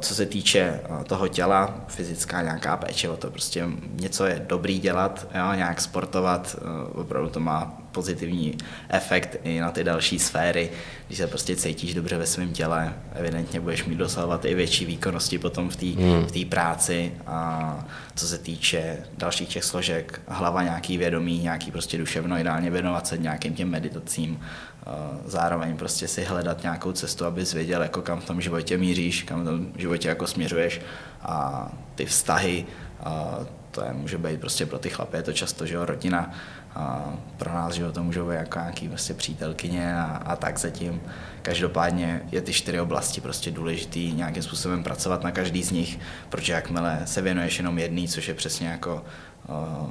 Co 0.00 0.14
se 0.14 0.26
týče 0.26 0.80
toho 1.06 1.28
těla, 1.28 1.84
fyzická 1.88 2.42
nějaká 2.42 2.76
péče, 2.76 3.08
to 3.18 3.30
prostě 3.30 3.68
něco 3.92 4.26
je 4.26 4.44
dobrý 4.48 4.78
dělat, 4.78 5.26
jo, 5.34 5.54
nějak 5.54 5.80
sportovat, 5.80 6.56
opravdu 6.92 7.28
to 7.28 7.40
má 7.40 7.78
pozitivní 7.92 8.54
efekt 8.88 9.36
i 9.44 9.60
na 9.60 9.70
ty 9.70 9.84
další 9.84 10.18
sféry, 10.18 10.70
když 11.06 11.18
se 11.18 11.26
prostě 11.26 11.56
cítíš 11.56 11.94
dobře 11.94 12.18
ve 12.18 12.26
svém 12.26 12.52
těle, 12.52 12.94
evidentně 13.12 13.60
budeš 13.60 13.84
mít 13.84 13.96
dosahovat 13.96 14.44
i 14.44 14.54
větší 14.54 14.84
výkonnosti 14.84 15.38
potom 15.38 15.70
v 15.70 15.76
té 15.76 15.86
hmm. 15.86 16.26
v 16.26 16.44
práci 16.44 17.12
a 17.26 17.78
co 18.14 18.28
se 18.28 18.38
týče 18.38 18.96
dalších 19.18 19.48
těch 19.48 19.64
složek, 19.64 20.20
hlava 20.28 20.62
nějaký 20.62 20.98
vědomí, 20.98 21.38
nějaký 21.38 21.70
prostě 21.70 21.98
duševno, 21.98 22.38
ideálně 22.38 22.70
věnovat 22.70 23.06
se 23.06 23.18
nějakým 23.18 23.54
těm 23.54 23.70
meditacím, 23.70 24.40
zároveň 25.24 25.76
prostě 25.76 26.08
si 26.08 26.24
hledat 26.24 26.62
nějakou 26.62 26.92
cestu, 26.92 27.24
abys 27.24 27.52
věděl, 27.52 27.82
jako 27.82 28.02
kam 28.02 28.20
v 28.20 28.24
tom 28.24 28.40
životě 28.40 28.78
míříš, 28.78 29.22
kam 29.22 29.42
v 29.42 29.44
tom 29.44 29.66
životě 29.76 30.08
jako 30.08 30.26
směřuješ 30.26 30.80
a 31.22 31.68
ty 31.94 32.06
vztahy, 32.06 32.66
a 33.04 33.38
to 33.70 33.84
je, 33.84 33.92
může 33.92 34.18
být 34.18 34.40
prostě 34.40 34.66
pro 34.66 34.78
ty 34.78 34.90
chlapy, 34.90 35.16
je 35.16 35.22
to 35.22 35.32
často, 35.32 35.66
že 35.66 35.74
jo, 35.74 35.84
rodina, 35.84 36.32
a 36.74 37.14
pro 37.36 37.54
nás, 37.54 37.74
že 37.74 37.82
jo, 37.82 37.92
to 37.92 38.04
můžou 38.04 38.28
být 38.28 38.34
jako 38.34 38.58
nějaký 38.58 38.88
prostě 38.88 39.14
přítelkyně 39.14 39.96
a, 39.96 40.04
a 40.04 40.36
tak 40.36 40.58
zatím. 40.58 41.00
Každopádně 41.42 42.22
je 42.32 42.40
ty 42.40 42.52
čtyři 42.52 42.80
oblasti 42.80 43.20
prostě 43.20 43.50
důležitý 43.50 44.12
nějakým 44.12 44.42
způsobem 44.42 44.82
pracovat 44.82 45.24
na 45.24 45.30
každý 45.30 45.62
z 45.62 45.70
nich, 45.70 45.98
protože 46.28 46.52
jakmile 46.52 47.02
se 47.04 47.22
věnuješ 47.22 47.58
jenom 47.58 47.78
jedný, 47.78 48.08
což 48.08 48.28
je 48.28 48.34
přesně 48.34 48.68
jako 48.68 49.04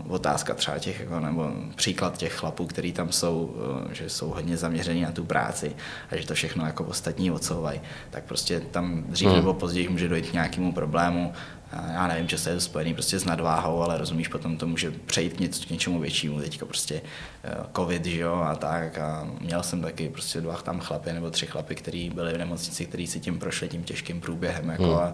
otázka 0.08 0.53
třeba 0.53 0.80
těch, 0.80 0.99
jako, 0.99 1.20
nebo 1.20 1.51
příklad 1.76 2.18
těch 2.18 2.34
chlapů, 2.34 2.66
který 2.66 2.93
tam 2.93 3.12
jsou, 3.12 3.55
uh, 3.86 3.91
že 3.91 4.10
jsou 4.10 4.30
hodně 4.30 4.58
zaměření 4.58 5.01
na 5.01 5.12
tu 5.12 5.24
práci 5.24 5.76
a 6.12 6.16
že 6.16 6.28
to 6.28 6.34
všechno 6.34 6.66
jako 6.66 6.84
ostatní 6.84 7.32
odsouvají, 7.32 7.82
tak 8.10 8.24
prostě 8.24 8.60
tam 8.60 9.03
dřív 9.03 9.28
hmm. 9.28 9.38
nebo 9.38 9.53
později 9.53 9.89
může 9.89 10.10
dojít 10.10 10.30
k 10.30 10.34
nějakému 10.34 10.72
problému, 10.72 11.34
já 11.72 12.07
nevím, 12.07 12.38
se 12.38 12.49
je 12.49 12.59
spojený 12.59 12.93
prostě 12.93 13.20
s 13.20 13.26
nadváhou, 13.26 13.82
ale 13.82 13.97
rozumíš, 13.97 14.28
potom 14.28 14.57
to 14.57 14.68
může 14.68 14.91
přejít 14.91 15.34
k, 15.34 15.39
něco, 15.39 15.65
k 15.68 15.70
něčemu 15.70 15.99
většímu. 15.99 16.39
Teďka 16.39 16.65
prostě 16.65 17.01
uh, 17.01 17.65
covid, 17.76 18.05
že 18.05 18.20
jo, 18.20 18.34
a 18.34 18.55
tak. 18.55 18.97
A 18.97 19.28
měl 19.41 19.63
jsem 19.63 19.82
taky 19.82 20.09
prostě 20.09 20.41
dva 20.41 20.55
tam 20.55 20.80
chlapy 20.80 21.13
nebo 21.13 21.32
tři 21.32 21.45
chlapy, 21.45 21.76
kteří 21.76 22.09
byli 22.09 22.34
v 22.34 22.38
nemocnici, 22.38 22.86
kteří 22.86 23.07
si 23.07 23.20
tím 23.20 23.39
prošli 23.39 23.68
tím 23.68 23.84
těžkým 23.84 24.22
průběhem. 24.22 24.70
Jako, 24.70 24.84
hmm. 24.84 24.97
a, 24.97 25.13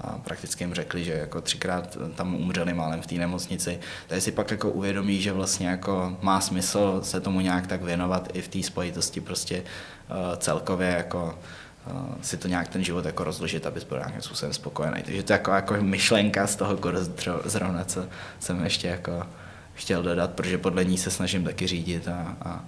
a, 0.00 0.18
prakticky 0.18 0.64
jim 0.64 0.74
řekli, 0.74 1.04
že 1.04 1.12
jako 1.12 1.40
třikrát 1.40 1.98
tam 2.14 2.34
umřeli 2.34 2.74
málem 2.74 3.02
v 3.02 3.06
té 3.06 3.14
nemocnici. 3.14 3.78
Takže 4.06 4.20
si 4.20 4.32
pak 4.32 4.50
jako 4.50 4.70
uvědomí, 4.70 5.20
že 5.20 5.32
vlastně 5.32 5.68
jako 5.68 6.16
má 6.22 6.40
smysl 6.40 7.00
se 7.02 7.20
tomu 7.20 7.40
nějak 7.40 7.66
tak 7.66 7.82
věnovat 7.82 8.28
i 8.32 8.42
v 8.42 8.48
té 8.48 8.62
spojitosti 8.62 9.20
prostě 9.20 9.62
uh, 9.62 10.36
celkově 10.36 10.88
jako 10.88 11.38
si 12.22 12.36
to 12.36 12.48
nějak 12.48 12.68
ten 12.68 12.84
život 12.84 13.04
jako 13.04 13.24
rozložit, 13.24 13.66
aby 13.66 13.80
byl 13.88 13.98
nějakým 13.98 14.22
způsobem 14.22 14.52
spokojený. 14.52 15.02
Takže 15.02 15.22
to 15.22 15.32
je 15.32 15.34
jako, 15.34 15.50
jako 15.50 15.74
myšlenka 15.80 16.46
z 16.46 16.56
toho 16.56 16.76
kurzu 16.76 17.12
zrovna, 17.44 17.84
co 17.84 18.06
jsem 18.40 18.64
ještě 18.64 18.88
jako 18.88 19.26
chtěl 19.74 20.02
dodat, 20.02 20.30
protože 20.30 20.58
podle 20.58 20.84
ní 20.84 20.98
se 20.98 21.10
snažím 21.10 21.44
taky 21.44 21.66
řídit 21.66 22.08
a, 22.08 22.36
a 22.42 22.64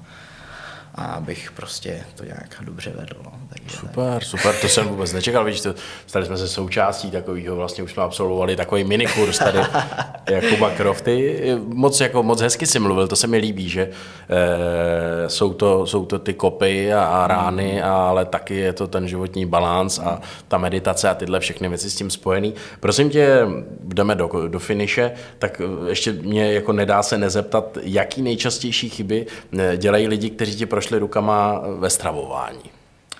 a 0.96 1.04
abych 1.04 1.52
prostě 1.52 2.04
to 2.14 2.24
nějak 2.24 2.56
dobře 2.60 2.90
vedl. 2.90 3.16
No. 3.24 3.32
Takže 3.48 3.76
super, 3.76 4.12
tak. 4.14 4.22
super, 4.22 4.54
to 4.60 4.68
jsem 4.68 4.88
vůbec 4.88 5.12
nečekal, 5.12 5.44
víš, 5.44 5.60
to, 5.60 5.74
stali 6.06 6.26
jsme 6.26 6.36
se 6.36 6.48
součástí 6.48 7.10
takového, 7.10 7.56
vlastně 7.56 7.84
už 7.84 7.92
jsme 7.92 8.02
absolvovali 8.02 8.56
takový 8.56 8.84
minikurs 8.84 9.38
tady 9.38 9.58
Jakuba 10.30 10.70
Krofty. 10.70 11.40
Moc, 11.66 12.00
jako, 12.00 12.22
moc 12.22 12.40
hezky 12.40 12.66
si 12.66 12.78
mluvil, 12.78 13.08
to 13.08 13.16
se 13.16 13.26
mi 13.26 13.36
líbí, 13.36 13.68
že 13.68 13.82
e, 13.82 15.28
jsou, 15.28 15.54
to, 15.54 15.86
jsou 15.86 16.06
to 16.06 16.18
ty 16.18 16.34
kopy 16.34 16.92
a, 16.92 17.04
a 17.04 17.26
rány, 17.26 17.72
mm. 17.72 17.90
ale 17.90 18.24
taky 18.24 18.56
je 18.56 18.72
to 18.72 18.86
ten 18.86 19.08
životní 19.08 19.46
balans 19.46 19.98
a 19.98 20.20
ta 20.48 20.58
meditace 20.58 21.08
a 21.08 21.14
tyhle 21.14 21.40
všechny 21.40 21.68
věci 21.68 21.90
s 21.90 21.94
tím 21.94 22.10
spojený. 22.10 22.54
Prosím 22.80 23.10
tě, 23.10 23.46
jdeme 23.80 24.14
do, 24.14 24.30
do 24.48 24.58
finiše, 24.58 25.12
tak 25.38 25.62
ještě 25.88 26.12
mě 26.12 26.52
jako 26.52 26.72
nedá 26.72 27.02
se 27.02 27.18
nezeptat, 27.18 27.78
jaký 27.82 28.22
nejčastější 28.22 28.90
chyby 28.90 29.26
eh, 29.58 29.76
dělají 29.76 30.08
lidi, 30.08 30.30
kteří 30.30 30.56
ti 30.56 30.66
prošli 30.66 30.85
prošli 30.86 30.98
rukama 30.98 31.62
ve 31.78 31.90
stravování? 31.90 32.70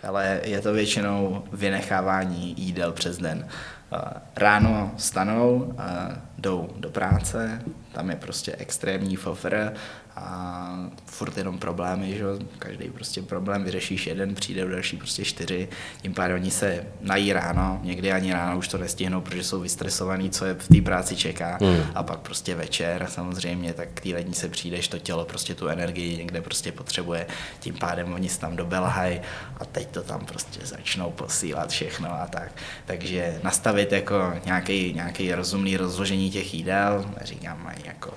Ale 0.02 0.40
je 0.44 0.60
to 0.60 0.72
většinou 0.72 1.44
vynechávání 1.52 2.54
jídel 2.58 2.92
přes 2.92 3.18
den. 3.18 3.48
Eh, 3.92 3.98
ráno 4.36 4.90
stanou, 4.96 5.74
eh, 5.78 6.20
jdou 6.38 6.68
do 6.76 6.90
práce, 6.90 7.62
tam 7.92 8.10
je 8.10 8.16
prostě 8.16 8.56
extrémní 8.58 9.16
fofr 9.16 9.72
a 10.16 10.68
furt 11.06 11.38
jenom 11.38 11.58
problémy, 11.58 12.14
že 12.16 12.24
každý 12.58 12.90
prostě 12.90 13.22
problém 13.22 13.64
vyřešíš 13.64 14.06
jeden, 14.06 14.34
přijde 14.34 14.64
do 14.64 14.70
další 14.70 14.96
prostě 14.96 15.24
čtyři, 15.24 15.68
tím 16.02 16.14
pádem 16.14 16.36
oni 16.36 16.50
se 16.50 16.86
nají 17.00 17.32
ráno, 17.32 17.80
někdy 17.82 18.12
ani 18.12 18.32
ráno 18.32 18.58
už 18.58 18.68
to 18.68 18.78
nestihnou, 18.78 19.20
protože 19.20 19.44
jsou 19.44 19.60
vystresovaní, 19.60 20.30
co 20.30 20.44
je 20.44 20.54
v 20.54 20.68
té 20.68 20.80
práci 20.80 21.16
čeká 21.16 21.58
hmm. 21.60 21.82
a 21.94 22.02
pak 22.02 22.18
prostě 22.18 22.54
večer 22.54 23.06
samozřejmě, 23.10 23.72
tak 23.72 23.88
k 23.94 24.00
té 24.00 24.08
lední 24.08 24.34
se 24.34 24.48
přijdeš, 24.48 24.88
to 24.88 24.98
tělo 24.98 25.24
prostě 25.24 25.54
tu 25.54 25.68
energii 25.68 26.16
někde 26.16 26.40
prostě 26.40 26.72
potřebuje, 26.72 27.26
tím 27.60 27.74
pádem 27.74 28.12
oni 28.12 28.28
se 28.28 28.40
tam 28.40 28.56
dobelhají 28.56 29.20
a 29.60 29.64
teď 29.64 29.88
to 29.88 30.02
tam 30.02 30.26
prostě 30.26 30.66
začnou 30.66 31.10
posílat 31.10 31.70
všechno 31.70 32.12
a 32.12 32.26
tak. 32.26 32.52
Takže 32.86 33.40
nastavit 33.42 33.92
jako 33.92 34.32
nějaký, 34.44 34.92
nějaký 34.92 35.34
rozumný 35.34 35.76
rozložení 35.76 36.30
těch 36.30 36.54
jídel, 36.54 37.10
neříkám 37.20 37.64
mají 37.64 37.78
jako 37.84 38.14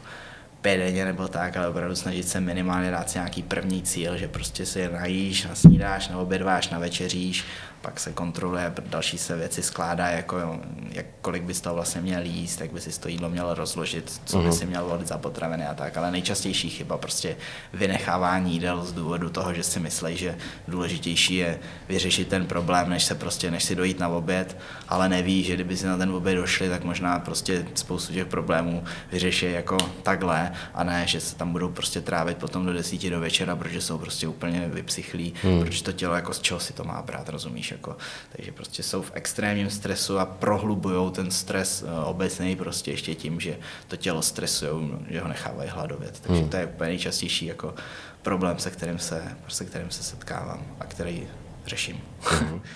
pět 0.62 0.78
denně 0.78 1.06
nebo 1.06 1.28
tak, 1.28 1.58
ale 1.58 1.68
opravdu 1.68 1.96
snažit 1.96 2.28
se 2.28 2.40
minimálně 2.40 2.92
dát 2.92 3.10
si 3.10 3.18
nějaký 3.18 3.44
první 3.44 3.84
cíl, 3.84 4.18
že 4.18 4.28
prostě 4.28 4.66
si 4.66 4.90
najíš, 4.92 5.44
nasnídáš, 5.44 6.10
naobědváš, 6.10 6.70
navečeříš 6.70 7.46
pak 7.82 8.00
se 8.00 8.12
kontroluje, 8.12 8.74
další 8.86 9.18
se 9.18 9.36
věci 9.36 9.64
skládá, 9.64 10.08
jako 10.08 10.60
jak, 10.92 11.06
kolik 11.22 11.44
bys 11.44 11.62
to 11.62 11.74
vlastně 11.74 12.02
měl 12.02 12.22
jíst, 12.22 12.62
jak 12.62 12.72
by 12.74 12.82
si 12.82 13.00
to 13.00 13.08
jídlo 13.10 13.30
měl 13.30 13.54
rozložit, 13.54 14.22
co 14.26 14.38
by 14.38 14.44
mhm. 14.44 14.54
si 14.54 14.66
měl 14.66 14.86
volit 14.86 15.08
za 15.08 15.18
potraviny 15.18 15.66
a 15.66 15.74
tak, 15.74 15.98
ale 15.98 16.12
nejčastější 16.12 16.70
chyba 16.70 16.98
prostě 16.98 17.36
vynechávání 17.74 18.54
jídel 18.54 18.86
z 18.86 18.92
důvodu 18.92 19.30
toho, 19.30 19.54
že 19.54 19.64
si 19.64 19.80
myslí, 19.80 20.18
že 20.18 20.38
důležitější 20.68 21.36
je 21.36 21.60
vyřešit 21.90 22.28
ten 22.28 22.46
problém, 22.46 22.90
než 22.90 23.04
se 23.04 23.16
prostě, 23.16 23.52
než 23.52 23.64
si 23.64 23.76
dojít 23.76 24.00
na 24.00 24.08
oběd, 24.08 24.58
ale 24.88 25.10
neví, 25.10 25.44
že 25.44 25.54
kdyby 25.54 25.78
si 25.78 25.86
na 25.86 25.98
ten 25.98 26.12
oběd 26.12 26.36
došli, 26.36 26.70
tak 26.70 26.84
možná 26.84 27.20
prostě 27.20 27.66
spoustu 27.76 28.14
těch 28.14 28.26
problémů 28.26 28.84
vyřeší 29.12 29.52
jako 29.52 29.78
takhle 30.04 30.52
a 30.74 30.84
ne, 30.84 31.08
že 31.08 31.20
se 31.20 31.36
tam 31.36 31.52
budou 31.52 31.70
prostě 31.70 32.02
trávit 32.02 32.38
potom 32.38 32.66
do 32.66 32.74
desíti 32.74 33.10
do 33.10 33.20
večera, 33.20 33.56
protože 33.56 33.82
jsou 33.82 33.98
prostě 33.98 34.28
úplně 34.28 34.70
vypsychlí, 34.74 35.34
hmm. 35.44 35.60
protože 35.60 35.84
to 35.84 35.92
tělo 35.92 36.16
jako 36.16 36.34
z 36.34 36.40
čeho 36.40 36.60
si 36.60 36.74
to 36.74 36.84
má 36.84 37.02
brát, 37.02 37.30
rozumíš? 37.30 37.69
Víš, 37.70 37.72
jako, 37.72 37.98
takže 38.36 38.52
prostě 38.52 38.84
jsou 38.84 39.02
v 39.02 39.12
extrémním 39.14 39.70
stresu 39.70 40.20
a 40.20 40.26
prohlubují 40.26 41.12
ten 41.12 41.32
stres 41.32 41.84
uh, 41.84 42.10
obecný 42.10 42.56
prostě 42.56 42.92
ještě 42.92 43.16
tím, 43.16 43.40
že 43.40 43.58
to 43.88 43.96
tělo 43.96 44.22
stresuje, 44.22 44.72
že 45.10 45.22
ho 45.22 45.28
nechávají 45.28 45.70
hladovět, 45.70 46.20
takže 46.20 46.42
hmm. 46.42 46.50
to 46.50 46.58
je 46.58 46.66
úplně 46.66 46.90
nejčastější 46.90 47.46
jako 47.46 47.74
problém, 48.22 48.60
se 48.60 48.72
kterým 48.72 49.00
se, 49.00 49.24
se 49.48 49.66
kterým 49.66 49.90
se 49.90 50.04
setkávám 50.04 50.62
a 50.80 50.86
který 50.86 51.28
řeším. 51.66 52.02
Hmm. 52.22 52.62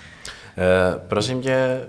Eh, 0.58 1.00
prosím 1.08 1.42
tě, 1.42 1.88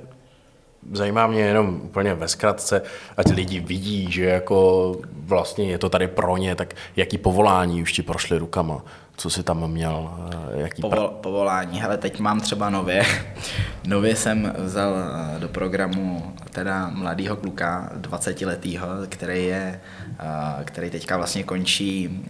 zajímá 0.93 1.27
mě 1.27 1.41
jenom 1.41 1.81
úplně 1.85 2.15
ve 2.15 2.29
zkratce, 2.29 2.83
ať 3.17 3.31
lidi 3.31 3.61
vidí, 3.61 4.13
že 4.13 4.25
jako 4.25 4.97
vlastně 5.13 5.71
je 5.71 5.79
to 5.79 5.89
tady 5.89 6.09
pro 6.09 6.37
ně, 6.37 6.57
tak 6.57 6.75
jaký 6.97 7.19
povolání 7.19 7.83
už 7.83 7.93
ti 7.93 8.03
prošly 8.03 8.39
rukama? 8.39 8.85
Co 9.17 9.31
jsi 9.31 9.43
tam 9.43 9.71
měl? 9.71 10.11
Eh, 10.31 10.61
jaký 10.61 10.83
Povol, 10.83 11.09
povolání, 11.09 11.81
hele, 11.81 11.99
teď 11.99 12.21
mám 12.21 12.41
třeba 12.41 12.71
nově. 12.71 13.07
nově 13.87 14.17
jsem 14.17 14.53
vzal 14.59 14.95
eh, 14.97 15.41
do 15.41 15.49
programu 15.49 16.35
teda 16.51 16.91
mladýho 16.95 17.37
kluka, 17.37 17.91
20 17.95 18.41
letýho, 18.41 18.87
který 19.09 19.45
je, 19.45 19.81
eh, 20.21 20.65
který 20.65 20.91
teďka 20.91 21.17
vlastně 21.17 21.43
končí 21.43 22.25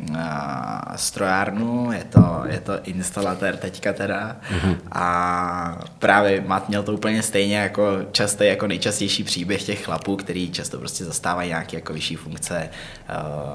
strojárnu, 0.97 1.93
je 1.93 2.05
to, 2.05 2.43
je 2.47 2.61
to 2.61 2.83
instalatér 2.83 3.57
teďka 3.57 3.93
teda 3.93 4.37
mm-hmm. 4.51 4.77
a 4.93 5.79
právě 5.99 6.41
Mat 6.41 6.69
měl 6.69 6.83
to 6.83 6.93
úplně 6.93 7.23
stejně 7.23 7.57
jako 7.57 7.99
častý, 8.13 8.45
jako 8.47 8.67
nejčastější 8.67 9.25
příběh 9.25 9.63
těch 9.63 9.85
chlapů, 9.85 10.17
který 10.17 10.51
často 10.51 10.79
prostě 10.79 11.05
zastávají 11.05 11.49
nějaké 11.49 11.77
jako 11.77 11.93
vyšší 11.93 12.17
funkce, 12.17 12.69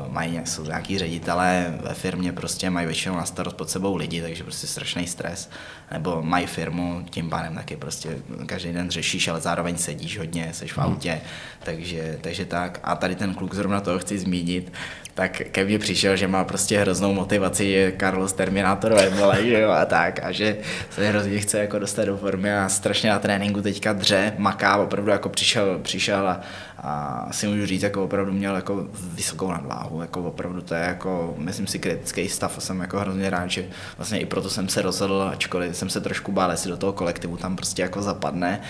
mají, 0.09 0.41
jsou 0.45 0.63
nějaký 0.63 0.97
ředitelé 0.99 1.79
ve 1.83 1.93
firmě, 1.93 2.31
prostě 2.31 2.69
mají 2.69 2.85
většinou 2.85 3.18
na 3.19 3.25
starost 3.25 3.57
pod 3.57 3.69
sebou 3.69 3.95
lidi, 3.95 4.21
takže 4.21 4.43
prostě 4.43 4.67
strašný 4.67 5.07
stres. 5.07 5.49
Nebo 5.91 6.21
mají 6.21 6.47
firmu, 6.47 7.05
tím 7.09 7.29
pádem 7.29 7.55
taky 7.55 7.75
prostě 7.77 8.17
každý 8.45 8.73
den 8.73 8.89
řešíš, 8.89 9.27
ale 9.27 9.41
zároveň 9.41 9.77
sedíš 9.77 10.17
hodně, 10.17 10.49
jsi 10.53 10.67
v 10.67 10.77
hmm. 10.77 10.85
autě, 10.85 11.21
takže, 11.63 12.17
takže 12.21 12.45
tak. 12.45 12.79
A 12.83 12.95
tady 12.95 13.15
ten 13.15 13.33
kluk 13.33 13.55
zrovna 13.55 13.81
toho 13.81 13.99
chci 13.99 14.19
zmínit, 14.19 14.73
tak 15.13 15.41
ke 15.51 15.65
mně 15.65 15.79
přišel, 15.79 16.15
že 16.15 16.27
má 16.27 16.43
prostě 16.43 16.79
hroznou 16.79 17.13
motivaci, 17.13 17.71
že 17.71 17.93
Carlos 17.99 18.33
Terminator 18.33 18.99
Emole, 18.99 19.45
že 19.45 19.59
jo, 19.59 19.69
a 19.71 19.85
tak, 19.85 20.19
a 20.23 20.31
že 20.31 20.57
se 20.89 21.09
hrozně 21.09 21.39
chce 21.39 21.59
jako 21.59 21.79
dostat 21.79 22.05
do 22.05 22.17
formy 22.17 22.53
a 22.53 22.69
strašně 22.69 23.09
na 23.09 23.19
tréninku 23.19 23.61
teďka 23.61 23.93
dře, 23.93 24.33
maká, 24.37 24.77
opravdu 24.77 25.11
jako 25.11 25.29
přišel, 25.29 25.79
přišel 25.79 26.27
a, 26.27 26.41
a 26.83 27.27
si 27.31 27.47
můžu 27.47 27.65
říct, 27.65 27.83
jako 27.83 28.03
opravdu 28.03 28.31
měl 28.31 28.55
jako 28.55 28.87
vysokou 29.13 29.51
nadváhu, 29.51 30.01
jako 30.01 30.23
opravdu 30.23 30.61
to 30.61 30.73
je 30.73 30.81
jako, 30.81 31.35
myslím 31.37 31.67
si, 31.67 31.79
kritický 31.79 32.29
stav 32.29 32.57
a 32.57 32.61
jsem 32.61 32.79
jako 32.79 32.99
hrozně 32.99 33.29
rád, 33.29 33.47
že 33.47 33.65
vlastně 33.97 34.19
i 34.19 34.25
proto 34.25 34.49
jsem 34.49 34.69
se 34.69 34.81
rozhodl, 34.81 35.29
ačkoliv 35.33 35.77
jsem 35.77 35.89
se 35.89 36.01
trošku 36.01 36.31
bál, 36.31 36.51
jestli 36.51 36.69
do 36.69 36.77
toho 36.77 36.93
kolektivu 36.93 37.37
tam 37.37 37.55
prostě 37.55 37.81
jako 37.81 38.01
zapadne, 38.01 38.61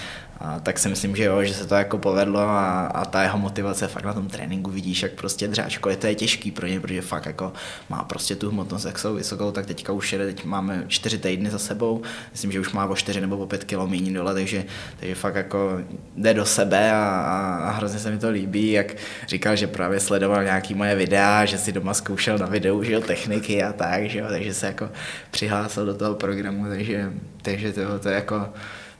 a 0.42 0.60
tak 0.60 0.80
si 0.80 0.90
myslím, 0.90 1.16
že 1.16 1.24
jo, 1.24 1.44
že 1.44 1.54
se 1.54 1.68
to 1.68 1.76
jako 1.76 1.98
povedlo 1.98 2.40
a, 2.40 2.86
a 2.86 3.06
ta 3.06 3.24
jeho 3.24 3.38
motivace 3.38 3.88
fakt 3.88 4.04
na 4.04 4.14
tom 4.14 4.28
tréninku 4.28 4.72
vidíš, 4.72 5.04
jak 5.04 5.12
prostě 5.12 5.48
dře, 5.48 5.64
ačkoliv 5.64 5.98
to 5.98 6.08
je 6.08 6.16
těžký 6.16 6.52
pro 6.52 6.68
ně, 6.68 6.80
protože 6.80 7.02
fakt 7.02 7.26
jako 7.26 7.54
má 7.90 8.04
prostě 8.04 8.36
tu 8.36 8.50
hmotnost, 8.50 8.86
jak 8.86 9.00
jsou 9.00 9.16
vysokou, 9.16 9.52
tak 9.52 9.66
teďka 9.66 9.94
už 9.94 10.14
jede, 10.14 10.26
teď 10.26 10.46
máme 10.46 10.84
čtyři 10.88 11.18
týdny 11.18 11.50
za 11.50 11.60
sebou, 11.60 12.02
myslím, 12.32 12.52
že 12.52 12.60
už 12.60 12.72
má 12.72 12.86
o 12.86 12.96
čtyři 12.96 13.22
nebo 13.22 13.38
o 13.38 13.46
pět 13.46 13.64
kilo 13.64 13.88
méně 13.88 14.14
dole, 14.14 14.34
takže, 14.34 14.66
takže 15.00 15.16
fakt 15.16 15.36
jako 15.36 15.82
jde 16.16 16.34
do 16.34 16.46
sebe 16.46 16.92
a, 16.92 17.04
a, 17.06 17.56
a 17.56 17.72
hrozně 17.72 18.00
se 18.00 18.12
mi 18.12 18.18
to 18.18 18.30
líbí, 18.30 18.72
jak 18.72 18.96
říkal, 19.28 19.56
že 19.56 19.68
právě 19.68 20.00
sledoval 20.00 20.44
nějaký 20.44 20.74
moje 20.74 20.96
videa, 20.96 21.46
že 21.46 21.58
si 21.58 21.72
doma 21.72 21.94
zkoušel 21.94 22.38
na 22.38 22.46
videu, 22.46 22.84
že 22.84 22.94
jo, 22.94 23.02
techniky 23.02 23.64
a 23.64 23.74
tak, 23.74 24.10
že 24.10 24.20
jo, 24.20 24.26
takže 24.30 24.54
se 24.54 24.66
jako 24.66 24.90
přihlásil 25.32 25.86
do 25.86 25.94
toho 25.94 26.16
programu, 26.16 26.66
takže, 26.70 27.14
takže 27.42 27.74
to, 27.74 28.00
to 28.00 28.10
je 28.10 28.16
jako 28.16 28.50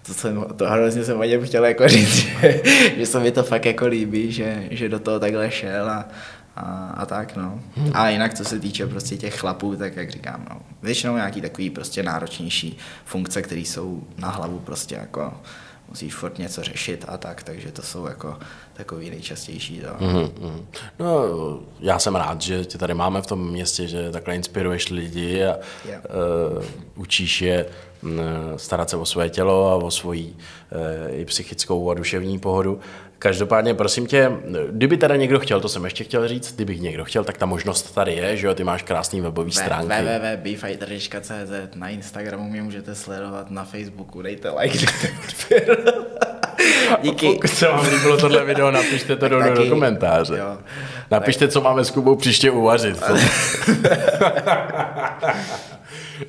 to, 0.10 0.16
jsem, 0.16 0.46
to 0.56 0.70
hrozně 0.70 1.04
jsem 1.04 1.20
o 1.20 1.24
něm 1.24 1.46
chtěl 1.46 1.66
jako 1.66 1.88
říct, 1.88 2.16
že, 2.16 2.62
že 2.98 3.06
se 3.06 3.20
mi 3.20 3.32
to 3.32 3.44
fakt 3.44 3.66
jako 3.66 3.88
líbí, 3.88 4.32
že, 4.32 4.64
že 4.72 4.90
do 4.90 5.00
toho 5.00 5.20
takhle 5.20 5.52
šel 5.52 5.90
a, 5.90 6.08
a, 6.56 6.94
a 6.98 7.06
tak, 7.06 7.36
no. 7.36 7.60
A 7.94 8.10
jinak, 8.10 8.34
co 8.34 8.46
se 8.46 8.60
týče 8.60 8.88
prostě 8.88 9.18
těch 9.18 9.40
chlapů, 9.40 9.76
tak 9.76 9.96
jak 9.96 10.10
říkám, 10.12 10.46
no, 10.50 10.62
většinou 10.82 11.16
nějaký 11.16 11.42
takový 11.42 11.70
prostě 11.70 12.04
náročnější 12.04 12.78
funkce, 13.06 13.42
které 13.42 13.62
jsou 13.62 14.04
na 14.18 14.30
hlavu 14.30 14.60
prostě 14.60 14.96
jako 14.96 15.34
musíš 15.90 16.16
furt 16.16 16.38
něco 16.38 16.64
řešit 16.64 17.06
a 17.08 17.18
tak, 17.18 17.44
takže 17.44 17.72
to 17.72 17.82
jsou 17.82 18.08
jako 18.08 18.40
takový 18.80 19.10
nejčastější. 19.10 19.80
To. 19.80 19.88
Mm-hmm. 19.88 20.66
No, 21.00 21.60
já 21.80 22.00
jsem 22.00 22.16
rád, 22.16 22.42
že 22.42 22.66
tě 22.66 22.78
tady 22.78 22.94
máme 22.94 23.22
v 23.22 23.28
tom 23.28 23.52
městě, 23.52 23.88
že 23.88 24.12
takhle 24.12 24.36
inspiruješ 24.36 24.90
lidi 24.90 25.44
a 25.44 25.58
yeah. 25.86 26.04
uh, 26.58 26.64
učíš 26.96 27.42
je 27.42 27.66
starat 28.56 28.90
se 28.90 28.98
o 28.98 29.06
své 29.06 29.30
tělo 29.30 29.72
a 29.72 29.76
o 29.76 29.92
svoji 29.92 30.36
uh, 30.36 31.20
i 31.20 31.26
psychickou 31.26 31.92
a 31.92 31.94
duševní 31.94 32.40
pohodu. 32.40 32.80
Každopádně, 33.20 33.74
prosím 33.74 34.08
tě, 34.08 34.32
kdyby 34.72 34.98
teda 34.98 35.16
někdo 35.16 35.40
chtěl, 35.40 35.62
to 35.62 35.70
jsem 35.70 35.84
ještě 35.84 36.04
chtěl 36.04 36.28
říct, 36.28 36.56
kdyby 36.56 36.80
někdo 36.80 37.06
chtěl, 37.06 37.24
tak 37.24 37.38
ta 37.38 37.46
možnost 37.46 37.92
tady 37.96 38.14
je, 38.14 38.38
že 38.38 38.48
jo, 38.48 38.56
ty 38.56 38.64
máš 38.64 38.84
krásný 38.84 39.22
webový 39.22 39.52
stránky. 39.52 39.94
www.bfighter.cz 39.94 41.76
Na 41.76 41.90
Instagramu 41.90 42.50
mě 42.50 42.64
můžete 42.64 42.96
sledovat, 42.96 43.52
na 43.52 43.66
Facebooku 43.66 44.22
dejte 44.22 44.50
like, 44.50 44.78
dejte 45.50 45.89
Díky. 47.02 47.28
A 47.28 47.34
pokud 47.34 47.48
se 47.48 47.68
vám 47.68 47.86
líbilo 47.92 48.18
tohle 48.18 48.46
video, 48.46 48.72
napište 48.72 49.16
to 49.16 49.30
do, 49.30 49.54
do 49.54 49.70
komentáře. 49.70 50.38
Jo. 50.38 50.58
Napište, 51.12 51.48
tak. 51.48 51.54
co 51.54 51.62
máme 51.62 51.86
s 51.86 51.92
Kubou 51.92 52.16
příště 52.16 52.52
uvařit. 52.52 53.04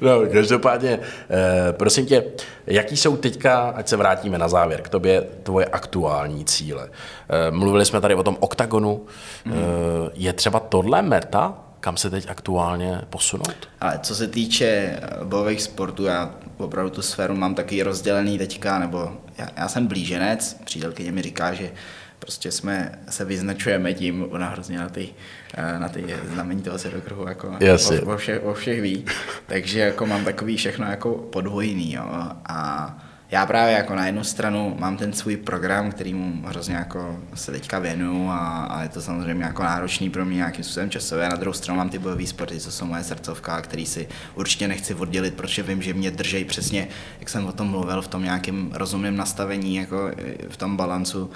No, 0.00 0.20
každopádně, 0.32 0.98
eh, 1.30 1.72
prosím 1.72 2.06
tě, 2.06 2.24
jaký 2.66 2.96
jsou 2.96 3.16
teďka, 3.16 3.60
ať 3.76 3.88
se 3.88 3.96
vrátíme 3.96 4.38
na 4.38 4.48
závěr, 4.48 4.82
k 4.82 4.88
tobě 4.88 5.26
tvoje 5.42 5.66
aktuální 5.66 6.44
cíle? 6.44 6.88
Eh, 6.88 7.50
mluvili 7.50 7.84
jsme 7.84 8.00
tady 8.00 8.14
o 8.14 8.22
tom 8.22 8.36
oktagonu. 8.40 9.06
Mm. 9.44 9.52
Eh, 9.52 10.10
je 10.14 10.32
třeba 10.32 10.60
tohle 10.60 11.02
meta, 11.02 11.54
kam 11.80 11.96
se 11.96 12.10
teď 12.10 12.30
aktuálně 12.30 13.00
posunout? 13.10 13.68
Ale 13.80 13.98
co 14.02 14.14
se 14.14 14.26
týče 14.26 14.66
eh, 14.66 15.00
bojových 15.24 15.62
sportů, 15.62 16.04
já 16.04 16.30
opravdu 16.58 16.90
tu 16.90 17.02
sféru 17.02 17.34
mám 17.34 17.54
taky 17.54 17.82
rozdělený 17.82 18.38
teďka, 18.38 18.78
nebo 18.78 19.12
já, 19.40 19.48
já 19.56 19.68
jsem 19.68 19.86
blíženec, 19.86 20.60
přítelkyně 20.64 21.12
mi 21.12 21.22
říká, 21.22 21.54
že 21.54 21.70
prostě 22.18 22.50
jsme 22.50 22.98
se 23.08 23.24
vyznačujeme 23.24 23.94
tím, 23.94 24.26
ona 24.30 24.48
hrozně 24.48 24.78
na 24.78 24.88
ty, 24.88 25.08
eh, 25.54 25.78
na 25.78 25.88
ty 25.88 26.16
znamení 26.32 26.62
toho 26.62 26.78
kruhu 27.04 27.28
jako 27.28 27.56
yes, 27.60 27.90
o, 27.90 28.14
o, 28.14 28.16
všech, 28.16 28.44
o 28.44 28.54
všech 28.54 28.80
ví. 28.82 29.04
Takže 29.46 29.80
jako 29.80 30.06
mám 30.06 30.24
takový 30.24 30.56
všechno 30.56 30.86
jako 30.86 31.14
podvojný. 31.14 31.92
Jo. 31.92 32.04
A 32.46 32.98
já 33.30 33.46
právě 33.46 33.74
jako 33.74 33.94
na 33.94 34.06
jednu 34.06 34.24
stranu 34.24 34.76
mám 34.78 34.96
ten 34.96 35.12
svůj 35.12 35.36
program, 35.36 35.90
který 35.90 36.14
mu 36.14 36.42
hrozně 36.46 36.74
jako 36.74 37.20
se 37.34 37.52
teďka 37.52 37.78
věnuju 37.78 38.28
a, 38.28 38.64
a 38.64 38.82
je 38.82 38.88
to 38.88 39.02
samozřejmě 39.02 39.44
jako 39.44 39.62
náročný 39.62 40.10
pro 40.10 40.24
mě 40.24 40.36
nějakým 40.36 40.64
způsobem 40.64 40.90
časově. 40.90 41.28
Na 41.28 41.36
druhou 41.36 41.54
stranu 41.54 41.78
mám 41.78 41.90
ty 41.90 41.98
bojové 41.98 42.26
sporty, 42.26 42.60
co 42.60 42.72
jsou 42.72 42.86
moje 42.86 43.04
srdcovka, 43.04 43.60
který 43.60 43.86
si 43.86 44.08
určitě 44.34 44.68
nechci 44.68 44.94
oddělit, 44.94 45.34
protože 45.34 45.62
vím, 45.62 45.82
že 45.82 45.94
mě 45.94 46.10
držej 46.10 46.44
přesně, 46.44 46.88
jak 47.20 47.28
jsem 47.28 47.46
o 47.46 47.52
tom 47.52 47.68
mluvil, 47.68 48.02
v 48.02 48.08
tom 48.08 48.24
nějakém 48.24 48.70
rozumném 48.74 49.16
nastavení, 49.16 49.76
jako 49.76 50.10
v 50.48 50.56
tom 50.56 50.76
balancu. 50.76 51.24
Uh, 51.24 51.30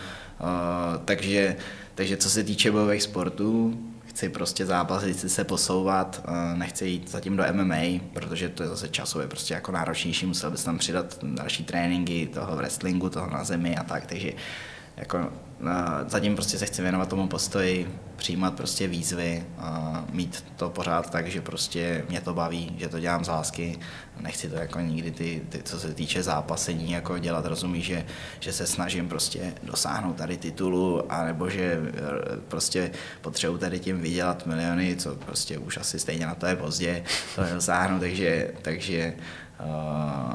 takže, 1.04 1.56
takže 1.94 2.16
co 2.16 2.30
se 2.30 2.44
týče 2.44 2.70
bojových 2.70 3.02
sportů, 3.02 3.78
chci 4.14 4.28
prostě 4.28 4.66
zápasit, 4.66 5.16
chci 5.16 5.28
se 5.28 5.44
posouvat, 5.44 6.22
nechci 6.54 6.86
jít 6.86 7.10
zatím 7.10 7.36
do 7.36 7.44
MMA, 7.52 8.00
protože 8.12 8.48
to 8.48 8.62
je 8.62 8.68
zase 8.68 8.88
časově 8.88 9.28
prostě 9.28 9.54
jako 9.54 9.72
náročnější, 9.72 10.26
musel 10.26 10.50
bys 10.50 10.64
tam 10.64 10.78
přidat 10.78 11.18
další 11.22 11.64
tréninky 11.64 12.26
toho 12.26 12.56
wrestlingu, 12.56 13.10
toho 13.10 13.30
na 13.30 13.44
zemi 13.44 13.76
a 13.76 13.84
tak, 13.84 14.06
takže 14.06 14.32
jako 14.96 15.32
zatím 16.06 16.34
prostě 16.34 16.58
se 16.58 16.66
chci 16.66 16.82
věnovat 16.82 17.08
tomu 17.08 17.28
postoji, 17.28 17.98
přijímat 18.16 18.54
prostě 18.54 18.88
výzvy, 18.88 19.44
a 19.58 20.04
mít 20.12 20.44
to 20.56 20.70
pořád 20.70 21.10
tak, 21.10 21.26
že 21.26 21.40
prostě 21.40 22.04
mě 22.08 22.20
to 22.20 22.34
baví, 22.34 22.76
že 22.78 22.88
to 22.88 23.00
dělám 23.00 23.24
z 23.24 23.28
lásky, 23.28 23.78
nechci 24.20 24.48
to 24.48 24.56
jako 24.56 24.80
nikdy 24.80 25.10
ty, 25.10 25.42
ty 25.48 25.62
co 25.62 25.80
se 25.80 25.94
týče 25.94 26.22
zápasení 26.22 26.92
jako 26.92 27.18
dělat, 27.18 27.46
rozumí, 27.46 27.82
že, 27.82 28.06
že 28.40 28.52
se 28.52 28.66
snažím 28.66 29.08
prostě 29.08 29.54
dosáhnout 29.62 30.16
tady 30.16 30.36
titulu, 30.36 31.12
anebo 31.12 31.50
že 31.50 31.62
e, 31.62 31.80
prostě 32.48 32.90
potřebuji 33.20 33.58
tady 33.58 33.78
tím 33.78 34.00
vydělat 34.00 34.46
miliony, 34.46 34.96
co 34.96 35.16
prostě 35.16 35.58
už 35.58 35.76
asi 35.76 35.98
stejně 35.98 36.26
na 36.26 36.34
to 36.34 36.46
je 36.46 36.56
pozdě, 36.56 37.04
to 37.34 37.42
dosáhnu, 37.54 38.00
takže, 38.00 38.50
takže 38.62 39.14
uh, 39.60 40.34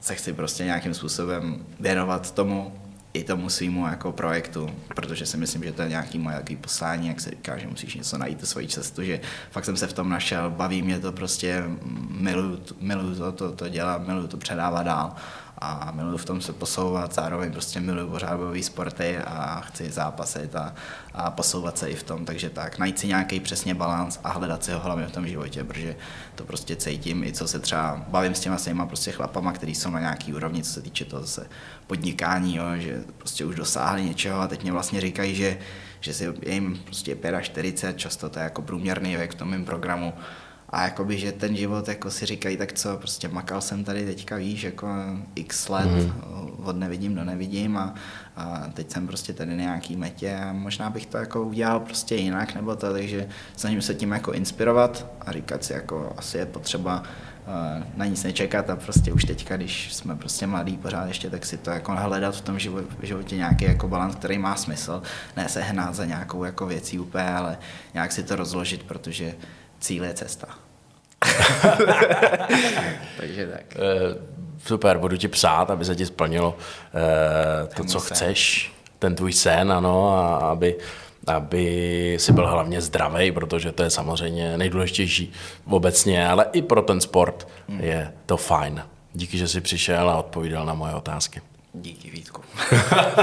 se 0.00 0.14
chci 0.14 0.32
prostě 0.32 0.64
nějakým 0.64 0.94
způsobem 0.94 1.66
věnovat 1.80 2.30
tomu, 2.30 2.72
i 3.14 3.24
tomu 3.24 3.50
svýmu 3.50 3.86
jako 3.86 4.12
projektu, 4.12 4.70
protože 4.94 5.26
si 5.26 5.36
myslím, 5.36 5.64
že 5.64 5.72
to 5.72 5.82
je 5.82 5.88
nějaký 5.88 6.18
moje 6.18 6.36
takový 6.36 6.56
poslání, 6.56 7.08
jak 7.08 7.20
se 7.20 7.30
říká, 7.30 7.58
že 7.58 7.66
musíš 7.66 7.94
něco 7.94 8.18
najít 8.18 8.40
tu 8.40 8.46
svoji 8.46 8.68
cestu, 8.68 9.02
že 9.02 9.20
fakt 9.50 9.64
jsem 9.64 9.76
se 9.76 9.86
v 9.86 9.92
tom 9.92 10.08
našel, 10.08 10.50
baví 10.50 10.82
mě 10.82 10.98
to 10.98 11.12
prostě, 11.12 11.64
miluju, 12.10 12.58
miluju 12.80 13.14
to, 13.14 13.32
to, 13.32 13.52
to 13.52 13.68
dělat, 13.68 14.06
miluju 14.06 14.26
to 14.26 14.36
předávat 14.36 14.82
dál 14.82 15.16
a 15.64 15.90
miluju 15.90 16.16
v 16.16 16.24
tom 16.24 16.40
se 16.40 16.52
posouvat, 16.52 17.14
zároveň 17.14 17.52
prostě 17.52 17.80
miluju 17.80 18.08
pořád 18.10 18.40
sporty 18.60 19.18
a 19.18 19.60
chci 19.60 19.90
zápasit 19.90 20.56
a, 20.56 20.74
a 21.14 21.30
posouvat 21.30 21.78
se 21.78 21.90
i 21.90 21.94
v 21.94 22.02
tom, 22.02 22.24
takže 22.24 22.50
tak, 22.50 22.78
najít 22.78 22.98
si 22.98 23.06
nějaký 23.06 23.40
přesně 23.40 23.74
balans 23.74 24.20
a 24.24 24.32
hledat 24.32 24.64
si 24.64 24.72
ho 24.72 24.80
hlavně 24.80 25.06
v 25.06 25.12
tom 25.12 25.26
životě, 25.26 25.64
protože 25.64 25.96
to 26.34 26.44
prostě 26.44 26.76
cítím, 26.76 27.24
i 27.24 27.32
co 27.32 27.48
se 27.48 27.58
třeba 27.58 28.04
bavím 28.08 28.34
s 28.34 28.40
těma 28.40 28.58
svýma 28.58 28.86
prostě 28.86 29.12
chlapama, 29.12 29.52
kteří 29.52 29.74
jsou 29.74 29.90
na 29.90 30.00
nějaký 30.00 30.34
úrovni, 30.34 30.62
co 30.62 30.72
se 30.72 30.82
týče 30.82 31.04
toho 31.04 31.22
zase 31.22 31.46
podnikání, 31.86 32.56
jo, 32.56 32.64
že 32.76 33.02
prostě 33.18 33.44
už 33.44 33.56
dosáhli 33.56 34.04
něčeho 34.04 34.40
a 34.40 34.48
teď 34.48 34.62
mě 34.62 34.72
vlastně 34.72 35.00
říkají, 35.00 35.34
že, 35.34 35.58
že 36.00 36.14
si 36.14 36.32
jim 36.46 36.82
prostě 36.84 37.16
45, 37.40 37.98
často 37.98 38.28
to 38.28 38.38
je 38.38 38.42
jako 38.42 38.62
průměrný 38.62 39.16
věk 39.16 39.32
v 39.32 39.34
tom 39.34 39.48
mém 39.48 39.64
programu, 39.64 40.12
a 40.74 40.82
jakoby, 40.82 41.18
že 41.18 41.32
ten 41.32 41.56
život, 41.56 41.88
jako 41.88 42.10
si 42.10 42.26
říkají, 42.26 42.56
tak 42.56 42.72
co, 42.72 42.96
prostě 42.96 43.28
makal 43.28 43.60
jsem 43.60 43.84
tady 43.84 44.06
teďka, 44.06 44.36
víš, 44.36 44.62
jako 44.62 44.88
x 45.34 45.68
let, 45.68 45.86
mm. 45.86 46.12
od 46.64 46.76
nevidím 46.76 47.14
do 47.14 47.24
nevidím 47.24 47.76
a, 47.76 47.94
a 48.36 48.70
teď 48.74 48.92
jsem 48.92 49.06
prostě 49.06 49.32
tady 49.32 49.56
nějaký 49.56 49.96
metě 49.96 50.36
a 50.36 50.52
možná 50.52 50.90
bych 50.90 51.06
to 51.06 51.16
jako 51.16 51.42
udělal 51.42 51.80
prostě 51.80 52.14
jinak 52.14 52.54
nebo 52.54 52.76
to, 52.76 52.92
takže 52.92 53.28
snažím 53.56 53.82
se 53.82 53.94
tím 53.94 54.12
jako 54.12 54.32
inspirovat 54.32 55.06
a 55.20 55.32
říkat 55.32 55.64
si 55.64 55.72
jako 55.72 56.12
asi 56.16 56.38
je 56.38 56.46
potřeba 56.46 57.02
uh, 57.02 57.84
na 57.96 58.06
nic 58.06 58.24
nečekat 58.24 58.70
a 58.70 58.76
prostě 58.76 59.12
už 59.12 59.24
teďka, 59.24 59.56
když 59.56 59.94
jsme 59.94 60.16
prostě 60.16 60.46
mladí 60.46 60.76
pořád 60.76 61.06
ještě, 61.06 61.30
tak 61.30 61.46
si 61.46 61.56
to 61.56 61.70
jako 61.70 61.92
hledat 61.96 62.36
v 62.36 62.40
tom 62.40 62.58
životě 63.02 63.36
nějaký 63.36 63.64
jako 63.64 63.88
balans, 63.88 64.14
který 64.14 64.38
má 64.38 64.56
smysl, 64.56 65.02
ne 65.36 65.48
se 65.48 65.62
hnát 65.62 65.94
za 65.94 66.04
nějakou 66.04 66.44
jako 66.44 66.66
věcí 66.66 66.98
úplně, 66.98 67.28
ale 67.28 67.58
nějak 67.94 68.12
si 68.12 68.22
to 68.22 68.36
rozložit, 68.36 68.82
protože 68.82 69.34
cíl 69.84 70.04
je 70.04 70.14
cesta. 70.14 70.46
Takže 73.16 73.46
tak. 73.46 73.64
Uh, 73.76 74.16
super, 74.66 74.98
budu 74.98 75.16
ti 75.16 75.28
přát, 75.28 75.70
aby 75.70 75.84
se 75.84 75.96
ti 75.96 76.06
splnilo 76.06 76.48
uh, 76.48 77.68
to, 77.76 77.84
co 77.84 78.00
sen. 78.00 78.16
chceš, 78.16 78.72
ten 78.98 79.14
tvůj 79.14 79.32
sen, 79.32 79.72
ano, 79.72 80.14
a 80.18 80.36
aby, 80.36 80.76
aby 81.26 82.16
si 82.20 82.32
byl 82.32 82.48
hlavně 82.48 82.80
zdravý, 82.80 83.32
protože 83.32 83.72
to 83.72 83.82
je 83.82 83.90
samozřejmě 83.90 84.58
nejdůležitější 84.58 85.32
obecně, 85.70 86.28
ale 86.28 86.46
i 86.52 86.62
pro 86.62 86.82
ten 86.82 87.00
sport 87.00 87.48
hmm. 87.68 87.80
je 87.80 88.12
to 88.26 88.36
fajn. 88.36 88.82
Díky, 89.12 89.38
že 89.38 89.48
jsi 89.48 89.60
přišel 89.60 90.10
a 90.10 90.16
odpovídal 90.16 90.66
na 90.66 90.74
moje 90.74 90.94
otázky. 90.94 91.40
Díky 91.74 92.10
Vítku. 92.10 92.42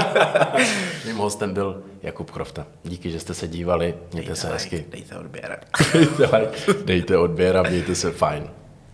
Mým 1.06 1.16
hostem 1.16 1.54
byl 1.54 1.82
Jakub 2.02 2.30
Krofta. 2.30 2.66
Díky, 2.84 3.10
že 3.10 3.20
jste 3.20 3.34
se 3.34 3.48
dívali. 3.48 3.94
Mějte 4.12 4.14
dejte 4.14 4.36
se 4.36 4.46
like, 4.46 4.54
hezky. 4.54 4.84
Dejte 4.90 5.18
odběr. 5.18 5.60
dejte 5.92 6.36
like, 6.36 6.84
dejte 6.84 7.18
odběr 7.18 7.56
a 7.56 7.62
mějte 7.62 7.94
se 7.94 8.10
fajn. 8.10 8.50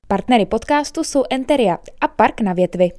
Partnery 0.09 0.47
podcastu 0.47 1.05
jsou 1.05 1.25
Enteria 1.31 1.79
a 2.01 2.09
Park 2.09 2.41
na 2.41 2.53
větvi. 2.53 2.91